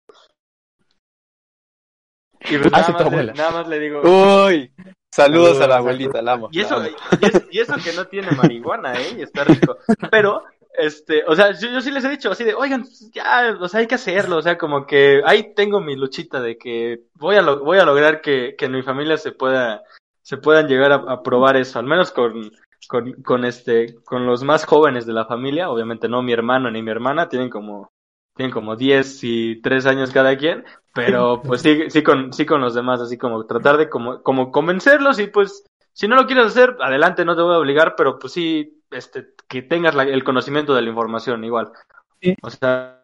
Y 2.40 2.58
pues 2.58 2.70
Ah, 2.72 2.78
nada, 2.80 2.92
más 2.92 3.00
le, 3.02 3.08
abuela. 3.08 3.32
nada 3.34 3.50
más 3.50 3.68
le 3.68 3.78
digo, 3.80 4.00
Uy, 4.46 4.72
saludos 5.12 5.60
a 5.60 5.66
la 5.66 5.76
abuelita, 5.76 6.22
la 6.22 6.32
amo. 6.32 6.48
y 6.52 6.60
eso, 6.60 6.78
la 6.78 6.86
amo. 6.86 6.96
y 7.20 7.26
eso, 7.26 7.40
y 7.52 7.58
eso 7.60 7.74
que 7.82 7.92
no 7.92 8.06
tiene 8.06 8.30
marihuana, 8.32 8.94
¿eh? 8.94 9.16
Y 9.18 9.22
está 9.22 9.44
rico. 9.44 9.76
Pero, 10.10 10.42
este, 10.78 11.24
o 11.26 11.34
sea, 11.34 11.52
yo, 11.52 11.68
yo 11.70 11.80
sí 11.80 11.90
les 11.90 12.04
he 12.04 12.08
dicho 12.10 12.30
así 12.30 12.44
de, 12.44 12.54
oigan, 12.54 12.84
ya, 13.12 13.56
o 13.60 13.68
sea, 13.68 13.80
hay 13.80 13.86
que 13.86 13.94
hacerlo. 13.96 14.36
O 14.36 14.42
sea, 14.42 14.58
como 14.58 14.86
que 14.86 15.22
ahí 15.24 15.54
tengo 15.54 15.80
mi 15.80 15.96
luchita 15.96 16.40
de 16.40 16.58
que 16.58 17.00
voy 17.14 17.36
a, 17.36 17.42
lo- 17.42 17.64
voy 17.64 17.78
a 17.78 17.84
lograr 17.84 18.20
que, 18.20 18.54
que 18.56 18.66
en 18.66 18.72
mi 18.72 18.82
familia 18.82 19.16
se 19.16 19.32
pueda, 19.32 19.82
se 20.22 20.36
puedan 20.36 20.68
llegar 20.68 20.92
a, 20.92 20.96
a 20.96 21.22
probar 21.22 21.56
eso. 21.56 21.78
Al 21.78 21.86
menos 21.86 22.12
con, 22.12 22.50
con, 22.88 23.12
con 23.22 23.44
este, 23.44 23.94
con 24.04 24.26
los 24.26 24.42
más 24.44 24.64
jóvenes 24.66 25.06
de 25.06 25.14
la 25.14 25.24
familia. 25.24 25.70
Obviamente 25.70 26.08
no 26.08 26.22
mi 26.22 26.32
hermano 26.32 26.70
ni 26.70 26.82
mi 26.82 26.90
hermana, 26.90 27.28
tienen 27.28 27.48
como, 27.48 27.90
tienen 28.36 28.52
como 28.52 28.76
10 28.76 29.20
y 29.24 29.60
3 29.62 29.86
años 29.86 30.10
cada 30.12 30.36
quien. 30.36 30.64
Pero 30.94 31.42
pues 31.44 31.62
sí, 31.62 31.90
sí 31.90 32.02
con, 32.02 32.32
sí 32.32 32.46
con 32.46 32.60
los 32.60 32.74
demás, 32.74 33.00
así 33.00 33.16
como 33.18 33.44
tratar 33.46 33.76
de 33.76 33.88
como, 33.88 34.22
como 34.22 34.50
convencerlos 34.52 35.18
y 35.18 35.26
pues 35.28 35.64
si 35.92 36.06
no 36.08 36.16
lo 36.16 36.26
quieres 36.26 36.46
hacer, 36.46 36.76
adelante, 36.80 37.24
no 37.24 37.34
te 37.34 37.42
voy 37.42 37.54
a 37.54 37.58
obligar, 37.58 37.94
pero 37.96 38.18
pues 38.18 38.32
sí, 38.34 38.82
este, 38.90 39.28
que 39.48 39.62
tengas 39.62 39.94
la- 39.94 40.02
el 40.04 40.22
conocimiento 40.24 40.74
de 40.74 40.82
la 40.82 40.88
información 40.90 41.42
igual. 41.44 41.72
Sí. 42.20 42.36
O 42.42 42.50
sea, 42.50 43.02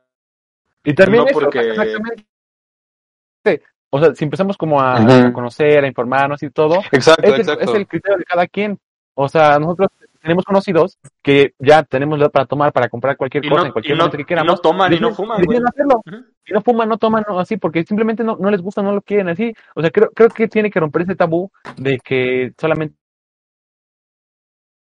Y 0.84 0.94
también 0.94 1.24
No 1.24 1.30
eso, 1.30 1.40
porque- 1.40 1.70
exactamente. 1.70 2.26
O 3.94 4.00
sea, 4.00 4.14
si 4.14 4.24
empezamos 4.24 4.56
como 4.56 4.80
a, 4.80 4.98
conocer, 5.34 5.84
a 5.84 5.86
informarnos 5.86 6.42
y 6.42 6.48
todo, 6.50 6.80
Exacto, 6.92 7.24
es 7.28 7.34
el, 7.34 7.40
exacto. 7.40 7.64
es 7.64 7.74
el 7.74 7.86
criterio 7.86 8.16
de 8.18 8.24
cada 8.24 8.46
quien. 8.46 8.78
O 9.14 9.28
sea, 9.28 9.58
nosotros 9.58 9.88
tenemos 10.22 10.44
conocidos 10.44 10.98
que 11.22 11.54
ya 11.58 11.82
tenemos 11.82 12.18
para 12.30 12.46
tomar, 12.46 12.72
para 12.72 12.88
comprar 12.88 13.16
cualquier 13.16 13.44
Y 13.44 13.48
cosa 13.48 13.60
no, 13.62 13.66
en 13.66 13.72
cualquier 13.72 13.94
y 13.94 13.98
no- 13.98 14.04
momento 14.04 14.16
que 14.16 14.22
y 14.22 14.26
queramos. 14.26 14.52
no 14.54 14.58
toman 14.58 14.92
y 14.92 15.00
no 15.00 15.10
fuman, 15.14 15.38
deciden 15.40 15.62
güey. 15.62 15.68
hacerlo. 15.68 16.00
Y 16.46 16.52
no 16.52 16.62
fuman, 16.62 16.88
no 16.88 16.96
toman 16.98 17.24
no, 17.28 17.38
así, 17.38 17.56
porque 17.56 17.84
simplemente 17.84 18.24
no, 18.24 18.36
no 18.36 18.50
les 18.50 18.62
gusta, 18.62 18.82
no 18.82 18.92
lo 18.92 19.02
quieren 19.02 19.28
así. 19.28 19.52
O 19.74 19.80
sea, 19.82 19.90
creo, 19.90 20.10
creo 20.14 20.28
que 20.28 20.48
tiene 20.48 20.70
que 20.70 20.80
romper 20.80 21.02
ese 21.02 21.16
tabú 21.16 21.50
de 21.76 21.98
que 21.98 22.52
solamente 22.58 22.96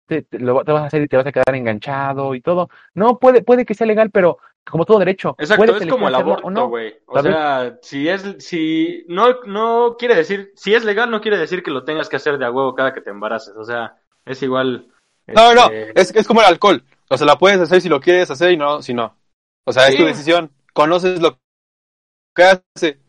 te, 0.07 0.21
te 0.23 0.39
lo, 0.39 0.63
te 0.63 0.71
vas 0.71 0.83
a 0.83 0.85
hacer 0.87 1.01
y 1.03 1.07
te 1.07 1.17
vas 1.17 1.25
a 1.25 1.31
quedar 1.31 1.55
enganchado 1.55 2.35
y 2.35 2.41
todo. 2.41 2.69
No, 2.93 3.17
puede, 3.19 3.41
puede 3.43 3.65
que 3.65 3.73
sea 3.73 3.87
legal, 3.87 4.09
pero 4.11 4.37
como 4.69 4.85
todo 4.85 4.99
derecho. 4.99 5.35
Exacto, 5.37 5.75
es 5.77 5.87
como 5.87 6.07
el 6.07 6.15
aborto, 6.15 6.47
o 6.47 6.51
no. 6.51 6.67
güey. 6.69 6.93
O 7.05 7.15
¿sabes? 7.15 7.33
sea, 7.33 7.77
si 7.81 8.07
es, 8.09 8.35
si 8.39 9.05
no, 9.07 9.41
no 9.45 9.95
quiere 9.97 10.15
decir, 10.15 10.51
si 10.55 10.73
es 10.73 10.85
legal, 10.85 11.09
no 11.09 11.21
quiere 11.21 11.37
decir 11.37 11.63
que 11.63 11.71
lo 11.71 11.83
tengas 11.83 12.09
que 12.09 12.17
hacer 12.17 12.37
de 12.37 12.45
a 12.45 12.51
huevo 12.51 12.75
cada 12.75 12.93
que 12.93 13.01
te 13.01 13.09
embaraces. 13.09 13.55
O 13.57 13.63
sea, 13.63 13.95
es 14.25 14.41
igual. 14.43 14.87
No, 15.27 15.53
no, 15.53 15.69
este, 15.71 16.01
es, 16.01 16.15
es 16.15 16.27
como 16.27 16.41
el 16.41 16.47
alcohol. 16.47 16.83
O 17.09 17.17
sea, 17.17 17.27
la 17.27 17.37
puedes 17.37 17.59
hacer 17.59 17.81
si 17.81 17.89
lo 17.89 17.99
quieres 18.01 18.29
hacer 18.31 18.51
y 18.51 18.57
no, 18.57 18.81
si 18.81 18.93
no. 18.93 19.15
O 19.65 19.71
sea, 19.71 19.87
es 19.87 19.95
tu 19.95 20.03
decisión. 20.05 20.51
Conoces 20.73 21.21
lo 21.21 21.37
que 22.35 22.43
hace. 22.43 22.99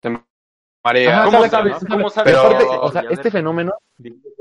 Te 0.00 0.10
marea. 0.84 1.20
Ajá, 1.20 1.24
¿Cómo 1.26 1.36
¿sabes? 1.38 1.50
sabes? 1.50 1.72
¿sabes? 1.74 1.88
¿Cómo 1.88 1.98
Pero 1.98 2.10
sabes? 2.10 2.34
aparte, 2.36 2.64
Pero- 2.64 2.80
o 2.82 2.92
sea, 2.92 3.02
este 3.10 3.30
fenómeno, 3.30 3.72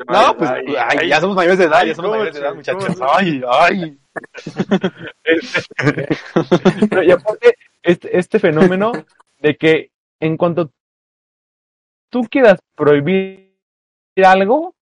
No, 0.07 0.37
pues 0.37 0.49
Ay, 0.49 0.75
ay, 0.77 0.97
ay, 1.01 1.07
ya 1.09 1.21
somos 1.21 1.35
mayores 1.35 1.59
de 1.59 1.65
edad, 1.65 1.79
ay, 1.79 1.89
ya 1.89 1.95
somos 1.95 2.11
mayores 2.11 2.33
de 2.33 2.39
edad, 2.39 2.55
muchachos. 2.55 2.85
coche. 2.85 2.99
Ay, 3.07 3.41
ay. 3.47 3.99
Pero, 6.89 7.03
y 7.03 7.11
aparte, 7.11 7.55
este, 7.81 8.17
este 8.17 8.39
fenómeno 8.39 8.91
de 9.39 9.57
que 9.57 9.91
en 10.19 10.37
cuanto 10.37 10.71
tú 12.11 12.21
quieras 12.29 12.59
prohibir 12.75 13.55
algo, 14.23 14.75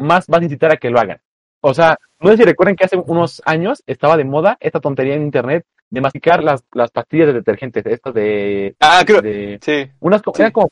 más 0.00 0.26
vas 0.26 0.40
a 0.40 0.44
incitar 0.44 0.72
a 0.72 0.76
que 0.76 0.90
lo 0.90 0.98
hagan. 1.00 1.20
O 1.60 1.74
sea, 1.74 1.98
no 2.20 2.30
sé 2.30 2.38
si 2.38 2.44
recuerdan 2.44 2.76
que 2.76 2.84
hace 2.84 2.96
unos 2.96 3.42
años 3.44 3.82
estaba 3.86 4.16
de 4.16 4.24
moda 4.24 4.56
esta 4.60 4.80
tontería 4.80 5.14
en 5.14 5.22
internet 5.22 5.64
de 5.90 6.00
masticar 6.00 6.42
las, 6.42 6.64
las 6.72 6.90
pastillas 6.90 7.26
de 7.26 7.32
detergentes, 7.34 7.84
estas 7.84 8.14
de, 8.14 8.74
Ah, 8.80 9.02
creo. 9.04 9.20
de 9.20 9.58
Sí. 9.60 9.90
unas 10.00 10.22
Sí. 10.22 10.30
eran 10.40 10.52
como 10.52 10.70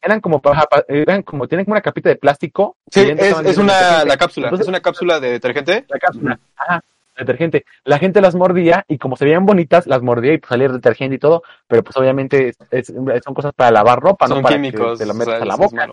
eran 0.00 0.20
como 0.20 0.40
eran 0.88 1.22
como 1.22 1.46
tienen 1.48 1.64
como 1.66 1.74
una 1.74 1.80
capita 1.82 2.08
de 2.08 2.16
plástico 2.16 2.76
Sí, 2.90 3.00
es, 3.18 3.58
una, 3.58 4.04
la 4.04 4.16
cápsula, 4.16 4.46
Entonces- 4.46 4.64
es 4.64 4.68
una 4.68 4.80
cápsula 4.80 5.20
de 5.20 5.30
detergente. 5.32 5.84
la 5.88 5.98
cápsula, 5.98 6.38
ajá, 6.56 6.82
detergente. 7.16 7.64
La 7.84 7.98
gente 7.98 8.20
las 8.20 8.34
mordía 8.34 8.84
y 8.88 8.98
como 8.98 9.16
se 9.16 9.24
veían 9.26 9.44
bonitas, 9.46 9.86
las 9.86 10.00
mordía 10.02 10.32
y 10.32 10.38
pues 10.38 10.48
salía 10.48 10.68
detergente 10.68 11.16
y 11.16 11.18
todo, 11.18 11.42
pero 11.68 11.82
pues 11.84 11.96
obviamente 11.96 12.48
es- 12.48 12.58
es- 12.70 12.86
son 13.24 13.34
cosas 13.34 13.52
para 13.54 13.70
lavar 13.72 14.00
ropa, 14.00 14.26
no 14.26 14.36
Son 14.36 14.42
para 14.42 14.54
químicos. 14.56 14.92
que 14.98 15.04
te 15.04 15.06
la 15.06 15.12
o 15.12 15.16
metas 15.16 15.34
sea, 15.34 15.42
a 15.42 15.46
la 15.46 15.56
boca. 15.56 15.88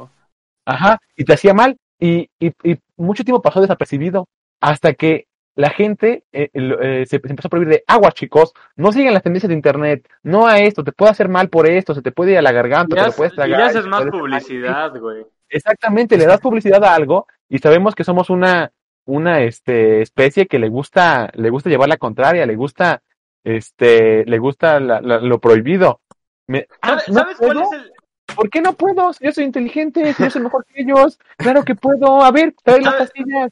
Ajá, 0.66 1.00
y 1.18 1.26
te 1.26 1.34
hacía 1.34 1.54
mal 1.54 1.76
y, 2.02 2.30
y, 2.40 2.48
y 2.64 2.78
mucho 2.98 3.24
tiempo 3.24 3.42
pasó 3.42 3.62
desapercibido 3.62 4.28
hasta 4.60 4.94
que 4.94 5.28
la 5.56 5.70
gente 5.70 6.24
eh, 6.34 6.50
eh, 6.54 7.06
se, 7.08 7.20
se 7.20 7.28
empezó 7.28 7.48
a 7.48 7.50
prohibir 7.50 7.70
de 7.76 7.84
agua, 7.88 8.12
chicos, 8.12 8.54
no 8.76 8.92
sigan 8.92 9.14
las 9.14 9.24
tendencias 9.24 9.50
de 9.50 9.56
internet, 9.56 10.08
no 10.24 10.48
a 10.48 10.60
esto, 10.60 10.84
te 10.84 10.92
puede 10.94 11.12
hacer 11.12 11.30
mal 11.30 11.50
por 11.50 11.68
esto, 11.68 11.94
se 11.94 12.02
te 12.02 12.12
puede 12.12 12.32
ir 12.32 12.38
a 12.38 12.42
la 12.42 12.52
garganta, 12.52 12.96
Ya, 12.96 13.04
te 13.04 13.10
lo 13.10 13.16
puedes 13.16 13.34
tragar. 13.36 13.60
y 13.60 13.64
haces 13.64 13.86
más 13.86 14.04
publicidad, 14.06 14.98
güey. 15.00 15.26
Exactamente, 15.50 16.18
le 16.18 16.26
das 16.26 16.40
publicidad 16.42 16.84
a 16.84 16.96
algo 16.96 17.28
y 17.50 17.60
sabemos 17.60 17.94
que 17.96 18.04
somos 18.06 18.30
una, 18.30 18.72
una 19.06 19.42
este, 19.42 20.02
especie 20.02 20.48
que 20.48 20.58
le 20.60 20.70
gusta, 20.70 21.30
le 21.36 21.50
gusta 21.50 21.70
llevar 21.70 21.90
la 21.90 21.98
contraria, 21.98 22.46
le 22.46 22.56
gusta, 22.56 23.02
este, 23.44 24.24
le 24.26 24.38
gusta 24.40 24.80
la- 24.80 25.02
la- 25.02 25.20
lo 25.20 25.40
prohibido. 25.40 26.00
Me- 26.48 26.68
ah, 26.82 26.88
¿Sabes, 26.90 27.10
¿no 27.10 27.14
sabes 27.16 27.38
cuál 27.38 27.62
es 27.62 27.72
el, 27.74 27.92
¿Por 28.36 28.50
qué 28.50 28.62
no 28.62 28.74
puedo? 28.74 29.14
Si 29.14 29.26
yo 29.26 29.32
soy 29.32 29.44
inteligente, 29.46 30.14
si 30.14 30.24
yo 30.24 30.30
soy 30.30 30.42
mejor 30.42 30.66
que 30.66 30.82
ellos. 30.82 31.20
Claro 31.38 31.64
que 31.64 31.76
puedo. 31.76 32.24
A 32.24 32.32
ver, 32.32 32.54
trae 32.64 32.82
las 32.82 32.96
pastillas. 32.96 33.52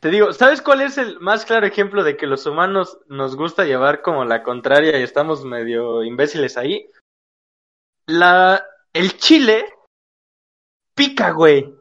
Te 0.00 0.08
digo, 0.10 0.32
¿sabes 0.32 0.60
cuál 0.62 0.80
es 0.80 0.98
el 0.98 1.20
más 1.20 1.44
claro 1.44 1.64
ejemplo 1.66 2.02
de 2.02 2.16
que 2.16 2.26
los 2.26 2.44
humanos 2.46 2.98
nos 3.08 3.36
gusta 3.36 3.64
llevar 3.64 4.02
como 4.02 4.24
la 4.24 4.42
contraria 4.42 4.98
y 4.98 5.02
estamos 5.02 5.44
medio 5.44 6.02
imbéciles 6.02 6.56
ahí? 6.56 6.90
La, 8.06 8.64
el 8.92 9.16
chile 9.18 9.64
pica, 10.94 11.30
güey. 11.30 11.72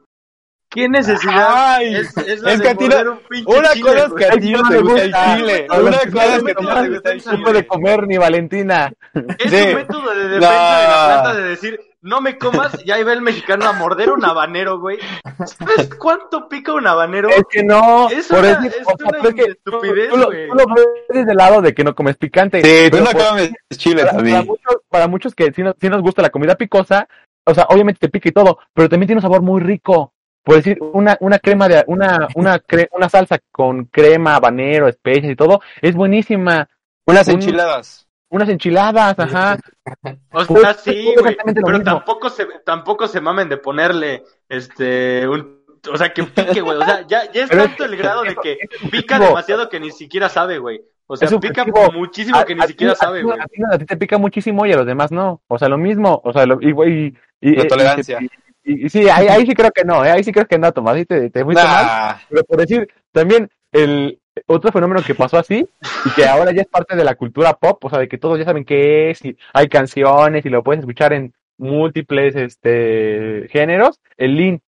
¿Qué 0.69 0.87
necesidad? 0.87 1.47
Ay, 1.75 1.95
es, 1.95 2.15
es 2.17 2.41
la 2.41 2.53
es 2.53 2.59
de 2.59 2.63
que 2.63 2.69
a 2.69 2.75
ti 2.75 2.87
no- 2.87 3.11
un 3.11 3.19
pinche 3.27 3.57
Una 3.59 3.73
chile, 3.73 3.83
cosa 3.91 4.05
es 4.05 4.13
que 4.13 4.25
a 4.25 4.31
ti 4.39 4.51
no 4.53 4.69
te 4.69 4.77
gusta 4.79 5.01
el 5.03 5.13
chile. 5.13 5.67
A 5.69 5.79
Una 5.79 5.91
cosa 5.91 6.03
es 6.03 6.11
que 6.13 6.19
a 6.21 6.37
ti 6.37 6.63
no 6.63 6.63
te 6.63 6.89
gusta 6.89 7.11
el 7.11 7.17
No 7.17 7.23
chile. 7.31 7.43
puede 7.43 7.67
comer 7.67 8.07
ni 8.07 8.17
Valentina. 8.17 8.93
Es 9.39 9.51
Sí. 9.51 9.57
un 9.67 9.73
método 9.75 10.13
de 10.13 10.27
defensa 10.29 10.51
No. 10.53 10.77
de 10.79 10.87
la 10.87 11.07
planta 11.21 11.33
de 11.35 11.43
decir, 11.49 11.79
no 12.01 12.19
me 12.21 12.37
comas, 12.37 12.77
y 12.85 12.91
ahí 12.91 13.03
va 13.03 13.13
el 13.13 13.21
mexicano 13.21 13.65
a 13.67 13.73
morder 13.73 14.09
un 14.11 14.25
habanero, 14.25 14.79
güey. 14.79 14.97
¿Sabes 15.45 15.93
cuánto 15.95 16.49
pica 16.49 16.73
un 16.73 16.87
habanero? 16.87 17.29
Es 17.29 17.43
que 17.49 17.63
no. 17.63 18.09
Es 18.09 18.27
por 18.27 18.39
una- 18.39 18.51
eso- 18.51 18.65
es 18.65 18.87
una 18.99 19.17
es 19.29 19.33
que 19.35 19.41
estupidez, 19.43 20.09
tú, 20.09 20.17
lo, 20.17 20.25
güey. 20.27 20.47
tú 20.49 20.55
lo 20.55 20.65
ves 20.73 20.85
desde 21.09 21.31
el 21.31 21.37
lado 21.37 21.61
de 21.61 21.73
que 21.73 21.83
no 21.83 21.93
comes 21.95 22.17
picante. 22.17 22.61
Sí, 22.63 22.89
tú 22.91 22.97
no 23.03 23.11
por- 23.11 23.27
comes 23.27 23.51
chile 23.77 24.05
para, 24.05 24.41
muchos, 24.43 24.75
para 24.89 25.07
muchos 25.07 25.35
que 25.35 25.51
sí 25.53 25.61
nos, 25.63 25.75
sí 25.79 25.89
nos 25.89 26.01
gusta 26.01 26.21
la 26.21 26.29
comida 26.29 26.55
picosa, 26.55 27.07
o 27.45 27.53
sea, 27.53 27.65
obviamente 27.69 27.99
te 27.99 28.09
pica 28.09 28.29
y 28.29 28.33
todo, 28.33 28.59
pero 28.73 28.89
también 28.89 29.07
tiene 29.07 29.17
un 29.19 29.23
sabor 29.23 29.41
muy 29.41 29.61
rico. 29.61 30.13
Por 30.43 30.55
decir, 30.55 30.79
una, 30.81 31.17
una 31.19 31.37
crema 31.37 31.67
de, 31.67 31.83
una, 31.85 32.27
una, 32.33 32.57
cre- 32.59 32.89
una 32.93 33.09
salsa 33.09 33.37
con 33.51 33.85
crema, 33.85 34.35
habanero, 34.37 34.87
especias 34.87 35.31
y 35.31 35.35
todo, 35.35 35.61
es 35.83 35.93
buenísima. 35.95 36.67
Unas 37.05 37.27
un- 37.27 37.35
enchiladas. 37.35 38.07
Unas 38.31 38.49
enchiladas, 38.49 39.17
ajá. 39.19 39.57
O 40.31 40.45
Pues, 40.45 40.61
sea, 40.61 40.73
sí, 40.73 41.09
es 41.15 41.21
güey. 41.21 41.37
Pero 41.43 41.67
mismo. 41.77 41.83
tampoco 41.83 42.29
se, 42.29 42.45
tampoco 42.65 43.07
se 43.07 43.19
mamen 43.21 43.49
de 43.49 43.57
ponerle, 43.57 44.23
este, 44.47 45.27
un, 45.27 45.59
o 45.91 45.97
sea, 45.97 46.13
que 46.13 46.23
pique, 46.23 46.61
güey. 46.61 46.77
O 46.77 46.85
sea, 46.85 47.05
ya, 47.07 47.29
ya 47.31 47.43
es 47.43 47.49
Pero 47.51 47.63
tanto 47.65 47.85
el 47.85 47.97
grado 47.97 48.23
de 48.23 48.35
que 48.35 48.57
pica 48.89 49.19
demasiado 49.19 49.69
que 49.69 49.79
ni 49.79 49.91
siquiera 49.91 50.29
sabe, 50.29 50.57
güey. 50.59 50.81
O 51.07 51.17
sea, 51.17 51.27
pica 51.39 51.65
muchísimo 51.93 52.43
que 52.45 52.55
ni 52.55 52.61
A- 52.61 52.67
siquiera 52.67 52.93
a 52.93 52.95
sabe, 52.95 53.21
güey. 53.23 53.37
A, 53.37 53.45
ti, 53.45 53.61
a 53.69 53.77
ti 53.77 53.85
te 53.85 53.97
pica 53.97 54.17
muchísimo 54.17 54.65
y 54.65 54.71
a 54.71 54.77
los 54.77 54.85
demás 54.85 55.11
no. 55.11 55.41
O 55.47 55.59
sea, 55.59 55.67
lo 55.67 55.77
mismo. 55.77 56.21
O 56.23 56.31
sea, 56.31 56.45
lo, 56.45 56.57
y, 56.61 56.69
y, 56.69 57.17
y- 57.41 57.55
La 57.57 57.63
y- 57.65 57.67
tolerancia. 57.67 58.19
Y, 58.21 58.25
y- 58.63 58.85
y 58.85 58.89
sí, 58.89 59.09
ahí, 59.09 59.27
ahí 59.27 59.45
sí 59.45 59.53
creo 59.53 59.71
que 59.71 59.83
no. 59.83 60.05
¿eh? 60.05 60.11
Ahí 60.11 60.23
sí 60.23 60.31
creo 60.31 60.45
que 60.45 60.57
no, 60.57 60.71
Tomás. 60.71 61.05
Te, 61.05 61.29
te 61.29 61.43
fuiste 61.43 61.61
mal. 61.63 61.85
Nah. 61.85 62.13
Pero 62.29 62.43
por 62.45 62.57
decir, 62.59 62.87
también 63.11 63.49
el 63.73 64.19
otro 64.47 64.71
fenómeno 64.71 65.01
que 65.05 65.15
pasó 65.15 65.37
así 65.37 65.67
y 66.05 66.09
que 66.11 66.25
ahora 66.25 66.51
ya 66.51 66.61
es 66.61 66.67
parte 66.67 66.95
de 66.95 67.03
la 67.03 67.15
cultura 67.15 67.53
pop, 67.53 67.83
o 67.83 67.89
sea, 67.89 67.99
de 67.99 68.07
que 68.07 68.17
todos 68.17 68.39
ya 68.39 68.45
saben 68.45 68.65
qué 68.65 69.11
es 69.11 69.23
y 69.25 69.37
hay 69.53 69.67
canciones 69.67 70.45
y 70.45 70.49
lo 70.49 70.63
puedes 70.63 70.79
escuchar 70.79 71.13
en 71.13 71.33
múltiples 71.57 72.35
este 72.35 73.47
géneros, 73.51 73.99
el 74.17 74.35
lean. 74.35 74.61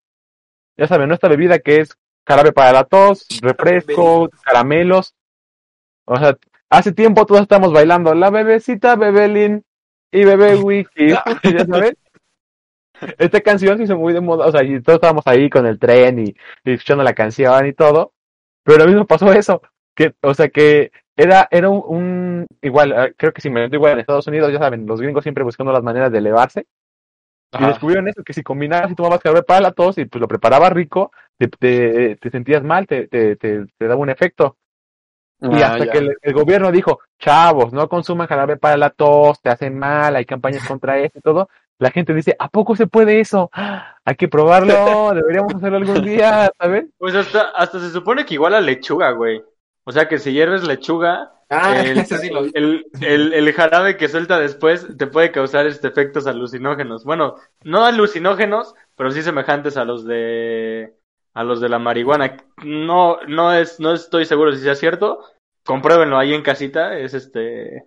Ya 0.77 0.87
saben, 0.87 1.07
nuestra 1.07 1.29
bebida 1.29 1.59
que 1.59 1.81
es 1.81 1.95
jarabe 2.25 2.51
para 2.51 2.71
la 2.71 2.83
tos, 2.83 3.27
refresco, 3.41 4.29
caramelos. 4.43 5.13
O 6.05 6.17
sea, 6.17 6.37
hace 6.69 6.91
tiempo 6.91 7.25
todos 7.25 7.41
estamos 7.41 7.71
bailando 7.71 8.13
la 8.13 8.29
bebecita, 8.29 8.95
bebé 8.95 9.27
lean 9.27 9.63
y 10.11 10.25
bebé 10.25 10.55
wiki, 10.55 11.09
ya 11.43 11.65
saben. 11.65 11.95
Esta 13.17 13.41
canción 13.41 13.77
se 13.77 13.83
hizo 13.83 13.97
muy 13.97 14.13
de 14.13 14.21
moda, 14.21 14.45
o 14.45 14.51
sea, 14.51 14.63
y 14.63 14.81
todos 14.81 14.97
estábamos 14.97 15.23
ahí 15.25 15.49
con 15.49 15.65
el 15.65 15.79
tren 15.79 16.19
y, 16.19 16.35
y 16.63 16.71
escuchando 16.73 17.03
la 17.03 17.13
canción 17.13 17.65
y 17.65 17.73
todo. 17.73 18.13
Pero 18.63 18.79
lo 18.79 18.87
mismo 18.87 19.05
pasó 19.07 19.31
eso, 19.33 19.61
que, 19.95 20.13
o 20.21 20.33
sea, 20.33 20.49
que 20.49 20.91
era, 21.15 21.47
era 21.51 21.69
un, 21.69 21.83
un- 21.87 22.47
igual, 22.61 22.91
eh, 22.93 23.13
creo 23.17 23.33
que 23.33 23.41
si 23.41 23.49
me 23.49 23.65
igual 23.65 23.93
en 23.93 23.99
Estados 23.99 24.27
Unidos, 24.27 24.51
ya 24.51 24.59
saben, 24.59 24.85
los 24.87 25.01
gringos 25.01 25.23
siempre 25.23 25.43
buscando 25.43 25.71
las 25.73 25.83
maneras 25.83 26.11
de 26.11 26.19
elevarse. 26.19 26.65
Y 27.57 27.65
descubrieron 27.65 28.07
eso, 28.07 28.23
que 28.23 28.33
si 28.33 28.43
combinabas 28.43 28.91
y 28.91 28.95
tomabas 28.95 29.21
jarabe 29.21 29.43
para 29.43 29.61
la 29.61 29.71
tos 29.73 29.97
y 29.99 30.05
pues 30.05 30.19
lo 30.21 30.27
preparabas 30.27 30.73
rico, 30.73 31.11
te, 31.37 31.47
te, 31.49 32.15
te 32.17 32.31
sentías 32.31 32.63
mal, 32.63 32.87
te, 32.87 33.07
te, 33.07 33.35
te, 33.35 33.65
te 33.77 33.87
daba 33.87 34.01
un 34.01 34.09
efecto. 34.09 34.57
Y 35.49 35.61
Ah, 35.61 35.63
hasta 35.63 35.85
ya. 35.85 35.89
que 35.89 35.99
el, 35.99 36.17
el 36.21 36.33
gobierno 36.33 36.71
dijo, 36.71 37.01
chavos, 37.19 37.73
no 37.73 37.87
consuman 37.89 38.27
jarabe 38.27 38.57
para 38.57 38.77
la 38.77 38.89
tos, 38.89 39.41
te 39.41 39.49
hacen 39.49 39.77
mal, 39.77 40.15
hay 40.15 40.25
campañas 40.25 40.63
contra 40.65 40.99
eso 40.99 41.19
y 41.19 41.21
todo, 41.21 41.49
la 41.79 41.91
gente 41.91 42.13
dice, 42.13 42.35
¿a 42.39 42.49
poco 42.49 42.75
se 42.75 42.87
puede 42.87 43.19
eso? 43.19 43.49
¡Ah! 43.53 43.89
Hay 44.05 44.15
que 44.15 44.27
probarlo, 44.27 44.73
deberíamos 45.15 45.55
hacerlo 45.55 45.77
algún 45.77 46.03
día, 46.03 46.51
¿saben? 46.59 46.91
Pues 46.97 47.15
hasta, 47.15 47.51
hasta 47.51 47.79
se 47.79 47.89
supone 47.89 48.25
que 48.25 48.33
igual 48.33 48.53
a 48.53 48.59
lechuga, 48.59 49.11
güey. 49.11 49.41
O 49.85 49.91
sea, 49.93 50.09
que 50.09 50.19
si 50.19 50.33
hierves 50.33 50.65
lechuga, 50.65 51.33
Ah, 51.49 51.81
el, 51.81 52.05
sí 52.05 52.29
lo 52.29 52.45
el, 52.53 52.85
el, 53.01 53.33
el 53.33 53.53
jarabe 53.53 53.97
que 53.97 54.09
suelta 54.09 54.39
después 54.39 54.87
te 54.97 55.07
puede 55.07 55.31
causar 55.31 55.67
este 55.67 55.87
efectos 55.87 56.25
alucinógenos. 56.25 57.03
Bueno, 57.03 57.35
no 57.63 57.85
alucinógenos, 57.85 58.73
pero 58.95 59.11
sí 59.11 59.21
semejantes 59.21 59.77
a 59.77 59.85
los 59.85 60.05
de 60.05 60.95
a 61.33 61.43
los 61.43 61.61
de 61.61 61.69
la 61.69 61.79
marihuana. 61.79 62.37
No, 62.63 63.19
no 63.27 63.53
es, 63.53 63.79
no 63.79 63.93
estoy 63.93 64.25
seguro 64.25 64.51
si 64.53 64.59
sea 64.59 64.75
cierto. 64.75 65.23
Compruébenlo 65.63 66.17
ahí 66.17 66.33
en 66.33 66.41
casita. 66.41 66.97
Es 66.97 67.13
este, 67.13 67.85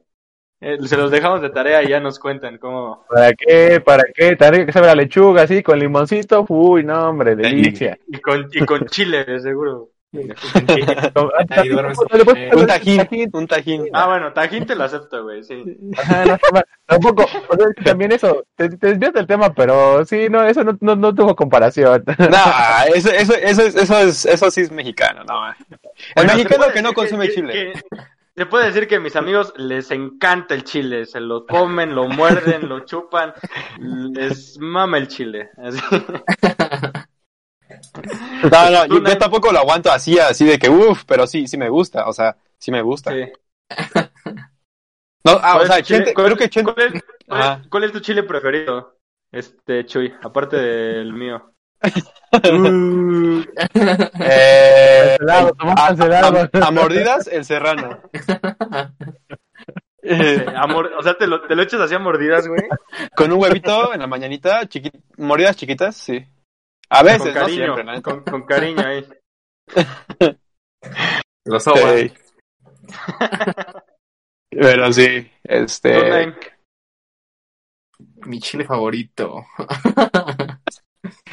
eh, 0.60 0.78
se 0.86 0.96
los 0.96 1.10
dejamos 1.10 1.42
de 1.42 1.50
tarea 1.50 1.82
y 1.82 1.88
ya 1.88 2.00
nos 2.00 2.18
cuentan 2.18 2.58
cómo. 2.58 3.04
¿Para 3.08 3.32
qué? 3.34 3.80
¿Para 3.84 4.04
qué? 4.14 4.30
Rico 4.38 4.66
que 4.66 4.72
sabe 4.72 4.86
la 4.86 4.94
lechuga 4.94 5.42
así, 5.42 5.62
con 5.62 5.78
limoncito, 5.78 6.44
uy, 6.48 6.82
no, 6.84 7.10
hombre, 7.10 7.36
delicia. 7.36 7.98
Y 8.08 8.18
con, 8.20 8.48
y 8.52 8.64
con 8.64 8.86
chile, 8.90 9.24
de 9.24 9.40
seguro. 9.40 9.90
Ahí 10.16 11.68
Eh, 11.68 12.50
Un 12.54 12.66
tajín, 12.66 13.30
un 13.32 13.46
tajín. 13.46 13.84
Ah, 13.92 14.06
bueno, 14.06 14.32
Tajín 14.32 14.64
te 14.66 14.74
lo 14.74 14.84
acepto, 14.84 15.24
güey, 15.24 15.42
sí. 15.42 15.62
Ajá, 15.98 16.24
no. 16.24 16.38
Tampoco, 16.86 17.24
o 17.24 17.56
sea, 17.56 17.66
también 17.84 18.12
eso, 18.12 18.44
te, 18.56 18.68
te 18.70 18.86
desvías 18.88 19.12
del 19.12 19.26
tema, 19.26 19.52
pero 19.52 20.04
sí, 20.06 20.28
no, 20.30 20.42
eso 20.46 20.62
no, 20.64 20.78
no, 20.80 20.96
no 20.96 21.14
tuvo 21.14 21.34
comparación. 21.34 22.02
No, 22.18 22.94
eso, 22.94 23.10
eso, 23.10 23.34
eso, 23.34 23.62
es- 23.62 23.74
eso, 23.76 23.98
es, 23.98 24.24
eso 24.26 24.50
sí 24.50 24.62
es 24.62 24.70
mexicano, 24.70 25.22
no. 25.24 25.48
El 25.48 25.54
Bueno, 26.14 26.32
mexicano 26.34 26.56
puede 26.64 26.72
que 26.72 26.82
no 26.82 26.92
consume 26.94 27.26
que- 27.28 27.34
chile. 27.34 27.52
que- 27.52 27.98
se 28.36 28.46
puede 28.46 28.66
decir 28.66 28.86
que 28.86 28.96
a 28.96 29.00
mis 29.00 29.16
amigos 29.16 29.52
les 29.56 29.90
encanta 29.90 30.54
el 30.54 30.64
chile, 30.64 31.06
se 31.06 31.20
lo 31.20 31.46
comen, 31.46 31.94
lo 31.94 32.06
muerden, 32.08 32.68
lo 32.68 32.80
chupan, 32.80 33.32
les 33.80 34.58
mama 34.58 34.98
el 34.98 35.08
chile. 35.08 35.50
Así. 35.56 35.78
No, 38.50 38.70
no, 38.70 38.86
yo, 38.86 39.18
tampoco 39.18 39.50
lo 39.50 39.58
aguanto 39.58 39.90
así, 39.90 40.18
así 40.18 40.44
de 40.44 40.58
que, 40.58 40.68
uff, 40.70 41.04
pero 41.04 41.26
sí, 41.26 41.46
sí 41.48 41.56
me 41.58 41.68
gusta, 41.68 42.08
o 42.08 42.12
sea, 42.12 42.36
sí 42.58 42.70
me 42.70 42.80
gusta. 42.80 43.10
Sí. 43.12 43.32
No, 45.24 45.32
ah, 45.42 45.54
o 45.54 45.56
¿Cuál 45.58 45.66
sea, 45.66 45.82
chile- 45.82 46.14
cuál- 46.14 46.26
creo 46.26 46.36
que 46.36 46.48
Chente, 46.48 46.72
¿cuál 46.72 46.86
es, 46.94 47.02
cuál 47.26 47.40
es- 47.40 47.46
Ajá. 47.46 47.62
cuál 47.68 47.84
es 47.84 47.92
tu 47.92 48.00
chile 48.00 48.22
preferido? 48.22 48.96
Este, 49.32 49.84
Chuy, 49.84 50.14
aparte 50.22 50.56
del 50.56 51.12
mío. 51.12 51.52
eh, 54.20 55.16
Cancelado, 55.18 55.52
Tomás 55.54 55.76
a, 55.80 55.86
cancelado. 55.88 56.48
a- 56.52 56.66
a 56.66 56.70
mordidas, 56.70 57.26
el 57.28 57.44
serrano. 57.44 58.00
Eh, 60.02 60.46
o 60.98 61.02
sea, 61.02 61.14
te 61.18 61.26
lo, 61.26 61.46
te 61.46 61.56
lo 61.56 61.62
echas 61.62 61.80
así 61.80 61.94
a 61.94 61.98
mordidas, 61.98 62.46
güey. 62.46 62.62
con 63.16 63.32
un 63.32 63.40
huevito 63.42 63.92
en 63.92 64.00
la 64.00 64.06
mañanita, 64.06 64.62
chiqui- 64.62 64.92
mordidas 65.18 65.56
chiquitas, 65.56 65.96
sí. 65.96 66.24
A 66.88 67.02
veces, 67.02 67.22
Con 67.22 67.34
no 67.34 67.40
cariño, 67.40 67.74
siempre, 67.74 68.02
con, 68.02 68.22
con 68.22 68.42
cariño 68.46 68.82
ahí. 68.86 69.04
Los 71.44 71.64
sobas. 71.64 71.94
Sí. 72.00 72.12
Pero 74.50 74.92
sí, 74.92 75.28
este... 75.42 76.32
Mi 78.26 78.40
chile 78.40 78.64
favorito. 78.64 79.44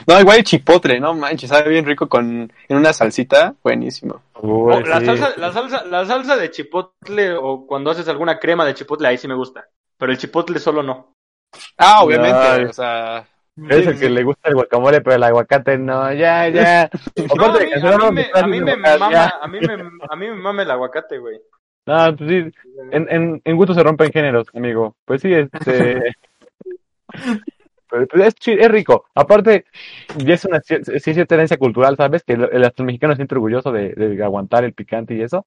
No, 0.08 0.20
igual 0.20 0.38
el 0.38 0.44
chipotle, 0.44 1.00
no 1.00 1.14
manches, 1.14 1.50
sabe 1.50 1.70
bien 1.70 1.86
rico 1.86 2.08
con 2.08 2.52
en 2.68 2.78
una 2.78 2.94
salsita, 2.94 3.56
buenísimo. 3.64 4.22
Uy, 4.42 4.74
Oh, 4.74 4.80
la, 4.82 5.00
salsa, 5.02 5.34
la, 5.38 5.52
salsa, 5.52 5.86
la 5.86 6.06
salsa 6.06 6.36
de 6.36 6.52
chipotle 6.52 7.34
o 7.34 7.66
cuando 7.66 7.92
haces 7.92 8.08
alguna 8.08 8.40
crema 8.40 8.66
de 8.66 8.74
chipotle, 8.74 9.08
ahí 9.08 9.18
sí 9.18 9.28
me 9.28 9.36
gusta. 9.36 9.68
Pero 9.98 10.12
el 10.12 10.18
chipotle 10.18 10.60
solo 10.60 10.84
no. 10.84 11.14
Ah, 11.78 12.04
obviamente, 12.04 12.38
Ay. 12.38 12.64
o 12.66 12.74
sea, 12.74 13.26
Es 13.70 13.88
el 13.88 14.00
que 14.00 14.10
le 14.10 14.24
gusta 14.24 14.50
el 14.50 14.56
guacamole, 14.56 15.02
pero 15.02 15.16
el 15.16 15.24
aguacate 15.24 15.78
no, 15.78 16.12
ya, 16.14 16.50
ya. 16.50 16.90
No, 17.38 17.46
a 17.46 18.48
mí, 18.48 18.60
me, 18.62 18.76
mama, 18.76 19.12
ya. 19.12 19.34
a 19.42 19.48
mí 19.48 19.60
me, 19.62 19.74
a 19.74 20.16
mí 20.16 20.28
me 20.28 20.36
mama 20.36 20.64
el 20.64 20.72
aguacate, 20.72 21.20
güey. 21.20 21.40
No, 21.86 22.16
pues 22.16 22.30
sí, 22.30 22.52
en, 22.92 23.08
en, 23.10 23.42
en 23.44 23.58
gusto 23.58 23.74
se 23.74 23.84
rompen 23.84 24.12
géneros, 24.12 24.48
amigo. 24.54 24.96
Pues 25.06 25.22
sí, 25.22 25.34
este... 25.34 26.14
Pues, 27.94 28.08
es, 28.40 28.48
es 28.48 28.72
rico. 28.72 29.06
Aparte, 29.14 29.66
ya 30.18 30.34
es 30.34 30.46
una 30.46 30.62
cierta 30.62 31.36
herencia 31.36 31.58
cultural, 31.58 31.96
¿sabes? 31.96 32.24
Que 32.24 32.34
el, 32.34 32.50
el 32.52 32.72
mexicano 32.86 33.14
se 33.14 33.18
siente 33.18 33.36
orgulloso 33.36 33.72
de, 33.72 33.90
de 33.94 34.24
aguantar 34.24 34.64
el 34.64 34.74
picante 34.74 35.14
y 35.14 35.22
eso. 35.22 35.46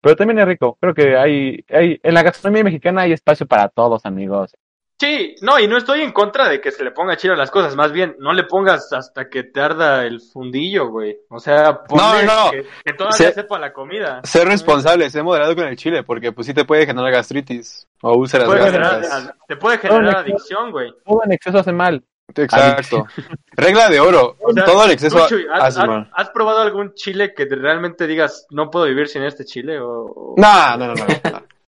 Pero 0.00 0.16
también 0.16 0.40
es 0.40 0.46
rico. 0.46 0.76
Creo 0.80 0.94
que 0.94 1.16
hay, 1.16 1.64
hay, 1.70 2.00
en 2.02 2.14
la 2.14 2.24
gastronomía 2.24 2.64
mexicana 2.64 3.02
hay 3.02 3.12
espacio 3.12 3.46
para 3.46 3.68
todos, 3.68 4.04
amigos. 4.06 4.56
Sí, 5.04 5.34
no, 5.42 5.58
y 5.58 5.66
no 5.68 5.76
estoy 5.76 6.00
en 6.00 6.12
contra 6.12 6.48
de 6.48 6.60
que 6.60 6.70
se 6.70 6.82
le 6.82 6.90
ponga 6.92 7.16
chile 7.16 7.34
a 7.34 7.36
las 7.36 7.50
cosas, 7.50 7.76
más 7.76 7.92
bien, 7.92 8.16
no 8.18 8.32
le 8.32 8.44
pongas 8.44 8.92
hasta 8.92 9.28
que 9.28 9.42
te 9.44 9.60
arda 9.60 10.04
el 10.06 10.20
fundillo, 10.20 10.88
güey. 10.88 11.16
O 11.28 11.38
sea, 11.38 11.82
ponle 11.82 12.24
No, 12.24 12.44
no. 12.44 12.50
Que, 12.50 12.66
que 12.84 12.92
todavía 12.94 13.16
Se- 13.16 13.32
sepa 13.32 13.58
la 13.58 13.72
comida. 13.72 14.20
ser 14.24 14.48
responsable, 14.48 15.10
ser 15.10 15.22
moderado 15.24 15.54
con 15.54 15.66
el 15.66 15.76
chile, 15.76 16.02
porque 16.04 16.32
pues 16.32 16.46
sí 16.46 16.54
te 16.54 16.64
puede 16.64 16.86
generar 16.86 17.12
gastritis 17.12 17.86
o 18.02 18.12
Te 18.12 18.18
úlceras 18.18 18.46
puede 18.46 18.60
gástricas. 18.60 18.98
generar, 19.00 19.34
te 19.46 19.56
puede 19.56 19.78
generar 19.78 20.16
adicción, 20.16 20.70
güey. 20.70 20.92
Todo 21.04 21.20
en 21.24 21.32
exceso 21.32 21.58
hace 21.58 21.72
mal. 21.72 22.02
Exacto. 22.34 23.06
Regla 23.52 23.90
de 23.90 24.00
oro, 24.00 24.36
O 24.40 24.52
sea, 24.52 24.64
todo 24.64 24.84
el 24.86 24.92
exceso 24.92 25.18
tú, 25.18 25.28
Chuy, 25.28 25.46
¿has, 25.52 25.64
hace 25.64 25.80
has- 25.82 25.86
mal. 25.86 26.10
has 26.14 26.30
probado 26.30 26.60
algún 26.60 26.94
chile 26.94 27.34
que 27.36 27.44
te- 27.46 27.56
realmente 27.56 28.06
digas, 28.06 28.46
no 28.50 28.70
puedo 28.70 28.86
vivir 28.86 29.08
sin 29.08 29.22
este 29.24 29.44
chile? 29.44 29.78
O, 29.80 29.88
o- 30.06 30.34
No, 30.38 30.76
no, 30.78 30.86
no, 30.88 30.94
no. 30.94 31.06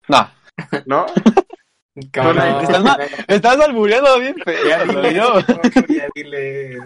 no. 0.10 0.30
No. 0.86 1.06
¿No? 1.96 2.04
¿Cómo 2.14 2.34
no? 2.34 2.62
Estás, 2.62 2.98
estás 3.28 3.60
albureando 3.60 4.20
bien 4.20 4.36
feo. 4.44 4.68
Ya 4.68 4.86
lo 4.86 5.02
dile, 5.02 5.14
ya 5.90 6.08
dile. 6.16 6.80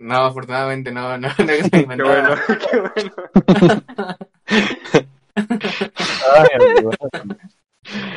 No, 0.00 0.16
afortunadamente 0.24 0.92
no, 0.92 1.18
no, 1.18 1.28
no 1.28 1.34
Qué 1.36 2.02
bueno, 2.02 2.34
qué 2.70 2.80
bueno. 2.80 3.12
Ay, 5.34 6.48
amigo. 6.54 6.90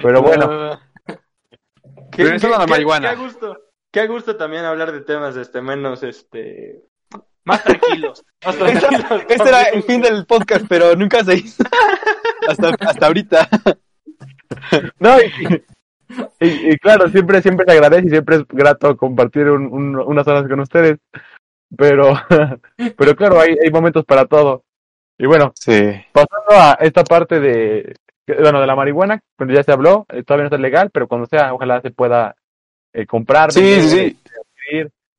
Pero 0.01 0.21
bueno, 0.21 0.79
Qué, 2.11 2.23
a 2.23 2.25
la 2.27 2.39
qué- 2.39 2.67
marihuana. 2.67 3.09
Qué 3.09 3.15
a 3.15 3.19
gusto. 3.19 3.57
Qué 3.91 4.07
gusto 4.07 4.37
también 4.37 4.63
hablar 4.63 4.91
de 4.91 5.01
temas 5.01 5.35
este 5.35 5.61
menos 5.61 6.03
este 6.03 6.83
más 7.43 7.63
tranquilos. 7.63 8.23
Más 8.45 8.55
tranquilos. 8.57 9.25
Este 9.27 9.49
era 9.49 9.63
el 9.63 9.83
fin 9.83 10.01
del 10.01 10.25
podcast, 10.25 10.65
pero 10.69 10.95
nunca 10.95 11.23
se 11.23 11.35
hizo. 11.35 11.63
Hasta, 12.47 12.69
hasta 12.79 13.07
ahorita. 13.07 13.47
no, 14.99 15.17
y, 15.21 15.63
y- 16.45 16.71
y 16.73 16.77
claro, 16.77 17.07
siempre, 17.09 17.41
siempre 17.41 17.65
se 17.65 17.71
agradece 17.73 18.07
y 18.07 18.09
siempre 18.09 18.37
es 18.37 18.47
grato 18.47 18.95
compartir 18.97 19.49
un- 19.49 19.71
un- 19.71 19.95
unas 19.99 20.27
horas 20.27 20.47
con 20.47 20.59
ustedes. 20.59 20.97
Pero, 21.77 22.13
pero 22.97 23.15
claro, 23.15 23.39
hay, 23.39 23.55
hay 23.63 23.71
momentos 23.71 24.05
para 24.05 24.25
todo. 24.25 24.63
Y 25.17 25.25
bueno, 25.25 25.51
Sí. 25.55 25.79
pasando 26.11 26.51
a 26.51 26.73
esta 26.81 27.03
parte 27.03 27.39
de, 27.39 27.95
bueno, 28.39 28.59
de 28.59 28.67
la 28.67 28.75
marihuana, 28.75 29.21
cuando 29.37 29.53
ya 29.53 29.63
se 29.63 29.71
habló, 29.71 30.05
eh, 30.09 30.23
todavía 30.23 30.43
no 30.43 30.47
está 30.47 30.57
legal, 30.57 30.89
pero 30.91 31.07
cuando 31.07 31.27
sea, 31.27 31.53
ojalá 31.53 31.79
se 31.81 31.91
pueda 31.91 32.35
eh, 32.93 33.05
comprar, 33.05 33.51
Sí, 33.51 33.61
vender, 33.61 33.81
sí, 33.89 34.17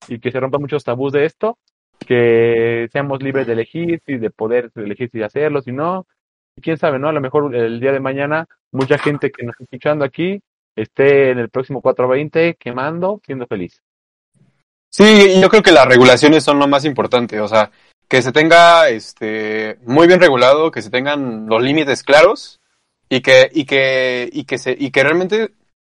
y 0.09 0.19
que 0.19 0.31
se 0.33 0.41
rompan 0.41 0.61
muchos 0.61 0.83
tabús 0.85 1.13
de 1.13 1.25
esto, 1.25 1.57
que 2.07 2.89
seamos 2.93 3.23
libres 3.23 3.47
de 3.47 3.53
elegir, 3.53 4.03
y 4.07 4.17
de 4.19 4.31
poder 4.31 4.71
elegir 4.75 5.09
si 5.11 5.23
hacerlo, 5.23 5.63
si 5.63 5.71
no, 5.73 6.07
y 6.57 6.61
quién 6.61 6.77
sabe, 6.79 6.99
¿no? 6.99 7.09
A 7.09 7.13
lo 7.13 7.21
mejor 7.21 7.55
el 7.55 7.81
día 7.81 7.93
de 7.93 8.01
mañana, 8.01 8.47
mucha 8.73 8.99
gente 8.99 9.31
que 9.31 9.45
nos 9.45 9.55
está 9.55 9.65
escuchando 9.65 10.05
aquí 10.05 10.41
esté 10.75 11.31
en 11.31 11.39
el 11.39 11.51
próximo 11.51 11.81
420 11.83 12.57
quemando, 12.59 13.21
siendo 13.25 13.47
feliz. 13.47 13.81
Sí, 14.91 15.05
y 15.37 15.41
yo 15.41 15.49
creo 15.49 15.63
que 15.63 15.73
las 15.73 15.87
regulaciones 15.87 16.45
son 16.45 16.59
lo 16.59 16.69
más 16.69 16.85
importante, 16.85 17.41
o 17.41 17.49
sea, 17.49 17.71
que 18.09 18.21
se 18.21 18.33
tenga 18.33 18.89
este 18.89 19.79
muy 19.85 20.07
bien 20.07 20.21
regulado, 20.21 20.71
que 20.71 20.83
se 20.83 20.91
tengan 20.91 21.47
los 21.47 21.63
límites 21.63 22.03
claros 22.03 22.61
y 23.09 23.21
que 23.23 23.49
y 23.53 23.65
que 23.65 24.29
y 24.33 24.45
que 24.45 24.59
se 24.59 24.77
y 24.79 24.91
que 24.91 25.03
realmente 25.03 25.53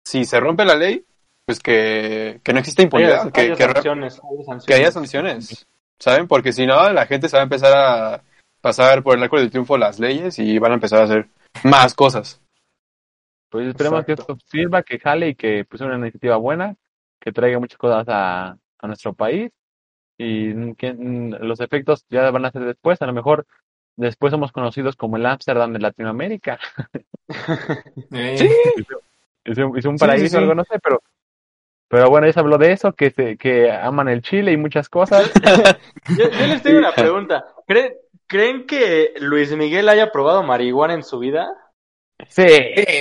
si 0.05 0.25
se 0.25 0.39
rompe 0.39 0.63
la 0.65 0.75
ley, 0.75 1.03
pues 1.45 1.59
que, 1.59 2.39
que 2.43 2.53
no 2.53 2.59
exista 2.59 2.83
impunidad, 2.83 3.21
Haya- 3.21 3.31
que, 3.31 3.41
haya 3.41 3.55
que, 3.55 3.67
re- 3.67 3.73
sanciones, 3.73 4.13
haya 4.13 4.43
sanciones. 4.45 4.65
que 4.65 4.73
haya 4.75 4.91
sanciones, 4.91 5.67
¿saben? 5.99 6.27
Porque 6.27 6.51
si 6.53 6.67
no 6.67 6.91
la 6.93 7.05
gente 7.07 7.29
se 7.29 7.35
va 7.37 7.41
a 7.41 7.45
empezar 7.45 7.73
a 7.75 8.21
pasar 8.63 9.03
por 9.03 9.17
el 9.17 9.23
arco 9.23 9.37
del 9.37 9.51
triunfo 9.51 9.77
las 9.77 9.99
leyes 9.99 10.39
y 10.39 10.57
van 10.57 10.71
a 10.71 10.75
empezar 10.75 11.01
a 11.01 11.03
hacer 11.03 11.27
más 11.65 11.93
cosas. 11.93 12.41
Pues 13.49 13.67
esperemos 13.67 14.05
que 14.05 14.13
esto 14.13 14.37
sirva, 14.45 14.81
que 14.83 14.99
jale 14.99 15.29
y 15.29 15.35
que 15.35 15.65
pues 15.65 15.77
sea 15.79 15.87
una 15.87 15.97
iniciativa 15.97 16.37
buena, 16.37 16.75
que 17.19 17.31
traiga 17.31 17.59
muchas 17.59 17.77
cosas 17.77 18.05
a, 18.07 18.57
a 18.79 18.87
nuestro 18.87 19.13
país 19.13 19.51
y 20.17 20.73
que 20.75 20.93
mm, 20.93 21.35
los 21.41 21.59
efectos 21.59 22.05
ya 22.09 22.31
van 22.31 22.45
a 22.45 22.51
ser 22.51 22.63
después, 22.63 23.01
a 23.01 23.05
lo 23.05 23.13
mejor 23.13 23.45
después 23.97 24.31
somos 24.31 24.51
conocidos 24.51 24.95
como 24.95 25.17
el 25.17 25.25
Ámsterdam 25.25 25.73
de 25.73 25.79
Latinoamérica. 25.79 26.59
Eh, 28.11 28.47
Es 29.45 29.57
un, 29.57 29.77
es 29.77 29.85
un 29.85 29.97
Sí, 29.97 29.99
paraíso, 29.99 30.25
sí, 30.25 30.29
sí. 30.29 30.37
algo 30.37 30.55
no 30.55 30.63
sé, 30.63 30.79
pero 30.79 31.01
pero 31.89 32.09
bueno, 32.09 32.25
ya 32.27 32.33
se 32.33 32.39
habló 32.39 32.57
de 32.57 32.71
eso, 32.71 32.93
que 32.93 33.11
se, 33.11 33.37
que 33.37 33.71
aman 33.71 34.09
el 34.09 34.21
Chile 34.23 34.51
y 34.51 34.57
muchas 34.57 34.89
cosas. 34.89 35.31
Yo, 36.17 36.29
yo 36.29 36.47
les 36.47 36.61
tengo 36.63 36.79
una 36.79 36.91
pregunta. 36.91 37.45
¿Creen, 37.67 37.93
¿Creen 38.27 38.65
que 38.65 39.13
Luis 39.19 39.55
Miguel 39.55 39.89
haya 39.89 40.11
probado 40.11 40.43
marihuana 40.43 40.93
en 40.93 41.03
su 41.03 41.19
vida? 41.19 41.49
Sí, 42.29 42.45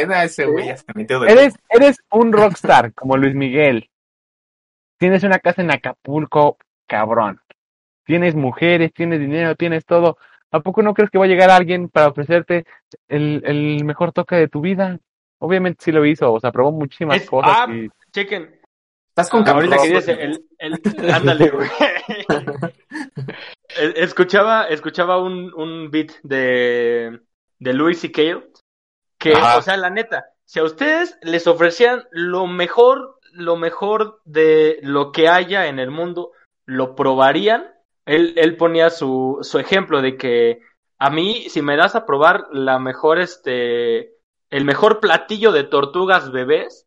no, 0.07 0.15
ese 0.15 0.47
güey 0.47 0.67
ya 0.67 0.77
se 0.77 0.85
metió 0.95 1.21
de 1.21 1.31
eres, 1.31 1.55
eres 1.69 2.03
un 2.11 2.33
rockstar 2.33 2.93
como 2.95 3.17
Luis 3.17 3.35
Miguel. 3.35 3.89
Tienes 4.99 5.23
una 5.23 5.39
casa 5.39 5.63
en 5.63 5.71
Acapulco, 5.71 6.59
cabrón. 6.87 7.41
Tienes 8.05 8.35
mujeres, 8.35 8.93
tienes 8.93 9.21
dinero, 9.21 9.55
tienes 9.55 9.85
todo. 9.85 10.19
¿A 10.51 10.61
poco 10.61 10.83
no 10.83 10.93
crees 10.93 11.11
que 11.11 11.19
va 11.19 11.25
a 11.25 11.29
llegar 11.29 11.51
alguien 11.51 11.89
para 11.89 12.09
ofrecerte 12.09 12.67
el, 13.09 13.43
el 13.45 13.85
mejor 13.85 14.13
toque 14.13 14.37
de 14.37 14.49
tu 14.49 14.61
vida? 14.61 14.99
Obviamente 15.39 15.85
sí 15.85 15.93
lo 15.93 16.05
hizo, 16.05 16.33
o 16.33 16.41
sea, 16.41 16.53
probó 16.53 16.73
muchísimas 16.73 17.23
Es- 17.23 17.31
cosas 17.31 17.53
ah, 17.53 17.67
y 17.73 17.89
Chequen. 18.13 18.61
Estás 19.09 19.29
con 19.29 19.47
Ahorita 19.47 19.77
que 19.77 19.83
Campos, 19.93 20.07
dice 20.07 20.23
el, 20.23 20.45
el, 20.59 21.11
ándale, 21.13 21.51
güey. 21.51 21.69
Eh, 23.79 23.95
Escuchaba, 23.97 24.65
escuchaba 24.65 25.19
un, 25.19 25.53
un 25.55 25.91
beat 25.91 26.13
de, 26.23 27.21
de 27.59 27.73
Louis 27.73 27.99
C.K. 27.99 28.43
que, 29.19 29.33
Ajá. 29.33 29.59
o 29.59 29.63
sea, 29.63 29.77
la 29.77 29.91
neta, 29.91 30.27
si 30.45 30.61
a 30.61 30.65
ustedes 30.65 31.17
les 31.23 31.47
ofrecían 31.47 32.07
lo 32.11 32.47
mejor, 32.47 33.19
lo 33.33 33.57
mejor 33.57 34.21
de 34.25 34.79
lo 34.83 35.13
que 35.13 35.29
haya 35.29 35.67
en 35.67 35.79
el 35.79 35.91
mundo 35.91 36.33
lo 36.67 36.95
probarían. 36.95 37.73
Él, 38.05 38.35
él 38.37 38.57
ponía 38.57 38.91
su, 38.91 39.39
su 39.43 39.59
ejemplo 39.59 40.03
de 40.03 40.17
que 40.17 40.61
a 40.99 41.11
mí, 41.11 41.49
si 41.49 41.63
me 41.63 41.77
das 41.77 41.95
a 41.95 42.05
probar 42.07 42.47
la 42.53 42.79
mejor, 42.79 43.21
este, 43.21 44.15
el 44.51 44.65
mejor 44.65 45.01
platillo 45.01 45.53
de 45.53 45.65
tortugas 45.65 46.31
bebés, 46.31 46.87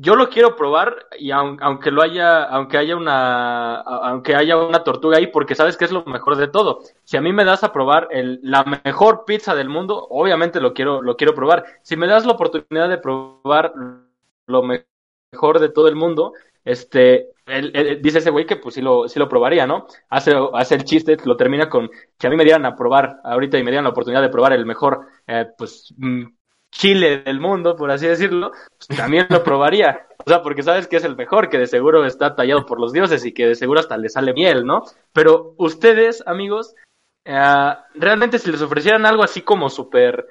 yo 0.00 0.14
lo 0.16 0.28
quiero 0.30 0.56
probar 0.56 1.06
y 1.18 1.30
aun- 1.30 1.58
aunque 1.60 1.90
lo 1.90 2.02
haya, 2.02 2.44
aunque 2.44 2.78
haya 2.78 2.96
una, 2.96 3.76
aunque 3.80 4.34
haya 4.34 4.56
una 4.56 4.82
tortuga 4.84 5.18
ahí, 5.18 5.26
porque 5.28 5.54
sabes 5.54 5.76
que 5.76 5.84
es 5.84 5.92
lo 5.92 6.04
mejor 6.04 6.36
de 6.36 6.48
todo. 6.48 6.80
Si 7.04 7.16
a 7.16 7.20
mí 7.20 7.32
me 7.32 7.44
das 7.44 7.64
a 7.64 7.72
probar 7.72 8.08
el, 8.10 8.40
la 8.42 8.64
mejor 8.84 9.24
pizza 9.26 9.54
del 9.54 9.68
mundo, 9.68 10.06
obviamente 10.10 10.60
lo 10.60 10.72
quiero, 10.74 11.02
lo 11.02 11.16
quiero 11.16 11.34
probar. 11.34 11.64
Si 11.82 11.96
me 11.96 12.06
das 12.06 12.24
la 12.26 12.32
oportunidad 12.32 12.88
de 12.88 12.98
probar 12.98 13.72
lo 14.46 14.62
me- 14.62 14.86
mejor 15.32 15.60
de 15.60 15.68
todo 15.68 15.88
el 15.88 15.96
mundo, 15.96 16.32
este, 16.64 17.28
dice 18.02 18.18
ese 18.18 18.30
güey 18.30 18.46
que 18.46 18.56
pues 18.56 18.74
sí 18.74 18.82
lo, 18.82 19.08
sí 19.08 19.18
lo 19.18 19.28
probaría, 19.28 19.66
¿no? 19.66 19.86
Hace, 20.08 20.32
hace 20.54 20.74
el 20.76 20.84
chiste, 20.84 21.16
lo 21.24 21.36
termina 21.36 21.68
con 21.68 21.90
que 22.18 22.26
a 22.26 22.30
mí 22.30 22.36
me 22.36 22.44
dieran 22.44 22.66
a 22.66 22.74
probar 22.76 23.20
ahorita 23.24 23.58
y 23.58 23.62
me 23.62 23.70
dieran 23.70 23.84
la 23.84 23.90
oportunidad 23.90 24.22
de 24.22 24.28
probar 24.28 24.52
el 24.52 24.66
mejor, 24.66 25.06
eh, 25.26 25.46
pues, 25.56 25.94
mm, 25.98 26.24
chile 26.70 27.22
del 27.24 27.40
mundo, 27.40 27.76
por 27.76 27.90
así 27.90 28.06
decirlo, 28.06 28.52
pues 28.52 28.98
también 28.98 29.26
lo 29.28 29.42
probaría. 29.42 30.06
O 30.24 30.28
sea, 30.28 30.42
porque 30.42 30.62
sabes 30.62 30.86
que 30.86 30.96
es 30.96 31.04
el 31.04 31.16
mejor, 31.16 31.48
que 31.48 31.58
de 31.58 31.66
seguro 31.66 32.04
está 32.04 32.34
tallado 32.34 32.66
por 32.66 32.80
los 32.80 32.92
dioses 32.92 33.24
y 33.24 33.32
que 33.32 33.46
de 33.46 33.54
seguro 33.54 33.80
hasta 33.80 33.96
le 33.96 34.08
sale 34.08 34.32
miel, 34.32 34.64
¿no? 34.64 34.84
Pero 35.12 35.54
ustedes, 35.56 36.22
amigos, 36.26 36.74
eh, 37.24 37.74
realmente 37.94 38.38
si 38.38 38.50
les 38.50 38.62
ofrecieran 38.62 39.06
algo 39.06 39.22
así 39.22 39.42
como 39.42 39.68
súper 39.68 40.26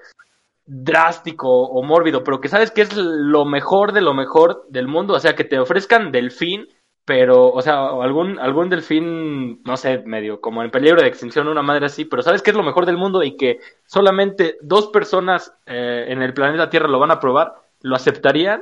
drástico 0.65 1.49
o 1.49 1.81
mórbido, 1.81 2.23
pero 2.23 2.39
que 2.39 2.47
sabes 2.47 2.69
que 2.69 2.81
es 2.81 2.95
lo 2.95 3.43
mejor 3.45 3.91
de 3.91 4.01
lo 4.01 4.13
mejor 4.13 4.67
del 4.69 4.87
mundo, 4.87 5.15
o 5.15 5.19
sea, 5.19 5.35
que 5.35 5.43
te 5.43 5.59
ofrezcan 5.59 6.11
delfín, 6.11 6.67
pero, 7.09 7.47
o 7.47 7.59
sea, 7.63 7.87
algún, 7.87 8.37
algún 8.37 8.69
delfín, 8.69 9.63
no 9.63 9.77
sé, 9.77 9.97
medio 10.05 10.39
como 10.39 10.61
en 10.61 10.69
peligro 10.69 11.01
de 11.01 11.07
extinción, 11.07 11.47
una 11.47 11.63
madre 11.63 11.87
así, 11.87 12.05
pero 12.05 12.21
sabes 12.21 12.43
que 12.43 12.51
es 12.51 12.55
lo 12.55 12.61
mejor 12.61 12.85
del 12.85 12.97
mundo 12.97 13.23
y 13.23 13.35
que 13.35 13.57
solamente 13.83 14.59
dos 14.61 14.89
personas 14.89 15.51
eh, 15.65 16.05
en 16.07 16.21
el 16.21 16.35
planeta 16.35 16.69
Tierra 16.69 16.87
lo 16.87 16.99
van 16.99 17.09
a 17.09 17.19
probar, 17.19 17.55
¿lo 17.81 17.95
aceptarían? 17.95 18.61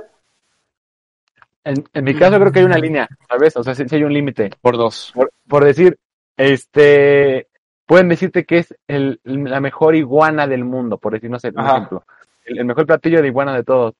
En, 1.65 1.83
en 1.91 2.03
mi 2.05 2.15
caso 2.15 2.39
creo 2.39 2.53
que 2.53 2.59
hay 2.59 2.65
una 2.65 2.77
línea, 2.77 3.09
¿sabes? 3.27 3.57
O 3.57 3.63
sea, 3.65 3.75
sí, 3.75 3.83
sí 3.85 3.97
hay 3.97 4.05
un 4.05 4.13
límite. 4.13 4.51
Por 4.61 4.77
dos. 4.77 5.11
Por, 5.13 5.29
por 5.45 5.65
decir, 5.65 5.97
este, 6.37 7.49
pueden 7.85 8.07
decirte 8.07 8.45
que 8.45 8.59
es 8.59 8.73
el, 8.87 9.19
la 9.25 9.59
mejor 9.59 9.93
iguana 9.97 10.47
del 10.47 10.63
mundo, 10.63 10.97
por 10.99 11.11
decir, 11.11 11.29
no 11.29 11.37
sé, 11.37 11.49
un 11.49 11.59
Ajá. 11.59 11.71
ejemplo. 11.71 12.05
El, 12.45 12.59
el 12.59 12.65
mejor 12.65 12.85
platillo 12.85 13.21
de 13.21 13.27
iguana 13.27 13.53
de 13.53 13.65
todos. 13.65 13.93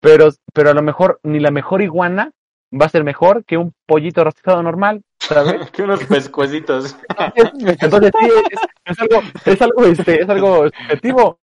Pero, 0.00 0.30
pero 0.54 0.70
a 0.70 0.74
lo 0.74 0.80
mejor 0.80 1.20
ni 1.24 1.40
la 1.40 1.50
mejor 1.50 1.82
iguana 1.82 2.32
va 2.72 2.86
a 2.86 2.90
ser 2.90 3.04
mejor 3.04 3.44
que 3.44 3.56
un 3.56 3.72
pollito 3.86 4.24
rostizado 4.24 4.62
normal, 4.62 5.02
¿sabes? 5.18 5.70
que 5.72 5.82
unos 5.82 6.04
pescuecitos. 6.04 6.96
Entonces 7.36 8.12
sí, 8.20 8.28
es, 8.50 8.60
es 8.84 8.98
algo, 9.00 9.22
es 9.44 9.62
algo, 9.62 9.84
este, 9.84 10.22
es 10.22 10.28
algo 10.28 10.64
subjetivo. 10.68 11.38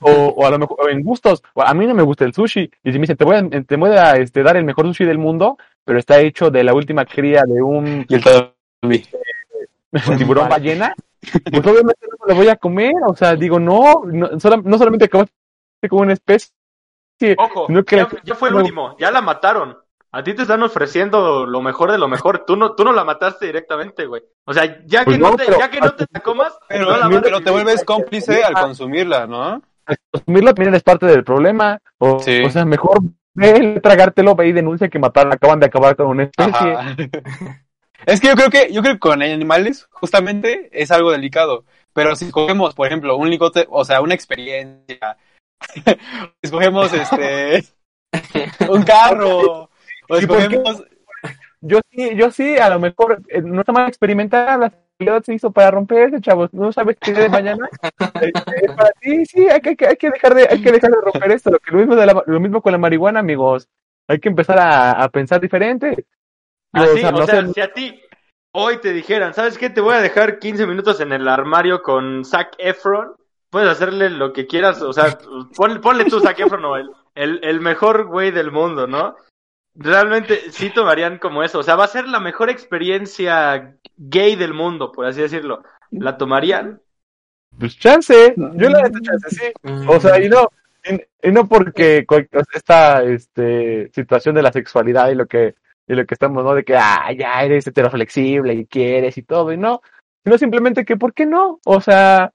O, 0.00 0.10
o 0.10 0.46
a 0.46 0.50
lo 0.50 0.58
mejor 0.58 0.78
o 0.80 0.88
en 0.88 1.02
gustos. 1.02 1.42
A 1.54 1.74
mí 1.74 1.86
no 1.86 1.92
me 1.94 2.02
gusta 2.02 2.24
el 2.24 2.32
sushi. 2.32 2.70
Y 2.82 2.92
si 2.92 2.98
me 2.98 3.02
dicen, 3.02 3.18
te 3.18 3.24
voy 3.26 3.36
a, 3.36 3.46
te 3.62 3.76
voy 3.76 3.90
a 3.90 4.16
este, 4.16 4.42
dar 4.42 4.56
el 4.56 4.64
mejor 4.64 4.86
sushi 4.86 5.04
del 5.04 5.18
mundo, 5.18 5.58
pero 5.84 5.98
está 5.98 6.18
hecho 6.18 6.50
de 6.50 6.64
la 6.64 6.72
última 6.72 7.04
cría 7.04 7.42
de 7.46 7.60
un 7.60 8.06
Toby. 8.06 9.04
tiburón 10.16 10.48
ballena, 10.48 10.94
pues 11.20 11.66
obviamente 11.66 12.06
no 12.10 12.16
me 12.26 12.32
lo 12.32 12.34
voy 12.36 12.48
a 12.48 12.56
comer. 12.56 12.94
O 13.06 13.14
sea, 13.14 13.36
digo, 13.36 13.60
no, 13.60 14.02
no, 14.06 14.40
sola- 14.40 14.62
no 14.64 14.78
solamente 14.78 15.04
acabaste 15.04 15.32
con 15.90 16.00
una 16.00 16.14
especie. 16.14 16.50
Ojo, 17.36 17.66
No 17.68 17.84
que 17.84 17.96
ya, 17.96 18.02
la- 18.10 18.22
ya 18.24 18.34
fue 18.34 18.48
el 18.48 18.54
último, 18.54 18.96
ya 18.98 19.10
la 19.10 19.20
mataron. 19.20 19.76
A 20.12 20.22
ti 20.22 20.34
te 20.34 20.42
están 20.42 20.62
ofreciendo 20.62 21.44
lo 21.46 21.60
mejor 21.60 21.92
de 21.92 21.98
lo 21.98 22.08
mejor. 22.08 22.44
Tú 22.46 22.56
no, 22.56 22.74
tú 22.74 22.84
no 22.84 22.92
la 22.92 23.04
mataste 23.04 23.46
directamente, 23.46 24.06
güey. 24.06 24.22
O 24.46 24.54
sea, 24.54 24.64
ya 24.86 25.00
que 25.00 25.04
Pues 25.06 25.18
no, 25.18 25.30
no, 25.32 25.36
te, 25.36 25.44
pero- 25.46 25.58
ya 25.58 25.70
que 25.70 25.80
no 25.80 25.94
te 25.94 26.06
la 26.10 26.20
comas, 26.20 26.56
Pero, 26.68 26.86
no 26.86 26.96
la 26.96 27.08
pero 27.08 27.20
matas. 27.30 27.44
te 27.44 27.50
vuelves 27.50 27.84
cómplice 27.84 28.42
al 28.44 28.54
consumirla, 28.54 29.26
¿no? 29.26 29.62
Consumirlo 30.10 30.54
también 30.54 30.74
es 30.74 30.82
parte 30.82 31.06
del 31.06 31.22
problema. 31.24 31.78
O, 31.98 32.18
Sí. 32.20 32.42
o 32.44 32.50
sea, 32.50 32.64
mejor 32.64 32.98
ve 33.34 33.80
tragártelo, 33.82 34.34
ve 34.34 34.48
y 34.48 34.52
denuncia 34.52 34.88
que 34.88 34.98
matar, 34.98 35.28
acaban 35.32 35.60
de 35.60 35.66
acabar 35.66 35.94
con 35.96 36.06
una 36.06 36.22
especie. 36.24 36.52
Ajá. 36.72 36.96
Es 38.04 38.20
que 38.20 38.28
yo 38.28 38.34
creo 38.34 38.50
que, 38.50 38.72
yo 38.72 38.82
creo 38.82 38.94
que 38.94 39.00
con 39.00 39.20
animales, 39.22 39.88
justamente, 39.90 40.68
es 40.70 40.90
algo 40.92 41.10
delicado. 41.10 41.64
Pero 41.92 42.14
si 42.14 42.26
escogemos, 42.26 42.74
por 42.74 42.86
ejemplo, 42.86 43.16
un 43.16 43.30
licote, 43.30 43.66
o 43.70 43.84
sea, 43.84 44.00
una 44.02 44.14
experiencia, 44.14 45.16
escogemos 46.42 46.92
este 46.92 47.64
un 48.68 48.82
carro, 48.82 49.70
¿Y 50.08 50.26
por 50.26 50.36
qué? 50.38 50.42
escogemos 50.56 50.84
Yo 51.60 51.80
sí, 51.90 52.14
yo 52.16 52.30
sí, 52.30 52.56
a 52.58 52.68
lo 52.70 52.78
mejor 52.80 53.22
eh, 53.28 53.42
no 53.42 53.60
está 53.60 53.72
mal 53.72 53.88
experimentar, 53.88 54.58
la 54.58 54.72
realidad 54.98 55.22
se 55.24 55.34
hizo 55.34 55.50
para 55.50 55.70
romperse, 55.70 56.20
chavos. 56.20 56.52
No 56.54 56.70
sabes 56.72 56.96
qué 57.00 57.12
de 57.12 57.28
mañana. 57.28 57.68
Eh, 58.22 58.32
eh, 58.34 58.68
para 58.74 58.90
ti, 59.00 59.26
sí, 59.26 59.46
hay 59.48 59.60
que, 59.60 59.70
hay 59.70 59.76
que- 59.76 59.86
hay 59.88 59.96
que 59.96 60.10
dejar 60.10 60.34
de, 60.34 60.48
hay 60.50 60.62
que 60.62 60.72
dejar 60.72 60.90
de 60.90 61.00
romper 61.02 61.30
esto. 61.32 61.50
Lo, 61.50 61.58
que, 61.58 61.70
lo, 61.72 61.78
mismo 61.78 61.96
de 61.96 62.06
la- 62.06 62.22
lo 62.26 62.40
mismo 62.40 62.62
con 62.62 62.72
la 62.72 62.78
marihuana, 62.78 63.20
amigos. 63.20 63.68
Hay 64.08 64.20
que 64.20 64.28
empezar 64.30 64.58
a, 64.58 64.92
a 64.92 65.08
pensar 65.10 65.40
diferente. 65.40 66.06
Así, 66.72 67.04
o 67.04 67.26
sea, 67.26 67.40
o 67.40 67.52
si 67.52 67.60
a 67.60 67.72
ti 67.72 68.00
hoy 68.52 68.78
te 68.78 68.92
dijeran, 68.92 69.34
¿sabes 69.34 69.58
qué? 69.58 69.68
Te 69.70 69.80
voy 69.80 69.94
a 69.94 70.00
dejar 70.00 70.38
15 70.38 70.66
minutos 70.66 71.00
en 71.00 71.12
el 71.12 71.28
armario 71.28 71.82
con 71.82 72.24
Zac 72.24 72.54
Efron. 72.58 73.12
Puedes 73.50 73.68
hacerle 73.70 74.10
lo 74.10 74.32
que 74.32 74.46
quieras, 74.46 74.80
o 74.82 74.92
sea, 74.92 75.18
pon- 75.56 75.80
ponle 75.80 76.04
tú 76.06 76.20
Zac 76.20 76.38
Efron 76.40 76.64
o 76.64 76.76
el, 76.76 76.90
el, 77.14 77.40
el 77.42 77.60
mejor 77.60 78.06
güey 78.06 78.30
del 78.30 78.50
mundo, 78.50 78.86
¿no? 78.86 79.16
Realmente 79.78 80.50
sí 80.50 80.70
tomarían 80.70 81.18
como 81.18 81.42
eso, 81.42 81.58
o 81.58 81.62
sea, 81.62 81.76
va 81.76 81.84
a 81.84 81.88
ser 81.88 82.08
la 82.08 82.20
mejor 82.20 82.48
experiencia 82.48 83.76
gay 83.96 84.34
del 84.36 84.54
mundo, 84.54 84.90
por 84.90 85.06
así 85.06 85.20
decirlo. 85.20 85.62
¿La 85.90 86.16
tomarían? 86.16 86.80
Pues 87.58 87.78
chance, 87.78 88.34
yo 88.36 88.68
la 88.68 88.82
neta 88.82 88.98
chance, 89.00 89.28
sí. 89.30 89.52
O 89.86 90.00
sea, 90.00 90.22
y 90.22 90.28
no, 90.28 90.48
y, 90.84 91.28
y 91.28 91.32
no 91.32 91.46
porque 91.46 92.06
esta 92.52 93.02
este, 93.02 93.90
situación 93.94 94.34
de 94.34 94.42
la 94.42 94.52
sexualidad 94.52 95.10
y 95.10 95.14
lo 95.14 95.26
que 95.26 95.54
y 95.88 95.94
lo 95.94 96.04
que 96.04 96.14
estamos, 96.14 96.42
¿no? 96.42 96.54
De 96.54 96.64
que, 96.64 96.76
ah, 96.76 97.12
ya 97.16 97.42
eres 97.44 97.66
heteroflexible 97.66 98.54
y 98.54 98.66
quieres 98.66 99.16
y 99.18 99.22
todo, 99.22 99.52
y 99.52 99.56
no, 99.56 99.82
sino 100.24 100.38
simplemente 100.38 100.84
que, 100.84 100.96
¿por 100.96 101.14
qué 101.14 101.26
no? 101.26 101.60
O 101.64 101.80
sea, 101.80 102.32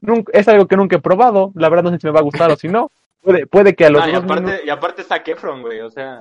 nunca, 0.00 0.30
es 0.32 0.46
algo 0.48 0.68
que 0.68 0.76
nunca 0.76 0.96
he 0.96 1.00
probado, 1.00 1.52
la 1.56 1.68
verdad 1.68 1.84
no 1.84 1.90
sé 1.90 1.98
si 1.98 2.06
me 2.06 2.12
va 2.12 2.20
a 2.20 2.24
gustar 2.24 2.50
o 2.50 2.56
si 2.56 2.68
no. 2.68 2.90
Puede, 3.24 3.46
puede 3.46 3.74
que 3.74 3.86
a 3.86 3.90
los 3.90 4.02
Ah, 4.02 4.10
y 4.10 4.14
aparte, 4.14 4.42
minutos- 4.42 4.66
y 4.66 4.70
aparte 4.70 5.02
Zac 5.02 5.26
Efron, 5.28 5.62
güey, 5.62 5.80
o 5.80 5.90
sea... 5.90 6.20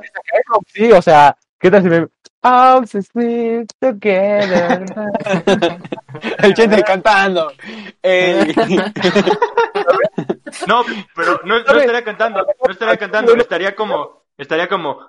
sí, 0.68 0.90
o 0.92 1.02
sea, 1.02 1.36
¿qué 1.60 1.70
tal 1.70 1.84
si 1.84 1.90
me... 1.90 2.08
All 2.46 2.86
so 2.88 3.02
sweet 3.02 3.68
together. 3.80 4.84
el 6.40 6.54
chente 6.54 6.84
cantando. 6.84 7.52
Ey. 8.02 8.54
No, 10.68 10.84
pero 11.16 11.40
no, 11.46 11.56
no 11.64 11.80
estaría 11.80 12.04
cantando, 12.04 12.46
no 12.66 12.72
estaría 12.72 12.98
cantando, 12.98 13.34
estaría 13.36 13.76
como, 13.76 14.24
estaría 14.38 14.68
como. 14.70 15.00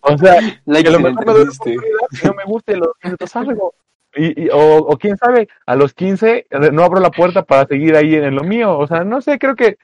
o 0.00 0.18
sea, 0.18 0.40
Like 0.64 0.88
que 0.88 0.90
lo 0.92 1.00
mejor 1.00 1.26
me 1.26 1.34
la 1.34 1.42
no 2.24 2.34
me 2.34 2.44
guste 2.44 2.76
los 2.76 2.90
minutos 3.02 3.36
algo. 3.36 3.74
Y, 4.18 4.44
y- 4.46 4.48
o, 4.50 4.78
o 4.78 4.98
quién 4.98 5.16
sabe, 5.16 5.48
a 5.66 5.76
los 5.76 5.94
15 5.94 6.46
eh, 6.50 6.70
no 6.72 6.82
abro 6.82 7.00
la 7.00 7.10
puerta 7.10 7.42
para 7.44 7.66
seguir 7.66 7.94
ahí 7.96 8.14
en 8.14 8.34
lo 8.34 8.42
mío. 8.42 8.76
O 8.78 8.86
sea, 8.86 9.04
no 9.04 9.20
sé, 9.20 9.38
creo 9.38 9.54
que 9.54 9.78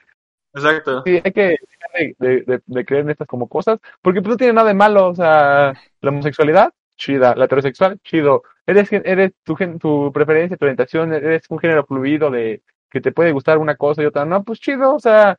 Exacto. 0.53 1.03
sí, 1.05 1.21
hay 1.23 1.31
que 1.31 1.41
dejar 1.41 1.91
de, 1.93 2.15
de- 2.19 2.41
de- 2.41 2.61
de 2.65 2.85
creer 2.85 3.03
en 3.03 3.09
estas 3.11 3.27
como 3.27 3.47
cosas, 3.47 3.79
porque 4.01 4.21
pues 4.21 4.31
no 4.31 4.37
tiene 4.37 4.53
nada 4.53 4.67
de 4.67 4.73
malo. 4.73 5.07
O 5.07 5.15
sea, 5.15 5.73
la 6.01 6.09
homosexualidad, 6.09 6.73
chida. 6.97 7.33
La 7.35 7.45
heterosexual, 7.45 7.99
chido. 8.03 8.43
Eres, 8.67 8.91
eres 8.91 9.33
tu, 9.43 9.55
gen- 9.55 9.79
tu 9.79 10.11
preferencia, 10.11 10.57
tu 10.57 10.65
orientación, 10.65 11.13
eres 11.13 11.43
un 11.49 11.59
género 11.59 11.85
fluido 11.85 12.29
de 12.31 12.61
que 12.89 13.01
te 13.01 13.11
puede 13.11 13.31
gustar 13.31 13.57
una 13.57 13.75
cosa 13.75 14.01
y 14.01 14.05
otra. 14.05 14.25
No, 14.25 14.43
pues 14.43 14.59
chido. 14.59 14.95
O 14.95 14.99
sea, 14.99 15.37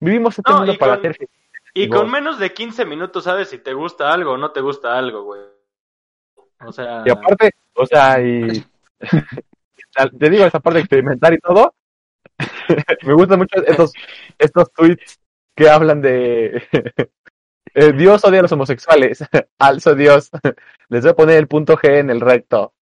vivimos 0.00 0.38
este 0.38 0.50
No, 0.52 0.58
mundo 0.58 0.74
para 0.78 0.94
hacer 0.94 1.16
Y 1.74 1.88
con 1.88 2.10
menos 2.10 2.38
de 2.38 2.52
15 2.52 2.84
minutos 2.84 3.24
sabes 3.24 3.48
si 3.48 3.58
te 3.58 3.72
gusta 3.74 4.12
algo 4.12 4.32
o 4.32 4.36
no 4.36 4.52
te 4.52 4.60
gusta 4.60 4.96
algo, 4.98 5.24
güey. 5.24 5.40
O 6.64 6.72
sea. 6.72 7.02
Y 7.06 7.10
aparte, 7.10 7.52
o 7.78 7.86
sea, 7.86 8.20
y 8.20 8.64
te 10.18 10.30
digo 10.30 10.44
esa 10.44 10.60
parte 10.60 10.78
de 10.78 10.80
experimentar 10.80 11.32
y 11.32 11.38
todo. 11.38 11.74
me 13.04 13.14
gustan 13.14 13.38
mucho 13.38 13.56
estos, 13.66 13.92
estos 14.38 14.72
tweets 14.72 15.18
que 15.56 15.68
hablan 15.68 16.00
de 16.00 16.62
eh, 17.74 17.92
Dios 17.92 18.24
odia 18.24 18.40
a 18.40 18.42
los 18.42 18.52
homosexuales. 18.52 19.24
Alzo 19.58 19.94
Dios. 19.94 20.30
Les 20.88 21.02
voy 21.02 21.10
a 21.10 21.16
poner 21.16 21.36
el 21.36 21.48
punto 21.48 21.76
G 21.76 21.98
en 21.98 22.10
el 22.10 22.20
recto. 22.20 22.74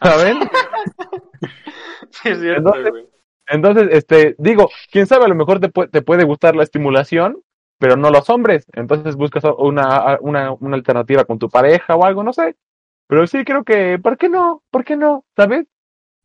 ¿Saben? 0.00 0.38
Sí, 2.10 2.28
es 2.30 2.40
cierto, 2.40 2.74
Entonces- 2.74 2.90
güey. 2.90 3.06
Entonces, 3.52 3.88
este, 3.90 4.36
digo, 4.38 4.70
quién 4.92 5.08
sabe, 5.08 5.24
a 5.24 5.28
lo 5.28 5.34
mejor 5.34 5.58
te, 5.58 5.72
pu- 5.72 5.90
te 5.90 6.02
puede 6.02 6.22
gustar 6.22 6.54
la 6.54 6.62
estimulación, 6.62 7.42
pero 7.80 7.96
no 7.96 8.10
los 8.10 8.30
hombres. 8.30 8.64
Entonces 8.74 9.16
buscas 9.16 9.42
una, 9.58 10.18
una, 10.20 10.52
una 10.52 10.76
alternativa 10.76 11.24
con 11.24 11.40
tu 11.40 11.48
pareja 11.48 11.96
o 11.96 12.04
algo, 12.04 12.22
no 12.22 12.32
sé. 12.32 12.54
Pero 13.10 13.26
sí 13.26 13.44
creo 13.44 13.64
que, 13.64 13.98
¿por 13.98 14.16
qué 14.16 14.28
no? 14.28 14.62
¿Por 14.70 14.84
qué 14.84 14.96
no? 14.96 15.24
¿Sabes? 15.36 15.66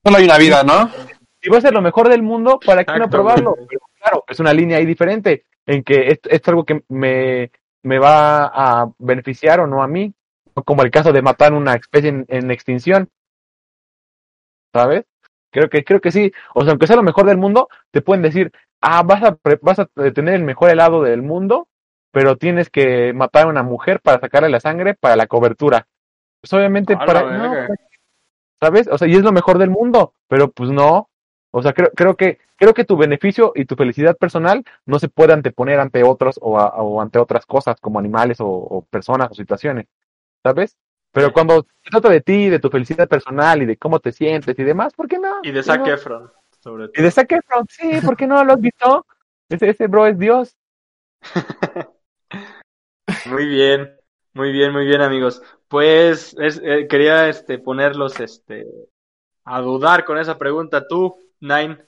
Solo 0.04 0.18
hay 0.18 0.26
una 0.26 0.38
vida, 0.38 0.64
¿no? 0.64 0.90
si 1.42 1.50
va 1.50 1.58
a 1.58 1.62
ser 1.62 1.74
lo 1.74 1.82
mejor 1.82 2.10
del 2.10 2.24
mundo, 2.24 2.60
¿para 2.66 2.84
qué 2.84 2.94
no 3.00 3.10
probarlo? 3.10 3.56
Pero 3.68 3.80
claro, 4.00 4.24
es 4.28 4.40
una 4.40 4.54
línea 4.54 4.78
ahí 4.78 4.86
diferente, 4.86 5.46
en 5.66 5.84
que 5.84 6.08
esto, 6.10 6.30
esto 6.30 6.44
es 6.44 6.48
algo 6.50 6.64
que 6.64 6.84
me, 6.90 7.52
me 7.84 8.00
va 8.00 8.46
a 8.46 8.92
beneficiar 8.98 9.60
o 9.60 9.68
no 9.68 9.84
a 9.84 9.88
mí, 9.88 10.14
como 10.64 10.84
el 10.84 10.90
caso 10.92 11.12
de 11.12 11.22
matar 11.22 11.54
una 11.54 11.74
especie 11.76 12.10
en, 12.10 12.26
en 12.30 12.50
extinción, 12.52 13.10
¿sabes? 14.74 15.06
Creo 15.52 15.70
que, 15.70 15.84
creo 15.84 16.02
que 16.02 16.12
sí. 16.12 16.32
O 16.54 16.62
sea, 16.62 16.72
aunque 16.72 16.88
sea 16.88 16.96
lo 16.96 17.04
mejor 17.04 17.26
del 17.26 17.38
mundo, 17.38 17.70
te 17.92 18.02
pueden 18.02 18.24
decir, 18.24 18.52
ah, 18.82 19.04
vas 19.04 19.24
a, 19.24 19.36
pre- 19.36 19.60
vas 19.62 19.80
a 19.80 19.86
tener 20.14 20.34
el 20.36 20.44
mejor 20.44 20.70
helado 20.70 21.02
del 21.02 21.22
mundo, 21.22 21.68
pero 22.12 22.38
tienes 22.38 22.70
que 22.70 23.14
matar 23.14 23.44
a 23.46 23.50
una 23.50 23.64
mujer 23.64 24.02
para 24.02 24.20
sacarle 24.20 24.50
la 24.50 24.60
sangre 24.60 24.96
para 24.96 25.16
la 25.16 25.28
cobertura. 25.28 25.88
Pues 26.46 26.54
obviamente 26.54 26.96
para, 26.96 27.32
no, 27.32 27.54
¿sabes? 28.62 28.88
O 28.88 28.98
sea, 29.00 29.08
y 29.08 29.16
es 29.16 29.24
lo 29.24 29.32
mejor 29.32 29.58
del 29.58 29.72
mundo, 29.72 30.14
pero 30.28 30.52
pues 30.52 30.70
no. 30.70 31.10
O 31.52 31.64
sea, 31.64 31.74
creo, 31.74 31.90
creo 31.92 32.16
que, 32.16 32.38
creo 32.56 32.74
que 32.76 32.86
tu 32.86 32.98
beneficio 32.98 33.52
y 33.56 33.66
tu 33.66 33.76
felicidad 33.76 34.16
personal 34.16 34.64
no 34.86 35.00
se 35.00 35.10
puede 35.10 35.34
anteponer 35.34 35.80
ante 35.80 36.04
otros 36.04 36.38
o, 36.40 36.60
a- 36.60 36.76
o 36.84 37.02
ante 37.02 37.18
otras 37.18 37.48
cosas 37.48 37.80
como 37.82 37.98
animales 37.98 38.40
o, 38.42 38.48
o 38.48 38.82
personas 38.86 39.32
o 39.32 39.34
situaciones, 39.34 39.88
¿sabes? 40.44 40.78
Pero 41.12 41.34
cuando 41.34 41.66
se 41.84 41.90
trata 41.90 42.10
de 42.10 42.22
ti, 42.22 42.50
de 42.50 42.60
tu 42.60 42.70
felicidad 42.70 43.08
personal 43.08 43.64
y 43.64 43.66
de 43.66 43.78
cómo 43.78 44.00
te 44.00 44.12
sientes 44.12 44.60
y 44.60 44.64
demás, 44.64 44.94
¿por 44.94 45.08
qué 45.08 45.18
no? 45.18 45.38
Y 45.44 45.52
de 45.52 45.64
Zac 45.64 45.80
No. 45.80 45.88
Efron, 45.88 46.32
sobre 46.60 46.86
Y 46.86 46.92
todo. 46.92 47.04
de 47.06 47.12
Zac 47.12 47.32
Efron, 47.32 47.66
sí, 47.70 48.02
¿por 48.02 48.16
qué 48.18 48.28
no 48.28 48.44
lo 48.44 48.54
has 48.54 48.62
visto? 48.62 49.08
Ese, 49.50 49.70
ese 49.70 49.88
bro 49.88 50.06
es 50.06 50.20
Dios. 50.20 50.56
Muy 53.26 53.48
bien, 53.48 53.96
muy 54.34 54.52
bien, 54.52 54.72
muy 54.72 54.86
bien, 54.86 55.02
amigos. 55.02 55.42
Pues 55.76 56.34
es- 56.40 56.62
eh, 56.64 56.88
quería 56.90 57.28
este 57.28 57.60
ponerlos 57.60 58.18
este 58.22 58.66
a 59.44 59.60
dudar 59.60 60.06
con 60.06 60.18
esa 60.18 60.38
pregunta. 60.38 60.88
Tú, 60.88 61.18
Nine, 61.42 61.80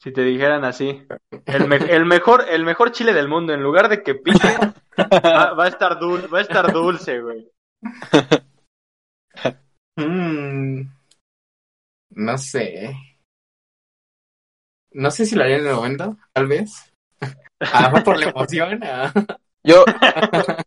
si 0.00 0.10
te 0.12 0.22
dijeran 0.22 0.64
así, 0.64 1.06
el, 1.44 1.68
me- 1.68 1.76
el 1.76 2.06
mejor, 2.06 2.44
el 2.50 2.64
mejor 2.64 2.90
chile 2.90 3.12
del 3.12 3.28
mundo, 3.28 3.54
en 3.54 3.62
lugar 3.62 3.88
de 3.88 4.02
que 4.02 4.16
pique, 4.16 4.48
va, 4.98 5.52
va 5.52 5.64
a 5.64 5.68
estar 5.68 6.00
dul- 6.00 6.26
va 6.34 6.38
a 6.38 6.42
estar 6.42 6.72
dulce, 6.72 7.20
güey. 7.20 7.48
Mm, 9.96 10.80
no 12.10 12.36
sé. 12.38 12.96
No 14.90 15.10
sé 15.12 15.24
si 15.24 15.36
lo 15.36 15.44
haría 15.44 15.56
en 15.58 15.66
el 15.68 15.74
momento, 15.74 16.16
tal 16.32 16.48
vez. 16.48 16.92
A 17.60 17.82
lo 17.82 17.90
mejor 17.90 18.02
por 18.04 18.18
la 18.18 18.26
emoción. 18.30 18.80
ah. 18.82 19.12
Yo, 19.62 19.84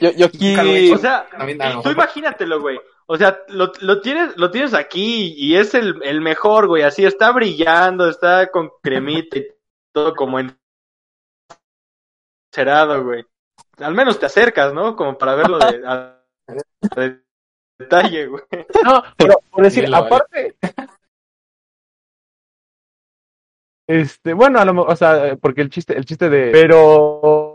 yo, 0.00 0.10
yo 0.12 0.26
aquí, 0.26 0.54
he. 0.54 0.92
O 0.94 0.98
sea, 0.98 1.28
tú 1.82 1.90
imagínatelo, 1.90 2.60
güey. 2.60 2.78
O 3.06 3.16
sea, 3.16 3.38
lo, 3.48 3.72
lo 3.80 4.00
tienes, 4.00 4.36
lo 4.36 4.50
tienes 4.50 4.74
aquí 4.74 5.34
y 5.36 5.56
es 5.56 5.74
el, 5.74 6.00
el 6.02 6.20
mejor, 6.20 6.66
güey. 6.66 6.82
Así 6.82 7.04
está 7.06 7.32
brillando, 7.32 8.08
está 8.08 8.50
con 8.50 8.70
cremita 8.82 9.38
y 9.38 9.46
todo 9.94 10.14
como 10.14 10.38
encerado, 12.52 13.02
güey. 13.04 13.24
Al 13.78 13.94
menos 13.94 14.18
te 14.18 14.26
acercas, 14.26 14.74
¿no? 14.74 14.94
Como 14.96 15.16
para 15.16 15.34
verlo 15.36 15.58
de, 15.58 15.82
a- 15.86 16.20
de 16.96 17.20
detalle, 17.78 18.26
güey. 18.26 18.42
No, 18.84 19.02
pero 19.16 19.40
por 19.50 19.64
decir, 19.64 19.88
vale. 19.90 20.06
aparte. 20.06 20.56
Este, 23.88 24.34
bueno, 24.34 24.58
a 24.58 24.64
lo 24.66 24.74
mejor, 24.74 24.92
o 24.92 24.96
sea, 24.96 25.36
porque 25.40 25.62
el 25.62 25.70
chiste, 25.70 25.96
el 25.96 26.04
chiste 26.04 26.28
de. 26.28 26.50
Pero. 26.52 27.47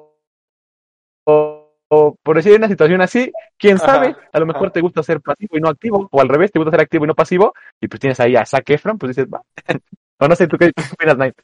Por 2.21 2.35
decir 2.35 2.55
una 2.55 2.67
situación 2.67 3.01
así, 3.01 3.31
quién 3.57 3.77
Ajá, 3.77 3.85
sabe, 3.85 4.15
a 4.31 4.39
lo 4.39 4.45
mejor 4.45 4.67
ajá. 4.67 4.73
te 4.73 4.81
gusta 4.81 5.03
ser 5.03 5.21
pasivo 5.21 5.57
y 5.57 5.61
no 5.61 5.69
activo, 5.69 6.07
o 6.11 6.21
al 6.21 6.29
revés, 6.29 6.51
te 6.51 6.59
gusta 6.59 6.71
ser 6.71 6.81
activo 6.81 7.05
y 7.05 7.07
no 7.07 7.15
pasivo, 7.15 7.53
y 7.81 7.87
pues 7.87 7.99
tienes 7.99 8.19
ahí 8.19 8.35
a 8.35 8.45
Zac 8.45 8.69
Efron, 8.69 8.97
pues 8.97 9.15
dices, 9.15 9.31
va. 9.33 9.41
O 10.19 10.27
no 10.27 10.35
sé, 10.35 10.47
¿tú 10.47 10.57
qué 10.57 10.71
opinas, 10.93 11.15
Knight? 11.15 11.35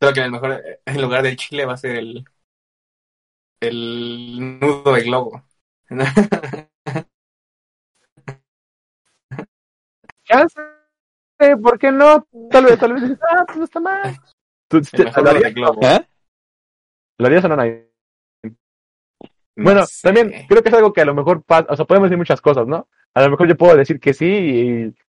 Creo 0.00 0.12
que 0.12 0.20
en 0.20 0.26
el 0.26 0.32
mejor, 0.32 0.62
en 0.84 1.02
lugar 1.02 1.22
del 1.22 1.36
chile 1.36 1.64
va 1.64 1.74
a 1.74 1.76
ser 1.76 1.96
el, 1.96 2.24
el 3.60 4.58
nudo 4.60 4.92
de 4.94 5.02
globo. 5.02 5.42
Ya 10.28 10.46
sé, 10.48 11.56
¿por 11.62 11.78
qué 11.78 11.92
no? 11.92 12.26
Tal 12.50 12.64
vez, 12.64 12.78
tal 12.78 12.94
vez 12.94 13.02
dices, 13.02 13.18
ah, 13.30 13.44
pues 13.46 13.58
no 13.58 13.64
está 13.64 13.80
mal. 13.80 14.16
¿Tú, 14.68 14.80
El 14.92 15.04
mejor 15.04 15.24
¿lo, 15.24 15.30
de 15.30 15.36
harías, 15.36 15.54
globo. 15.54 15.80
¿eh? 15.82 16.08
¿Lo 17.18 17.26
harías 17.26 17.44
o 17.44 17.48
no, 17.48 17.54
Knight? 17.56 17.93
No 19.56 19.64
Bueno, 19.64 19.86
sé. 19.86 20.02
también 20.02 20.32
creo 20.48 20.62
que 20.62 20.68
es 20.68 20.74
algo 20.74 20.92
que 20.92 21.00
a 21.00 21.04
lo 21.04 21.14
mejor 21.14 21.42
pasa, 21.42 21.66
o 21.70 21.76
sea, 21.76 21.84
podemos 21.84 22.08
decir 22.08 22.18
muchas 22.18 22.40
cosas, 22.40 22.66
¿no? 22.66 22.88
A 23.14 23.22
lo 23.22 23.30
mejor 23.30 23.48
yo 23.48 23.56
puedo 23.56 23.76
decir 23.76 24.00
que 24.00 24.12
sí 24.12 24.26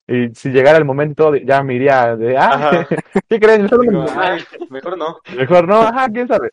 y, 0.09 0.14
y 0.14 0.34
si 0.34 0.51
llegara 0.51 0.78
el 0.78 0.84
momento 0.84 1.30
de- 1.32 1.45
ya 1.45 1.62
me 1.62 1.74
iría 1.74 2.16
de, 2.16 2.36
ah, 2.36 2.51
Ajá. 2.55 2.86
¿qué 3.28 3.41
crees? 3.41 3.61
Mejor 3.61 3.80
Digo, 3.80 4.05
no, 4.05 4.20
ay, 4.20 4.45
mejor 4.70 4.97
no. 4.99 5.18
mejor 5.36 5.68
no, 5.68 5.80
ajá, 5.80 6.09
quién 6.09 6.28
sabe. 6.28 6.51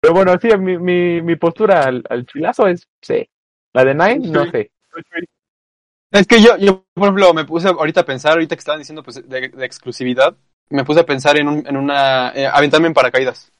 Pero 0.00 0.14
bueno, 0.14 0.32
sí, 0.40 0.48
mi, 0.58 0.78
mi, 0.78 1.22
mi 1.22 1.36
postura 1.36 1.84
al, 1.84 2.04
al 2.08 2.24
chilazo 2.26 2.66
es 2.68 2.86
sí. 3.02 3.28
La 3.74 3.84
de 3.84 3.94
Nine, 3.94 4.28
no 4.30 4.44
Sí. 4.44 4.50
sé. 4.52 4.70
Es 6.10 6.26
que 6.26 6.40
yo, 6.40 6.56
yo, 6.56 6.84
por 6.94 7.04
ejemplo, 7.04 7.34
me 7.34 7.44
puse 7.44 7.68
ahorita 7.68 8.00
a 8.00 8.04
pensar, 8.04 8.32
ahorita 8.32 8.56
que 8.56 8.60
estaban 8.60 8.80
diciendo 8.80 9.02
pues, 9.02 9.28
de, 9.28 9.48
de 9.48 9.64
exclusividad, 9.66 10.34
me 10.70 10.84
puse 10.84 11.00
a 11.00 11.06
pensar 11.06 11.36
en, 11.38 11.48
un, 11.48 11.66
en 11.66 11.76
una... 11.76 12.32
eh, 12.34 12.46
aventarme 12.46 12.86
en 12.88 12.94
paracaídas. 12.94 13.52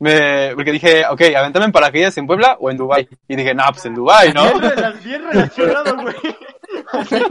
Me, 0.00 0.52
porque 0.54 0.70
dije, 0.72 1.04
ok, 1.10 1.20
aventarme 1.36 1.66
en 1.66 1.72
paracaídas 1.72 2.16
en 2.18 2.26
Puebla 2.26 2.56
o 2.60 2.70
en 2.70 2.76
Dubai 2.76 3.08
Y 3.26 3.34
dije, 3.36 3.52
no, 3.54 3.64
pues 3.70 3.84
en 3.86 3.94
Dubai 3.94 4.32
¿no? 4.32 4.44
Bien, 4.44 4.72
rela- 4.72 5.02
bien 5.02 5.24
relacionado, 5.24 5.96
güey. 6.02 6.14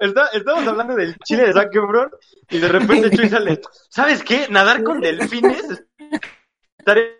Está- 0.00 0.28
estamos 0.34 0.66
hablando 0.66 0.94
del 0.94 1.16
chile 1.24 1.46
de 1.46 1.52
Zac 1.52 1.74
Efron 1.74 2.10
y 2.50 2.58
de 2.58 2.68
repente 2.68 3.10
Chuy 3.10 3.28
sale, 3.28 3.60
¿sabes 3.88 4.22
qué? 4.22 4.46
Nadar 4.50 4.82
con 4.82 5.00
delfines 5.00 5.68
de 5.68 7.16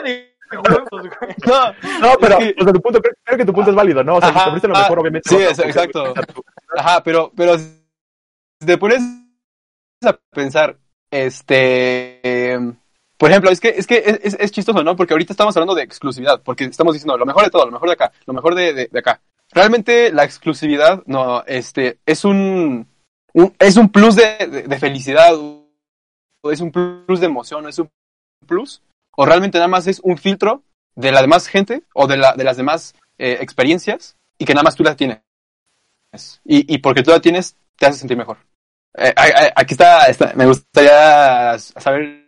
güey. 0.00 0.28
No, 1.46 1.72
No, 2.00 2.16
pero, 2.20 2.36
o 2.38 2.64
sea, 2.64 2.72
tu 2.72 2.80
punto, 2.80 3.00
creo, 3.00 3.14
creo 3.22 3.38
que 3.38 3.44
tu 3.44 3.52
punto 3.52 3.70
es 3.70 3.76
válido, 3.76 4.02
¿no? 4.02 4.16
O 4.16 4.20
sea, 4.20 4.30
Ajá, 4.30 4.54
si 4.54 4.60
te 4.60 4.68
lo 4.68 4.76
ah, 4.76 4.80
mejor, 4.80 4.98
obviamente. 5.00 5.28
sí, 5.28 5.36
es- 5.36 5.58
exacto. 5.58 6.14
Ajá, 6.76 7.02
pero, 7.02 7.30
pero 7.36 7.58
si 7.58 7.76
te 8.66 8.78
pones 8.78 9.00
a 10.04 10.18
pensar, 10.30 10.76
este, 11.10 12.20
eh, 12.22 12.72
por 13.18 13.30
ejemplo, 13.30 13.50
es 13.50 13.60
que, 13.60 13.68
es 13.70 13.86
que 13.86 13.98
es, 14.22 14.34
es- 14.34 14.50
chistoso, 14.52 14.82
¿no? 14.82 14.96
Porque 14.96 15.12
ahorita 15.12 15.32
estamos 15.32 15.54
hablando 15.56 15.74
de 15.74 15.82
exclusividad, 15.82 16.40
porque 16.42 16.64
estamos 16.64 16.94
diciendo 16.94 17.18
lo 17.18 17.26
mejor 17.26 17.44
de 17.44 17.50
todo, 17.50 17.66
lo 17.66 17.72
mejor 17.72 17.88
de 17.88 17.94
acá, 17.94 18.12
lo 18.26 18.32
mejor 18.32 18.54
de, 18.54 18.72
de- 18.72 18.98
acá. 18.98 19.20
Realmente 19.50 20.12
la 20.12 20.24
exclusividad, 20.24 21.02
no, 21.06 21.42
este, 21.46 21.98
es 22.06 22.24
un, 22.24 22.86
un- 23.34 23.54
es 23.58 23.76
un 23.76 23.90
plus 23.90 24.14
de, 24.16 24.64
de- 24.68 24.78
felicidad, 24.78 25.32
es 26.44 26.60
un 26.60 26.70
plus 26.70 27.20
de 27.20 27.26
emoción, 27.26 27.68
es 27.68 27.78
un 27.78 27.90
plus, 28.46 28.82
o 29.16 29.26
realmente 29.26 29.58
nada 29.58 29.68
más 29.68 29.86
es 29.88 30.00
un 30.00 30.16
filtro 30.16 30.62
de 30.94 31.12
la 31.12 31.20
demás 31.20 31.48
gente, 31.48 31.82
o 31.94 32.06
de, 32.06 32.16
la, 32.16 32.34
de 32.34 32.44
las 32.44 32.56
demás 32.56 32.94
eh, 33.18 33.38
experiencias, 33.40 34.16
y 34.38 34.44
que 34.44 34.54
nada 34.54 34.62
más 34.64 34.76
tú 34.76 34.84
la 34.84 34.94
tienes. 34.96 35.20
Y, 36.44 36.72
y 36.72 36.78
porque 36.78 37.02
tú 37.02 37.10
la 37.10 37.20
tienes, 37.20 37.56
te 37.76 37.86
hace 37.86 37.98
sentir 37.98 38.16
mejor. 38.16 38.38
Eh, 38.96 39.12
aquí 39.56 39.74
está, 39.74 40.06
está- 40.06 40.32
me 40.34 40.46
gustaría 40.46 41.58
saber 41.58 42.27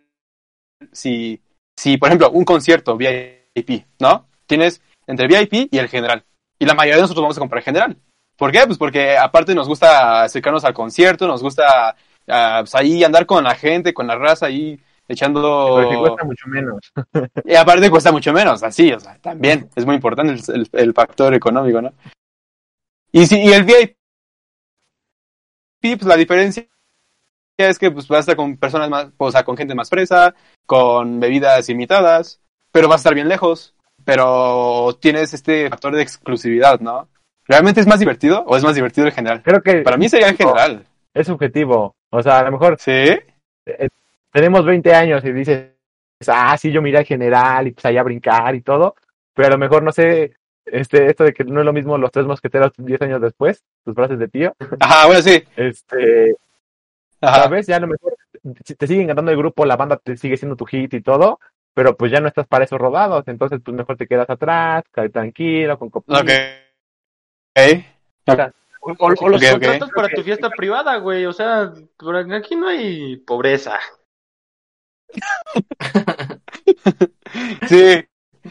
si, 0.91 1.41
si, 1.77 1.97
por 1.97 2.09
ejemplo, 2.09 2.31
un 2.31 2.45
concierto 2.45 2.97
VIP, 2.97 3.85
¿no? 3.99 4.27
Tienes 4.45 4.81
entre 5.07 5.27
VIP 5.27 5.67
y 5.73 5.77
el 5.77 5.87
general. 5.89 6.23
Y 6.59 6.65
la 6.65 6.73
mayoría 6.73 6.95
de 6.97 7.01
nosotros 7.01 7.23
vamos 7.23 7.37
a 7.37 7.41
comprar 7.41 7.63
general. 7.63 7.97
¿Por 8.37 8.51
qué? 8.51 8.65
Pues 8.65 8.77
porque 8.77 9.17
aparte 9.17 9.53
nos 9.55 9.67
gusta 9.67 10.23
acercarnos 10.23 10.63
al 10.65 10.73
concierto, 10.73 11.27
nos 11.27 11.41
gusta 11.43 11.95
ah, 12.27 12.57
pues 12.61 12.73
ahí 12.75 13.03
andar 13.03 13.25
con 13.25 13.43
la 13.43 13.55
gente, 13.55 13.93
con 13.93 14.07
la 14.07 14.15
raza 14.15 14.47
ahí 14.47 14.79
echando... 15.07 15.77
Porque 15.81 15.97
cuesta 15.97 16.23
mucho 16.23 16.47
menos. 16.47 16.79
Y 17.45 17.55
aparte 17.55 17.89
cuesta 17.89 18.11
mucho 18.11 18.31
menos, 18.33 18.63
así, 18.63 18.91
o 18.93 18.99
sea, 18.99 19.17
también 19.19 19.69
es 19.75 19.85
muy 19.85 19.95
importante 19.95 20.33
el, 20.33 20.41
el- 20.55 20.69
el 20.71 20.93
factor 20.93 21.33
económico, 21.33 21.81
¿no? 21.81 21.93
Y 23.11 23.25
si 23.25 23.39
y 23.41 23.51
el 23.51 23.63
VIP, 23.65 23.97
pues 25.81 26.03
la 26.03 26.15
diferencia 26.15 26.65
es 27.69 27.79
que 27.79 27.91
pues 27.91 28.07
vas 28.07 28.17
a 28.17 28.19
estar 28.21 28.35
con 28.35 28.57
personas 28.57 28.89
más, 28.89 29.07
o 29.17 29.31
sea, 29.31 29.43
con 29.43 29.57
gente 29.57 29.75
más 29.75 29.89
fresa, 29.89 30.33
con 30.65 31.19
bebidas 31.19 31.69
imitadas, 31.69 32.39
pero 32.71 32.87
vas 32.87 32.99
a 32.99 33.01
estar 33.01 33.15
bien 33.15 33.29
lejos, 33.29 33.75
pero 34.05 34.97
tienes 34.99 35.33
este 35.33 35.69
factor 35.69 35.95
de 35.95 36.01
exclusividad, 36.01 36.79
¿no? 36.79 37.07
¿Realmente 37.45 37.81
es 37.81 37.87
más 37.87 37.99
divertido 37.99 38.43
o 38.47 38.55
es 38.55 38.63
más 38.63 38.75
divertido 38.75 39.07
el 39.07 39.13
general? 39.13 39.41
Creo 39.43 39.61
que 39.61 39.81
Para 39.81 39.97
mí 39.97 40.07
sería 40.09 40.29
el 40.29 40.37
general. 40.37 40.85
es 41.13 41.27
subjetivo. 41.27 41.95
O 42.09 42.21
sea, 42.21 42.39
a 42.39 42.43
lo 42.43 42.51
mejor 42.51 42.77
¿Sí? 42.79 43.17
tenemos 44.31 44.65
20 44.65 44.93
años 44.93 45.23
y 45.25 45.31
dices, 45.31 45.71
ah, 46.27 46.57
sí, 46.57 46.71
yo 46.71 46.81
miré 46.81 46.99
al 46.99 47.05
general 47.05 47.67
y 47.67 47.71
pues 47.71 47.85
allá 47.85 48.01
a 48.01 48.05
brincar 48.05 48.55
y 48.55 48.61
todo, 48.61 48.95
pero 49.33 49.47
a 49.47 49.51
lo 49.51 49.57
mejor 49.57 49.83
no 49.83 49.91
sé, 49.91 50.33
este, 50.65 51.07
esto 51.07 51.23
de 51.23 51.33
que 51.33 51.43
no 51.43 51.59
es 51.59 51.65
lo 51.65 51.73
mismo 51.73 51.97
los 51.97 52.11
tres 52.11 52.25
mosqueteros 52.25 52.71
10 52.77 53.01
años 53.01 53.21
después, 53.21 53.63
tus 53.83 53.95
frases 53.95 54.19
de 54.19 54.27
tío, 54.27 54.55
Ajá, 54.79 55.07
bueno, 55.07 55.21
sí. 55.21 55.43
este, 55.55 56.35
Ajá. 57.21 57.43
¿sabes? 57.43 57.67
Ya 57.67 57.77
a 57.77 57.79
lo 57.79 57.87
mejor 57.87 58.15
si 58.65 58.75
te 58.75 58.87
sigue 58.87 59.03
encantando 59.03 59.31
el 59.31 59.37
grupo, 59.37 59.65
la 59.65 59.75
banda 59.77 59.97
te 59.97 60.17
sigue 60.17 60.35
siendo 60.37 60.55
tu 60.55 60.65
hit 60.65 60.93
y 60.95 61.01
todo, 61.01 61.39
pero 61.73 61.95
pues 61.95 62.11
ya 62.11 62.19
no 62.19 62.27
estás 62.27 62.47
para 62.47 62.65
esos 62.65 62.79
rodados, 62.79 63.23
entonces 63.27 63.59
pues 63.63 63.75
mejor 63.77 63.95
te 63.97 64.07
quedas 64.07 64.29
atrás, 64.29 64.83
cae 64.91 65.09
tranquilo, 65.09 65.77
con 65.77 65.89
copita. 65.89 66.19
Ok. 66.19 66.29
Ok. 68.27 68.39
O, 68.83 68.91
o- 68.93 69.13
o 69.25 69.29
los 69.29 69.41
contratos 69.51 69.91
para 69.95 70.09
tu 70.09 70.23
fiesta 70.23 70.49
privada, 70.49 70.97
güey. 70.97 71.25
O 71.27 71.33
sea, 71.33 71.71
por 71.97 72.15
aquí 72.15 72.55
no 72.55 72.67
hay 72.67 73.17
pobreza. 73.17 73.79
Sí. 77.67 78.03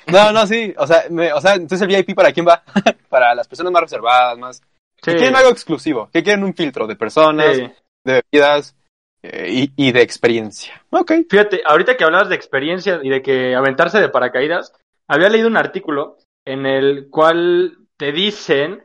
No, 0.07 0.33
no, 0.33 0.47
sí. 0.47 0.73
O 0.79 0.87
sea, 0.87 1.05
me- 1.11 1.33
o 1.33 1.41
sea, 1.41 1.55
entonces 1.55 1.83
el 1.83 1.89
VIP 1.89 2.15
para 2.15 2.33
quién 2.33 2.47
va? 2.47 2.63
para 3.09 3.35
las 3.35 3.49
personas 3.49 3.73
más 3.73 3.83
reservadas, 3.83 4.39
más. 4.39 4.61
Que 5.03 5.13
Sí, 5.13 5.17
quieren 5.17 5.35
algo 5.37 5.51
exclusivo. 5.51 6.09
Que 6.13 6.23
quieren 6.23 6.45
un 6.45 6.55
filtro 6.55 6.87
de 6.87 6.95
personas, 6.97 7.57
sí. 7.57 7.71
De 8.05 8.23
bebidas 8.33 8.77
eh, 9.23 9.49
y, 9.51 9.73
y 9.77 9.93
de 9.93 10.03
experiencia. 10.03 10.83
Ok. 10.91 11.13
Fíjate, 11.29 11.63
ahorita 11.65 11.97
que 11.97 12.05
hablabas 12.05 12.29
de 12.29 12.35
experiencia 12.37 13.01
y 13.03 13.11
de 13.11 13.23
que 13.23 13.55
aventarse 13.55 14.01
de 14.01 14.09
paracaídas, 14.09 14.73
había 15.09 15.29
leído 15.29 15.49
un 15.49 15.57
artículo 15.57 16.17
en 16.45 16.67
el 16.67 17.09
cual 17.11 17.79
te 17.97 18.13
dicen 18.13 18.85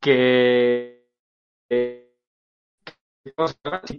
que, 0.00 1.06
eh, 1.70 2.12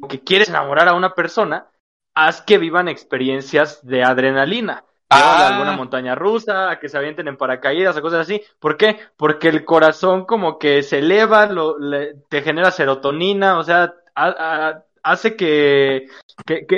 que 0.10 0.24
quieres 0.24 0.50
enamorar 0.50 0.88
a 0.88 0.94
una 0.94 1.14
persona, 1.14 1.68
haz 2.16 2.42
que 2.42 2.58
vivan 2.58 2.88
experiencias 2.88 3.86
de 3.86 4.04
adrenalina. 4.04 4.86
A 5.08 5.20
Ah. 5.20 5.48
alguna 5.54 5.74
montaña 5.74 6.16
rusa, 6.16 6.72
a 6.72 6.80
que 6.80 6.90
se 6.90 6.98
avienten 6.98 7.28
en 7.28 7.38
paracaídas 7.38 7.96
o 7.96 8.02
cosas 8.02 8.22
así. 8.22 8.42
¿Por 8.60 8.76
qué? 8.76 9.00
Porque 9.18 9.50
el 9.50 9.64
corazón 9.64 10.26
como 10.26 10.58
que 10.58 10.82
se 10.82 10.98
eleva, 11.00 11.46
lo, 11.46 11.78
le- 11.78 12.16
te 12.28 12.42
genera 12.42 12.72
serotonina, 12.72 13.60
o 13.60 13.64
sea, 13.64 13.94
hace 14.16 15.36
que, 15.36 16.08
que, 16.46 16.66
que 16.66 16.78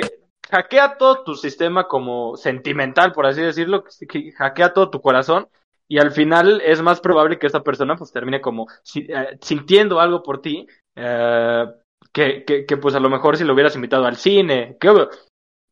hackea 0.50 0.96
todo 0.98 1.24
tu 1.24 1.34
sistema 1.34 1.86
como 1.86 2.36
sentimental, 2.36 3.12
por 3.12 3.26
así 3.26 3.42
decirlo, 3.42 3.84
que 4.08 4.32
hackea 4.32 4.72
todo 4.72 4.90
tu 4.90 5.00
corazón 5.00 5.48
y 5.88 5.98
al 5.98 6.12
final 6.12 6.60
es 6.64 6.82
más 6.82 7.00
probable 7.00 7.38
que 7.38 7.46
esta 7.46 7.62
persona 7.62 7.96
pues 7.96 8.12
termine 8.12 8.40
como 8.40 8.66
eh, 8.94 9.38
sintiendo 9.40 10.00
algo 10.00 10.22
por 10.22 10.42
ti, 10.42 10.66
eh, 10.94 11.64
que, 12.12 12.44
que, 12.44 12.66
que 12.66 12.76
pues 12.76 12.94
a 12.94 13.00
lo 13.00 13.08
mejor 13.08 13.36
si 13.36 13.44
lo 13.44 13.54
hubieras 13.54 13.74
invitado 13.74 14.04
al 14.04 14.16
cine, 14.16 14.76
que 14.78 14.92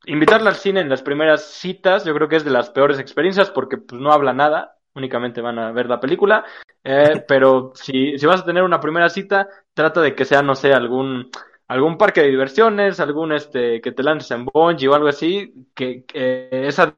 invitarla 0.06 0.50
al 0.50 0.56
cine 0.56 0.80
en 0.80 0.88
las 0.88 1.02
primeras 1.02 1.44
citas 1.44 2.04
yo 2.04 2.14
creo 2.14 2.28
que 2.28 2.36
es 2.36 2.44
de 2.44 2.50
las 2.50 2.70
peores 2.70 2.98
experiencias 2.98 3.50
porque 3.50 3.76
pues 3.76 4.00
no 4.00 4.10
habla 4.10 4.32
nada, 4.32 4.76
únicamente 4.94 5.42
van 5.42 5.58
a 5.58 5.72
ver 5.72 5.86
la 5.86 6.00
película, 6.00 6.44
eh, 6.82 7.24
pero 7.28 7.72
si, 7.74 8.18
si 8.18 8.26
vas 8.26 8.40
a 8.40 8.44
tener 8.46 8.62
una 8.62 8.80
primera 8.80 9.10
cita, 9.10 9.48
trata 9.74 10.00
de 10.00 10.14
que 10.14 10.24
sea, 10.24 10.42
no 10.42 10.54
sé, 10.54 10.72
algún 10.72 11.30
algún 11.68 11.98
parque 11.98 12.20
de 12.22 12.28
diversiones, 12.28 13.00
algún 13.00 13.32
este 13.32 13.80
que 13.80 13.92
te 13.92 14.02
lances 14.02 14.30
en 14.30 14.44
bungee 14.46 14.88
o 14.88 14.94
algo 14.94 15.08
así, 15.08 15.52
que, 15.74 16.04
que 16.04 16.48
esa 16.66 16.96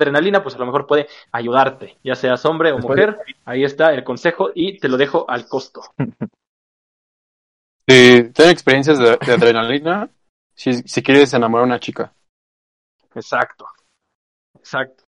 adrenalina 0.00 0.42
pues 0.42 0.54
a 0.54 0.58
lo 0.58 0.66
mejor 0.66 0.86
puede 0.86 1.08
ayudarte, 1.32 1.98
ya 2.02 2.14
seas 2.14 2.44
hombre 2.46 2.72
o 2.72 2.76
Después- 2.76 2.96
mujer, 2.96 3.18
ahí 3.44 3.64
está 3.64 3.92
el 3.92 4.02
consejo 4.04 4.50
y 4.54 4.78
te 4.78 4.88
lo 4.88 4.96
dejo 4.96 5.24
al 5.28 5.46
costo. 5.46 5.82
Sí, 7.88 8.30
ten 8.32 8.50
experiencias 8.50 8.98
de, 9.00 9.16
de 9.16 9.32
adrenalina 9.32 10.08
si, 10.54 10.74
si 10.74 11.02
quieres 11.02 11.34
enamorar 11.34 11.64
a 11.64 11.66
una 11.66 11.80
chica. 11.80 12.12
Exacto. 13.16 13.66
Exacto. 14.56 15.04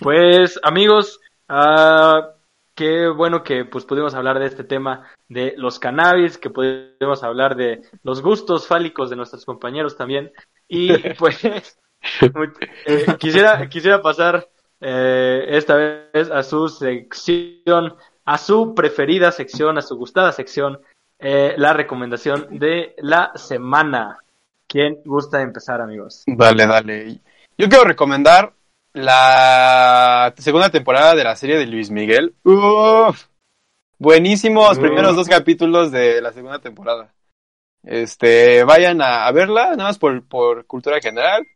Pues, 0.00 0.58
amigos, 0.64 1.20
ah, 1.48 2.34
qué 2.78 3.08
bueno 3.08 3.42
que 3.42 3.64
pues 3.64 3.84
pudimos 3.84 4.14
hablar 4.14 4.38
de 4.38 4.46
este 4.46 4.62
tema 4.62 5.10
de 5.28 5.54
los 5.56 5.80
cannabis, 5.80 6.38
que 6.38 6.48
pudimos 6.48 7.24
hablar 7.24 7.56
de 7.56 7.82
los 8.04 8.22
gustos 8.22 8.68
fálicos 8.68 9.10
de 9.10 9.16
nuestros 9.16 9.44
compañeros 9.44 9.96
también. 9.96 10.30
Y 10.68 10.96
pues 11.18 11.42
eh, 11.42 13.06
quisiera, 13.18 13.68
quisiera 13.68 14.00
pasar 14.00 14.48
eh, 14.80 15.44
esta 15.48 15.74
vez 15.74 16.30
a 16.30 16.44
su 16.44 16.68
sección, 16.68 17.96
a 18.24 18.38
su 18.38 18.76
preferida 18.76 19.32
sección, 19.32 19.76
a 19.76 19.82
su 19.82 19.96
gustada 19.96 20.30
sección, 20.30 20.78
eh, 21.18 21.54
la 21.56 21.72
recomendación 21.72 22.60
de 22.60 22.94
la 22.98 23.32
semana. 23.34 24.18
¿Quién 24.68 25.00
gusta 25.04 25.42
empezar, 25.42 25.80
amigos? 25.80 26.22
Dale, 26.28 26.64
dale. 26.64 27.20
Yo 27.56 27.68
quiero 27.68 27.82
recomendar 27.82 28.52
la 28.92 30.34
segunda 30.38 30.70
temporada 30.70 31.14
de 31.14 31.24
la 31.24 31.36
serie 31.36 31.56
de 31.56 31.66
Luis 31.66 31.90
Miguel. 31.90 32.34
Uf, 32.44 33.26
buenísimos 33.98 34.78
primeros 34.78 35.16
dos 35.16 35.28
capítulos 35.28 35.90
de 35.90 36.20
la 36.20 36.32
segunda 36.32 36.58
temporada. 36.58 37.12
Este, 37.82 38.64
vayan 38.64 39.00
a, 39.00 39.26
a 39.26 39.32
verla, 39.32 39.70
nada 39.70 39.84
más 39.84 39.98
por, 39.98 40.26
por 40.26 40.66
cultura 40.66 41.00
general, 41.00 41.46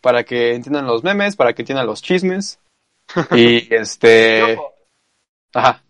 para 0.00 0.24
que 0.24 0.54
entiendan 0.54 0.86
los 0.86 1.02
memes, 1.04 1.36
para 1.36 1.52
que 1.52 1.62
entiendan 1.62 1.86
los 1.86 2.02
chismes. 2.02 2.60
Y 3.32 3.74
este, 3.74 4.58
ajá, 5.52 5.82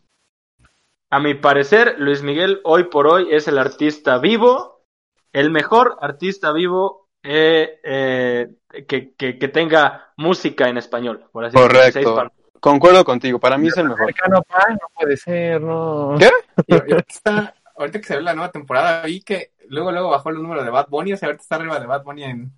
A 1.10 1.20
mi 1.20 1.34
parecer, 1.34 1.96
Luis 1.98 2.22
Miguel 2.22 2.60
hoy 2.64 2.84
por 2.84 3.06
hoy 3.06 3.28
es 3.30 3.46
el 3.48 3.58
artista 3.58 4.18
vivo, 4.18 4.82
el 5.32 5.50
mejor 5.50 5.98
artista 6.00 6.52
vivo 6.52 7.08
eh, 7.22 7.78
eh, 7.84 8.48
que, 8.86 9.12
que, 9.14 9.38
que 9.38 9.48
tenga 9.48 10.12
música 10.16 10.68
en 10.68 10.78
español, 10.78 11.24
por 11.32 11.44
así 11.44 11.56
decirlo, 11.56 12.14
Correcto. 12.14 12.32
concuerdo 12.60 13.04
contigo, 13.04 13.38
para 13.38 13.58
mí 13.58 13.68
es 13.68 13.76
el 13.76 13.88
mejor. 13.88 14.12
No 14.30 14.42
puede 14.94 15.16
ser, 15.16 15.60
no. 15.60 16.14
¿Qué? 16.18 16.30
Y 16.66 16.74
ahorita, 16.74 17.04
está- 17.08 17.54
ahorita 17.76 18.00
que 18.00 18.06
se 18.06 18.16
ve 18.16 18.22
la 18.22 18.34
nueva 18.34 18.50
temporada, 18.50 19.02
vi 19.02 19.22
que 19.22 19.52
luego 19.68 19.92
luego 19.92 20.10
bajó 20.10 20.30
el 20.30 20.36
número 20.36 20.64
de 20.64 20.70
Bad 20.70 20.88
Bunny, 20.88 21.12
o 21.12 21.16
sea, 21.16 21.28
ahorita 21.28 21.42
está 21.42 21.56
arriba 21.56 21.78
de 21.80 21.86
Bad 21.86 22.02
Bunny 22.04 22.24
en, 22.24 22.52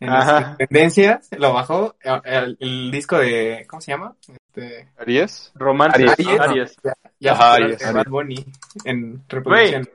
en 0.00 0.08
Ajá. 0.10 0.56
tendencias, 0.56 1.28
lo 1.38 1.52
bajó 1.52 1.96
el, 2.00 2.20
el- 2.24 2.56
el 2.60 2.90
disco 2.90 3.18
de, 3.18 3.66
¿cómo 3.68 3.80
se 3.80 3.92
llama? 3.92 4.14
Este, 4.28 4.88
¿Aries? 4.98 5.52
Romance, 5.54 6.02
Aries. 6.02 6.40
Aries. 6.40 6.76
ya, 6.82 6.92
ya 7.20 7.32
Ajá, 7.32 7.54
Aries. 7.54 7.92
Bad 7.92 8.06
Bunny 8.08 8.44
en 8.84 9.22
reproducción. 9.28 9.88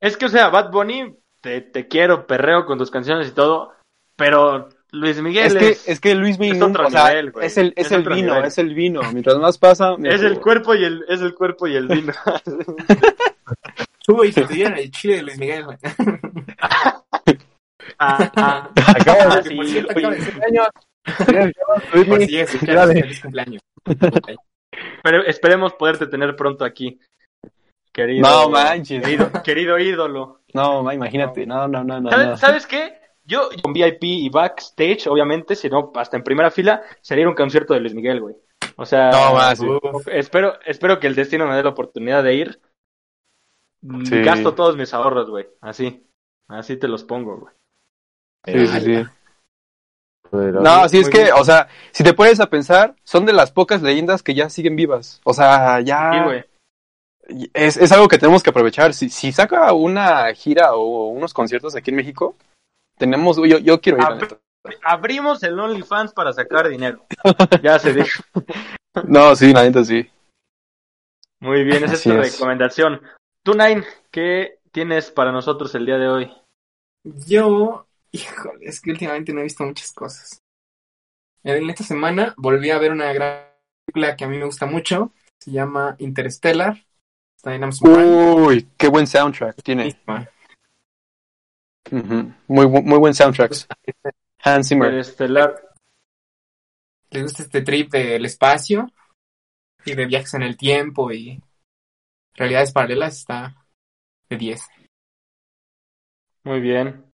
Es 0.00 0.16
que, 0.16 0.26
o 0.26 0.28
sea, 0.28 0.48
Bad 0.50 0.70
Bunny, 0.70 1.16
te, 1.40 1.60
te 1.62 1.88
quiero, 1.88 2.26
perreo 2.26 2.66
con 2.66 2.78
tus 2.78 2.90
canciones 2.90 3.28
y 3.28 3.32
todo, 3.32 3.72
pero 4.16 4.68
Luis 4.92 5.20
Miguel 5.20 5.46
Es 5.46 5.54
es, 5.54 5.82
que, 5.84 5.92
es 5.92 6.00
que 6.00 6.14
Luis 6.14 6.38
Miguel, 6.38 6.56
es 6.56 6.62
otro 6.62 6.86
o 6.86 6.90
sea, 6.90 7.08
nivel, 7.08 7.32
güey. 7.32 7.46
es 7.46 7.56
el, 7.58 7.72
es 7.76 7.86
Es 7.86 7.92
el 7.92 8.00
otro 8.00 8.14
vino, 8.14 8.34
nivel. 8.34 8.44
es 8.46 8.58
el 8.58 8.74
vino. 8.74 9.00
Mientras 9.12 9.36
más 9.38 9.58
pasa, 9.58 9.92
es 9.94 9.98
mejor. 9.98 10.24
el 10.24 10.40
cuerpo 10.40 10.74
y 10.74 10.84
el, 10.84 11.04
es 11.08 11.20
el 11.20 11.34
cuerpo 11.34 11.66
y 11.66 11.76
el 11.76 11.88
vino. 11.88 12.12
Uy, 14.08 14.32
si 14.32 14.42
te 14.42 14.54
dieran 14.54 14.78
el 14.78 14.90
chile 14.90 15.16
de 15.16 15.22
Luis 15.22 15.38
Miguel, 15.38 15.64
güey. 15.64 15.78
Ah, 17.98 18.32
ah. 18.36 18.70
Acabo 18.88 19.34
de 19.36 19.42
Sí, 19.42 19.54
por 19.54 19.66
cierto, 19.66 19.90
acaba 19.92 20.14
de 20.14 20.44
años. 20.48 20.68
Por 22.08 22.18
si 22.20 22.34
felicidades. 22.36 23.00
feliz 23.00 23.20
cumpleaños. 23.20 23.62
pero 25.02 25.22
esperemos 25.26 25.74
poderte 25.74 26.06
tener 26.06 26.34
pronto 26.34 26.64
aquí. 26.64 26.98
Querido, 27.92 28.26
No 28.28 28.48
manches. 28.48 29.02
Querido, 29.02 29.30
querido 29.44 29.78
ídolo. 29.78 30.40
No, 30.54 30.82
ma, 30.82 30.94
imagínate. 30.94 31.46
No, 31.46 31.68
no, 31.68 31.84
no, 31.84 32.00
no. 32.00 32.10
¿Sabes, 32.10 32.26
no. 32.26 32.36
sabes 32.36 32.66
qué? 32.66 32.98
Yo 33.26 33.48
con 33.62 33.72
VIP 33.72 34.02
y 34.04 34.28
backstage, 34.28 35.06
obviamente, 35.06 35.56
si 35.56 35.68
no, 35.70 35.90
hasta 35.94 36.16
en 36.16 36.22
primera 36.24 36.50
fila, 36.50 36.82
sería 37.00 37.28
un 37.28 37.34
concierto 37.34 37.72
de 37.74 37.80
Luis 37.80 37.94
Miguel, 37.94 38.20
güey. 38.20 38.36
O 38.76 38.84
sea, 38.84 39.10
No, 39.10 39.34
más, 39.34 39.58
sí. 39.58 39.66
Uf, 39.66 40.08
espero, 40.08 40.58
espero 40.66 40.98
que 41.00 41.06
el 41.06 41.14
destino 41.14 41.46
me 41.46 41.56
dé 41.56 41.62
la 41.62 41.70
oportunidad 41.70 42.22
de 42.22 42.34
ir. 42.34 42.60
Mm, 43.82 44.04
Sí. 44.04 44.20
Gasto 44.22 44.54
todos 44.54 44.76
mis 44.76 44.92
ahorros, 44.92 45.30
güey. 45.30 45.46
Así. 45.60 46.04
Así 46.48 46.76
te 46.76 46.88
los 46.88 47.04
pongo, 47.04 47.36
güey. 47.38 47.54
Sí, 48.46 48.66
sí, 48.66 48.80
sí. 48.80 49.04
Pero- 50.30 50.60
No, 50.60 50.88
sí 50.88 50.98
es 50.98 51.08
que, 51.08 51.22
bien. 51.24 51.34
o 51.38 51.44
sea, 51.44 51.68
si 51.92 52.02
te 52.04 52.12
pones 52.12 52.40
a 52.40 52.50
pensar, 52.50 52.94
son 53.04 53.24
de 53.24 53.32
las 53.32 53.52
pocas 53.52 53.80
leyendas 53.82 54.22
que 54.22 54.34
ya 54.34 54.50
siguen 54.50 54.76
vivas. 54.76 55.20
O 55.24 55.32
sea, 55.32 55.78
Sí, 55.78 55.84
ya 55.86 56.24
güey. 56.24 56.44
es, 57.54 57.76
es 57.76 57.92
algo 57.92 58.08
que 58.08 58.18
tenemos 58.18 58.42
que 58.42 58.50
aprovechar. 58.50 58.92
Si, 58.92 59.08
si 59.08 59.32
saca 59.32 59.72
una 59.72 60.32
gira 60.34 60.74
o 60.74 61.08
unos 61.08 61.32
conciertos 61.32 61.76
aquí 61.76 61.90
en 61.90 61.96
México, 61.96 62.36
tenemos, 62.96 63.36
yo, 63.36 63.58
yo 63.58 63.80
quiero 63.80 63.98
ir. 63.98 64.20
neta. 64.20 64.38
Abrimos 64.82 65.42
el 65.42 65.58
OnlyFans 65.58 66.12
para 66.12 66.32
sacar 66.32 66.68
dinero. 66.68 67.06
Ya 67.62 67.78
se 67.78 67.92
dijo. 67.92 68.22
No, 69.06 69.34
sí, 69.36 69.52
la 69.52 69.64
neta 69.64 69.84
sí. 69.84 70.08
Muy 71.40 71.64
bien, 71.64 71.84
esa 71.84 71.94
es 71.94 72.02
tu 72.02 72.12
recomendación. 72.12 73.00
Tú, 73.42 73.52
Nine, 73.52 73.84
¿qué 74.10 74.60
tienes 74.72 75.10
para 75.10 75.32
nosotros 75.32 75.74
el 75.74 75.84
día 75.84 75.98
de 75.98 76.08
hoy? 76.08 76.32
Yo, 77.02 77.86
híjole, 78.12 78.66
es 78.66 78.80
que 78.80 78.90
últimamente 78.90 79.32
no 79.32 79.40
he 79.40 79.44
visto 79.44 79.64
muchas 79.64 79.92
cosas. 79.92 80.40
En 81.42 81.68
esta 81.68 81.84
semana 81.84 82.34
volví 82.38 82.70
a 82.70 82.78
ver 82.78 82.92
una 82.92 83.12
gran 83.12 83.44
película 83.84 84.16
que 84.16 84.24
a 84.24 84.28
mí 84.28 84.38
me 84.38 84.46
gusta 84.46 84.64
mucho. 84.64 85.12
Se 85.38 85.50
llama 85.50 85.96
Interstellar. 85.98 86.82
Está 87.36 87.54
en 87.54 87.64
Amazon 87.64 87.92
Prime. 87.92 88.32
Uy, 88.46 88.68
qué 88.78 88.88
buen 88.88 89.06
soundtrack 89.06 89.62
tiene. 89.62 90.00
Muy, 91.90 92.66
muy 92.66 92.98
buen 92.98 93.14
soundtrack. 93.14 93.52
Hans 94.42 94.68
Zimmer. 94.68 94.88
Interestelar. 94.88 95.74
¿Les 97.10 97.22
gusta 97.22 97.42
este 97.42 97.62
trip 97.62 97.92
del 97.92 98.24
espacio? 98.24 98.90
Y 99.84 99.94
de 99.94 100.06
viajes 100.06 100.34
en 100.34 100.42
el 100.42 100.56
tiempo 100.56 101.12
y 101.12 101.40
realidades 102.34 102.72
paralelas. 102.72 103.18
Está 103.18 103.66
de 104.28 104.36
10. 104.36 104.68
Muy 106.44 106.60
bien. 106.60 107.10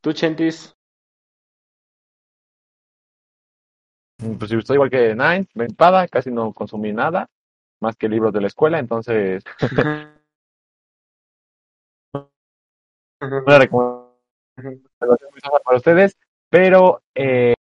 ¿Tú, 0.00 0.12
Chentis? 0.12 0.74
Pues 4.38 4.50
yo 4.50 4.58
estoy 4.58 4.74
igual 4.74 4.90
que 4.90 5.14
Nine, 5.14 5.46
me 5.54 5.66
espada, 5.66 6.08
casi 6.08 6.30
no 6.30 6.52
consumí 6.52 6.92
nada, 6.92 7.30
más 7.80 7.94
que 7.94 8.08
libros 8.08 8.32
de 8.32 8.40
la 8.40 8.48
escuela, 8.48 8.80
entonces 8.80 9.44
una 13.20 13.58
recomendación 13.58 14.82
para 15.64 15.76
ustedes, 15.76 16.16
pero 16.50 17.02
eh, 17.14 17.54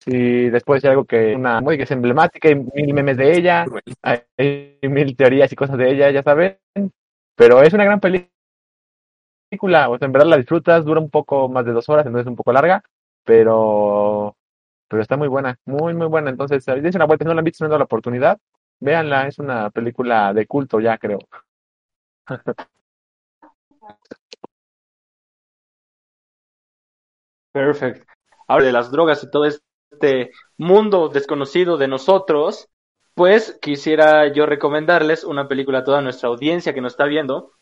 si 0.00 0.50
después 0.50 0.84
hay 0.84 0.90
algo 0.90 1.04
que 1.04 1.34
una 1.34 1.60
muy 1.60 1.76
que 1.76 1.84
es 1.84 1.90
emblemática 1.90 2.48
y 2.50 2.54
mil 2.56 2.94
memes 2.94 3.16
de 3.16 3.36
ella, 3.36 3.64
hay 4.02 4.78
mil 4.82 5.16
teorías 5.16 5.52
y 5.52 5.56
cosas 5.56 5.78
de 5.78 5.90
ella, 5.90 6.10
ya 6.10 6.22
saben, 6.22 6.58
pero 7.36 7.62
es 7.62 7.72
una 7.72 7.84
gran 7.84 8.00
película, 8.00 8.30
o 9.88 9.98
sea, 9.98 10.06
en 10.06 10.12
verdad 10.12 10.28
la 10.28 10.36
disfrutas, 10.36 10.84
dura 10.84 11.00
un 11.00 11.10
poco 11.10 11.48
más 11.48 11.64
de 11.64 11.72
dos 11.72 11.88
horas, 11.88 12.06
entonces 12.06 12.26
es 12.26 12.30
un 12.30 12.36
poco 12.36 12.52
larga, 12.52 12.82
pero 13.24 14.36
pero 14.94 15.02
está 15.02 15.16
muy 15.16 15.28
buena, 15.28 15.58
muy 15.66 15.94
muy 15.94 16.06
buena, 16.06 16.30
entonces 16.30 16.64
dense 16.66 16.98
una 16.98 17.06
vuelta, 17.06 17.24
si 17.24 17.28
no 17.28 17.34
la 17.34 17.40
han 17.40 17.44
visto, 17.44 17.66
no 17.68 17.76
la 17.78 17.84
oportunidad, 17.84 18.38
véanla, 18.80 19.26
es 19.28 19.38
una 19.40 19.70
película 19.70 20.32
de 20.32 20.46
culto 20.46 20.80
ya 20.80 20.98
creo. 20.98 21.18
Perfecto. 27.52 28.04
Ahora 28.48 28.66
de 28.66 28.72
las 28.72 28.90
drogas 28.90 29.22
y 29.22 29.30
todo 29.30 29.44
este 29.46 30.32
mundo 30.58 31.08
desconocido 31.08 31.76
de 31.76 31.88
nosotros, 31.88 32.68
pues 33.14 33.58
quisiera 33.62 34.32
yo 34.32 34.46
recomendarles 34.46 35.24
una 35.24 35.48
película 35.48 35.78
a 35.78 35.84
toda 35.84 36.00
nuestra 36.00 36.28
audiencia 36.28 36.74
que 36.74 36.80
nos 36.80 36.92
está 36.94 37.04
viendo. 37.06 37.52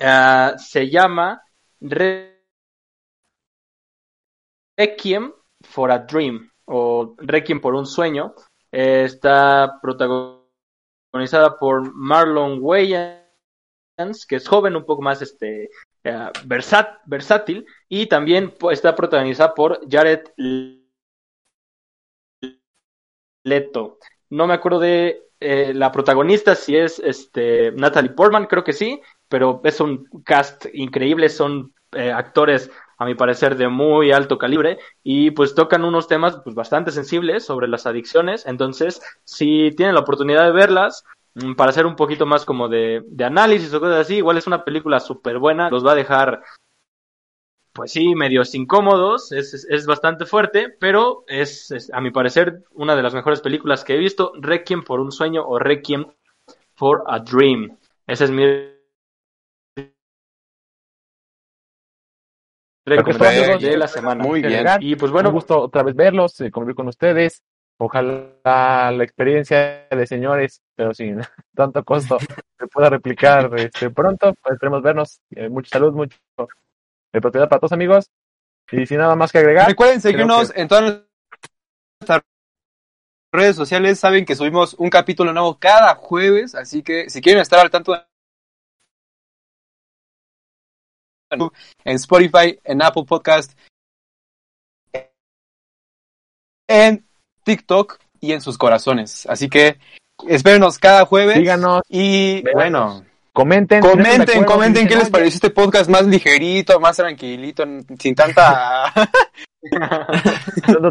Ah, 0.00 0.54
se 0.58 0.90
llama 0.90 1.42
Re- 1.80 2.42
Requiem 4.76 5.32
for 5.62 5.92
a 5.92 5.98
Dream 6.00 6.49
o 6.70 7.14
Requiem 7.18 7.60
por 7.60 7.74
un 7.74 7.86
sueño. 7.86 8.34
Está 8.70 9.78
protagonizada 9.82 11.58
por 11.58 11.92
Marlon 11.94 12.58
Wayans, 12.60 14.24
que 14.26 14.36
es 14.36 14.46
joven, 14.46 14.76
un 14.76 14.84
poco 14.84 15.02
más 15.02 15.20
este 15.20 15.70
eh, 16.04 16.30
versátil, 17.06 17.66
y 17.88 18.06
también 18.06 18.54
pues, 18.58 18.78
está 18.78 18.94
protagonizada 18.94 19.54
por 19.54 19.80
Jared 19.90 20.20
Leto. 23.44 23.98
No 24.28 24.46
me 24.46 24.54
acuerdo 24.54 24.78
de 24.78 25.24
eh, 25.40 25.74
la 25.74 25.90
protagonista, 25.90 26.54
si 26.54 26.76
es 26.76 27.00
este 27.00 27.72
Natalie 27.72 28.12
Portman, 28.12 28.46
creo 28.46 28.62
que 28.62 28.72
sí, 28.72 29.00
pero 29.28 29.60
es 29.64 29.80
un 29.80 30.04
cast 30.24 30.66
increíble, 30.72 31.28
son 31.28 31.74
eh, 31.92 32.12
actores 32.12 32.70
a 33.00 33.06
mi 33.06 33.14
parecer 33.14 33.56
de 33.56 33.66
muy 33.68 34.12
alto 34.12 34.36
calibre 34.36 34.78
y 35.02 35.30
pues 35.30 35.54
tocan 35.54 35.84
unos 35.84 36.06
temas 36.06 36.38
pues, 36.44 36.54
bastante 36.54 36.92
sensibles 36.92 37.46
sobre 37.46 37.66
las 37.66 37.86
adicciones, 37.86 38.44
entonces 38.46 39.00
si 39.24 39.70
tienen 39.74 39.94
la 39.94 40.02
oportunidad 40.02 40.44
de 40.44 40.52
verlas, 40.52 41.04
mm, 41.34 41.54
para 41.54 41.70
hacer 41.70 41.86
un 41.86 41.96
poquito 41.96 42.26
más 42.26 42.44
como 42.44 42.68
de, 42.68 43.02
análisis 43.24 43.72
o 43.72 43.80
cosas 43.80 44.00
así, 44.00 44.16
igual 44.16 44.36
es 44.36 44.46
una 44.46 44.64
película 44.64 45.00
súper 45.00 45.38
buena, 45.38 45.70
los 45.70 45.84
va 45.84 45.92
a 45.92 45.94
dejar 45.94 46.42
pues 47.72 47.92
sí, 47.92 48.14
medios 48.14 48.54
incómodos, 48.54 49.32
es, 49.32 49.54
es, 49.54 49.86
bastante 49.86 50.26
fuerte, 50.26 50.68
pero 50.78 51.24
es, 51.26 51.70
es, 51.70 51.90
a 51.94 52.02
mi 52.02 52.10
parecer, 52.10 52.64
una 52.72 52.96
de 52.96 53.02
las 53.02 53.14
mejores 53.14 53.40
películas 53.40 53.82
que 53.82 53.94
he 53.94 53.98
visto, 53.98 54.32
Requiem 54.38 54.82
por 54.82 55.00
un 55.00 55.12
sueño 55.12 55.46
o 55.46 55.58
Requiem 55.58 56.04
for 56.74 57.04
a 57.06 57.20
Dream. 57.20 57.78
Ese 58.06 58.24
es 58.24 58.30
mi 58.30 58.44
recomendación 62.84 63.58
de 63.60 63.76
la 63.76 63.88
semana. 63.88 64.22
Muy 64.24 64.42
bien. 64.42 64.66
Y 64.80 64.96
pues 64.96 65.12
Bueno, 65.12 65.30
un 65.30 65.34
gusto 65.36 65.60
otra 65.60 65.82
vez 65.82 65.94
verlos, 65.94 66.40
eh, 66.40 66.50
convivir 66.50 66.76
con 66.76 66.88
ustedes. 66.88 67.42
Ojalá 67.78 68.90
la 68.92 69.04
experiencia 69.04 69.86
de 69.90 70.06
señores, 70.06 70.62
pero 70.76 70.92
sin 70.92 71.20
tanto 71.54 71.82
costo, 71.84 72.18
se 72.18 72.66
pueda 72.66 72.90
replicar 72.90 73.50
este, 73.58 73.90
pronto. 73.90 74.34
Pues 74.42 74.54
esperemos 74.54 74.82
vernos. 74.82 75.20
Eh, 75.30 75.48
mucha 75.48 75.70
salud, 75.70 75.92
mucho 75.94 76.18
de 77.12 77.20
propiedad 77.20 77.48
para 77.48 77.60
todos, 77.60 77.72
amigos. 77.72 78.10
Y 78.70 78.86
sin 78.86 78.98
nada 78.98 79.16
más 79.16 79.32
que 79.32 79.38
agregar, 79.38 79.66
Recuerden 79.66 80.00
seguirnos 80.00 80.52
en 80.54 80.68
todas 80.68 81.02
nuestras 82.00 82.22
redes 83.32 83.56
sociales. 83.56 83.98
Saben 83.98 84.24
que 84.24 84.36
subimos 84.36 84.74
un 84.74 84.90
capítulo 84.90 85.32
nuevo 85.32 85.58
cada 85.58 85.94
jueves, 85.94 86.54
así 86.54 86.82
que 86.82 87.10
si 87.10 87.20
quieren 87.20 87.42
estar 87.42 87.58
al 87.60 87.70
tanto 87.70 87.94
en 91.30 91.96
Spotify, 91.96 92.58
en 92.64 92.82
Apple 92.82 93.04
Podcast, 93.06 93.52
en 96.68 97.04
TikTok 97.44 97.98
y 98.20 98.32
en 98.32 98.40
sus 98.40 98.58
corazones. 98.58 99.26
Así 99.26 99.48
que 99.48 99.78
espérenos 100.28 100.78
cada 100.78 101.04
jueves. 101.06 101.36
síganos, 101.36 101.82
Y 101.88 102.42
Véanos. 102.42 102.54
bueno, 102.54 103.04
comenten. 103.32 103.80
comenten, 103.80 104.44
comenten 104.44 104.86
qué 104.86 104.94
les 104.94 105.04
"Oye, 105.04 105.12
pareció 105.12 105.36
este 105.36 105.50
podcast 105.50 105.88
más 105.90 106.06
ligerito, 106.06 106.78
más 106.80 106.96
tranquilito, 106.96 107.64
sin 107.98 108.14
tanta... 108.14 108.92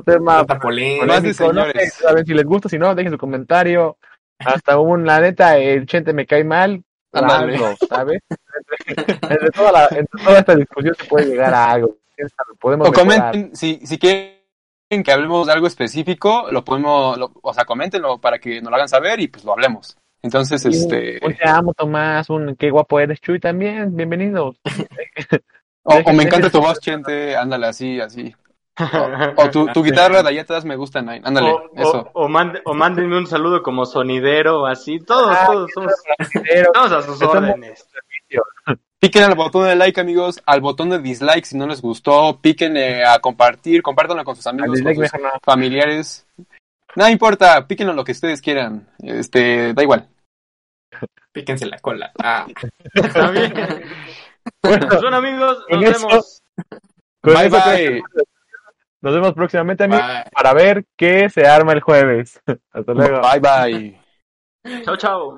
tema. 0.05 0.43
Más 1.05 1.23
de 1.23 1.29
no 1.53 1.65
sé, 1.65 1.89
saben 1.89 2.25
si 2.25 2.33
les 2.33 2.45
gusta, 2.45 2.69
si 2.69 2.77
no, 2.77 2.93
dejen 2.93 3.11
su 3.11 3.17
comentario. 3.17 3.97
Hasta 4.39 4.79
un, 4.79 5.05
la 5.05 5.19
neta, 5.19 5.57
el 5.57 5.85
Chente 5.85 6.13
me 6.13 6.25
cae 6.25 6.43
mal. 6.43 6.83
Hazlo, 7.11 7.75
¿sabes? 7.87 8.21
Entre, 8.87 9.49
toda 9.51 9.71
la, 9.71 9.87
entre 9.91 10.23
toda 10.23 10.39
esta 10.39 10.55
discusión 10.55 10.95
se 10.95 11.05
puede 11.05 11.25
llegar 11.27 11.53
a 11.53 11.71
algo. 11.71 11.97
Podemos 12.59 12.89
O 12.89 12.91
comenten, 12.91 13.55
si, 13.55 13.79
si 13.85 13.97
quieren 13.97 14.35
que 15.03 15.11
hablemos 15.11 15.47
de 15.47 15.53
algo 15.53 15.67
específico, 15.67 16.47
lo 16.51 16.63
podemos, 16.65 17.17
lo- 17.17 17.31
o 17.41 17.53
sea, 17.53 17.65
coméntenlo 17.65 18.19
para 18.19 18.39
que 18.39 18.61
nos 18.61 18.69
lo 18.69 18.75
hagan 18.75 18.89
saber 18.89 19.19
y 19.19 19.27
pues 19.27 19.43
lo 19.45 19.53
hablemos. 19.53 19.97
Entonces, 20.21 20.65
Y 20.65 20.69
este, 20.69 21.19
Un, 21.25 21.33
te 21.33 21.47
amo, 21.47 21.73
Tomás, 21.73 22.29
un 22.29 22.55
qué 22.57 22.69
guapo 22.71 22.99
eres, 22.99 23.21
Chuy, 23.21 23.39
también, 23.39 23.95
bienvenido. 23.95 24.53
o, 25.83 25.95
o 25.95 26.13
me 26.13 26.23
encanta 26.23 26.49
tu 26.49 26.59
voz, 26.59 26.79
Chente, 26.79 27.37
ándale 27.37 27.67
así, 27.67 28.01
así. 28.01 28.35
O, 29.35 29.43
o 29.43 29.49
tu, 29.51 29.65
tu 29.67 29.83
guitarra 29.83 30.23
de 30.23 30.29
allá 30.29 30.41
atrás 30.43 30.63
me 30.65 30.75
gusta, 30.75 31.01
Nine, 31.01 31.21
ándale, 31.23 31.51
o, 31.51 31.71
eso. 31.75 32.09
o, 32.13 32.25
o 32.25 32.29
mande- 32.29 32.61
o 32.65 32.73
mándenme 32.73 33.17
un 33.17 33.27
saludo 33.27 33.61
como 33.61 33.85
sonidero, 33.85 34.65
así, 34.65 34.99
todos, 34.99 35.35
Ah, 35.37 35.45
todos, 35.47 35.69
somos, 35.73 35.93
Pero, 36.43 36.71
todos 36.71 36.91
a 36.91 37.01
sus 37.01 37.13
Estamos- 37.21 37.35
órdenes. 37.35 37.87
Piquen 38.99 39.23
al 39.23 39.35
botón 39.35 39.65
de 39.67 39.75
like, 39.75 39.99
amigos, 39.99 40.41
al 40.45 40.61
botón 40.61 40.89
de 40.89 40.99
dislike 40.99 41.45
si 41.45 41.57
no 41.57 41.65
les 41.67 41.81
gustó, 41.81 42.37
piquen 42.41 42.75
eh, 42.77 43.03
a 43.05 43.19
compartir, 43.19 43.81
compártanlo 43.81 44.23
con 44.25 44.35
sus 44.35 44.45
amigos, 44.47 44.81
con 44.81 44.95
sus 44.95 45.09
familiares. 45.43 46.25
No 46.95 47.07
importa, 47.07 47.65
píquenlo 47.67 47.93
lo 47.93 48.03
que 48.03 48.11
ustedes 48.13 48.41
quieran, 48.41 48.87
este, 48.99 49.73
da 49.73 49.83
igual. 49.83 50.07
Píquense 51.31 51.65
la 51.65 51.79
cola. 51.79 52.11
Ah. 52.21 52.45
Está 52.93 53.31
bien. 53.31 53.53
Pues 54.61 54.79
bueno, 55.01 55.17
amigos, 55.17 55.63
nos 55.69 55.83
eso- 55.83 56.07
vemos. 56.07 56.41
Bye, 57.21 57.49
bye. 57.49 58.03
Nos 59.01 59.13
vemos 59.13 59.33
próximamente, 59.33 59.83
amigos, 59.83 60.05
Bye. 60.05 60.23
para 60.31 60.53
ver 60.53 60.85
qué 60.97 61.29
se 61.29 61.47
arma 61.47 61.73
el 61.73 61.81
jueves. 61.81 62.41
Hasta 62.71 62.93
luego. 62.93 63.21
Bye, 63.21 63.39
bye. 63.39 64.83
Chao, 64.83 64.97
chao. 64.97 65.37